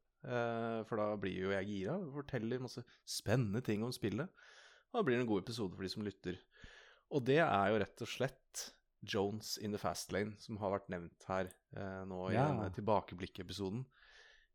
[0.88, 4.32] for da blir jo jeg gira, forteller masse spennende ting om spillet.
[4.88, 6.40] Og da blir det en god episode for de som lytter.
[7.12, 8.64] Og det er jo rett og slett
[9.06, 12.48] Jones in the Fast Lane, som har vært nevnt her eh, nå i ja.
[12.50, 13.84] denne tilbakeblikkepisoden.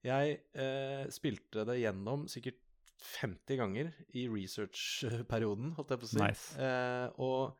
[0.05, 2.61] Jeg eh, spilte det gjennom sikkert
[3.01, 6.21] 50 ganger i research-perioden, holdt jeg på å si.
[6.21, 6.53] Nice.
[6.61, 7.57] Eh, og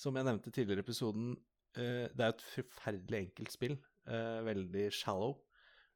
[0.00, 1.30] som jeg nevnte tidligere i episoden,
[1.76, 3.76] eh, det er et forferdelig enkelt spill.
[4.08, 5.36] Eh, veldig shallow.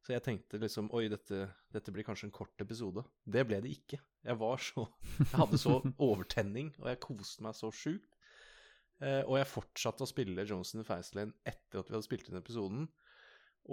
[0.05, 3.07] Så jeg tenkte liksom Oi, dette, dette, blir kanskje en kort episode.
[3.25, 3.99] Det ble det ikke.
[4.25, 4.85] Jeg var så
[5.19, 5.79] Jeg hadde så
[6.11, 8.11] overtenning, og jeg koste meg så sjukt.
[9.03, 12.87] Uh, og jeg fortsatte å spille the Faceland etter at vi hadde spilt inn episoden.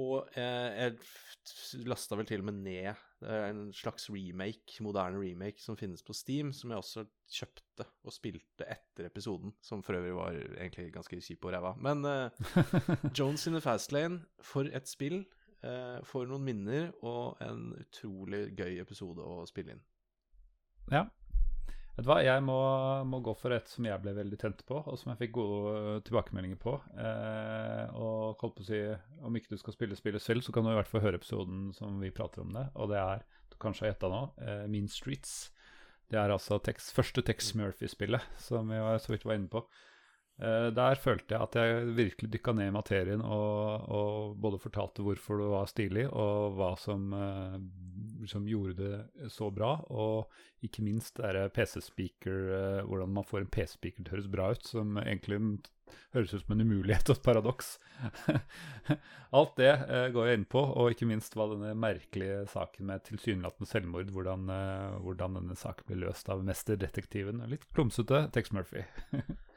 [0.02, 5.78] Og uh, jeg lasta vel til og med ned en slags remake, moderne remake, som
[5.78, 9.54] finnes på Steam, som jeg også kjøpte og spilte etter episoden.
[9.62, 11.76] Som for øvrig var egentlig ganske kjip og ræva.
[11.78, 15.24] Men uh, Jones in the Fast Lane, for et spill.
[16.10, 19.84] for noen minner og en utrolig gøy episode å spille inn.
[20.90, 21.04] Ja,
[21.92, 22.58] Vet du hva, jeg må,
[23.08, 25.98] må, gå for et som jeg ble veldig tent på, og som jeg fikk gode
[26.08, 26.78] tilbakemeldinger på.
[26.96, 28.80] Eh, og holdt på å si,
[29.28, 31.70] om ikke du skal spille spillet selv, så kan du i hvert fall høre episoden
[31.76, 32.70] som vi prater om det.
[32.80, 35.36] Og det er, du kanskje har gjetta nå, eh, Mean Streets.
[36.12, 39.66] Det er altså text, første Tex Murphy-spillet, som vi så vidt var inne på.
[40.42, 45.04] Eh, der følte jeg at jeg virkelig dykka ned i materien og, og, både fortalte
[45.06, 47.60] hvorfor det var stilig, og hva som, eh,
[48.30, 49.76] som gjorde det så bra.
[49.94, 50.32] Og
[50.66, 54.50] ikke minst er det PC-speaker, eh, hvordan man får en PC-speaker til å høres bra
[54.56, 55.38] ut, som egentlig
[56.16, 57.72] høres ut som en umulighet og et paradoks.
[59.38, 59.74] Alt det
[60.16, 64.50] går jeg inn på, og ikke minst hva denne merkelige saken med tilsynelatende selvmord, hvordan,
[65.04, 67.44] hvordan, denne saken ble løst av mesterdetektiven.
[67.52, 68.88] Litt klumsete Tex Murphy.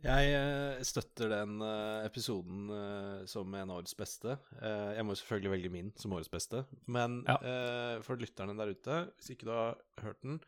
[0.00, 4.38] Jeg eh, støtter den eh, episoden eh, som en årets beste.
[4.60, 6.62] Jeg må selvfølgelig velge min som årets beste.
[6.88, 7.36] Men Ja.
[8.06, 10.40] for lytterne der ute, hvis ikke du har hørt den,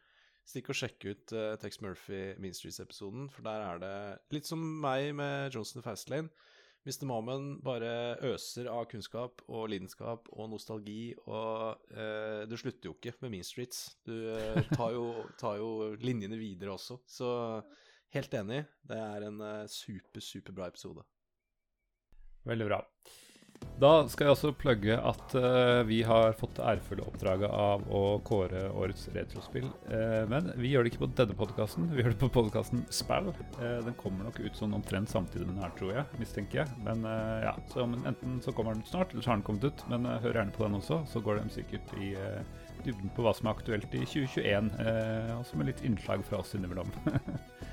[0.49, 3.95] stikk og sjekk ut Tex Murphy Mean Streets-episoden, for der er det
[4.35, 6.33] litt som meg med Johnson Fastlane.
[6.83, 7.05] Mr.
[7.07, 13.15] Momon bare øser av kunnskap og lidenskap og nostalgi, og eh, du slutter jo ikke
[13.21, 13.85] med Mean Streets.
[14.03, 14.17] Du
[14.73, 15.05] tar, jo,
[15.39, 16.99] tar jo linjene videre også.
[17.07, 17.31] Så
[18.17, 21.05] helt enig, det er en eh, super, superbra episode.
[22.49, 22.83] Veldig bra.
[23.79, 28.01] Da skal jeg også plugge at uh, vi har fått det ærefulle oppdraget av å
[28.27, 29.69] kåre årets retrospill.
[29.87, 33.31] Uh, men vi gjør det ikke på denne podkasten, vi gjør det på podkasten Spell.
[33.61, 36.19] Uh, den kommer nok ut sånn omtrent samtidig den her, tror jeg.
[36.19, 36.81] Mistenker jeg.
[36.83, 37.07] Men
[37.45, 39.87] ja, så enten så kommer den snart, eller så har den kommet ut.
[39.95, 42.17] Men hør gjerne på den også, så går de sikkert i
[42.87, 44.73] dybden på hva som er aktuelt i 2021.
[44.83, 46.91] Eh, også med litt innslag fra oss innimellom.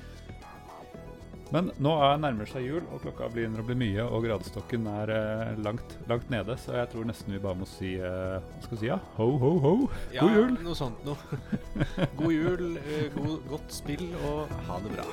[1.54, 5.12] Men nå er nærmer seg jul, og klokka begynner å bli mye, og gradestokken er
[5.14, 8.76] eh, langt, langt nede, så jeg tror nesten vi bare må si eh, Hva skal
[8.76, 9.00] vi si, ja?
[9.18, 9.74] Ho, ho, ho!
[10.14, 10.54] God jul!
[10.62, 11.40] noe sånt noe.
[12.20, 15.10] God jul, eh, god, godt spill, og ha det bra.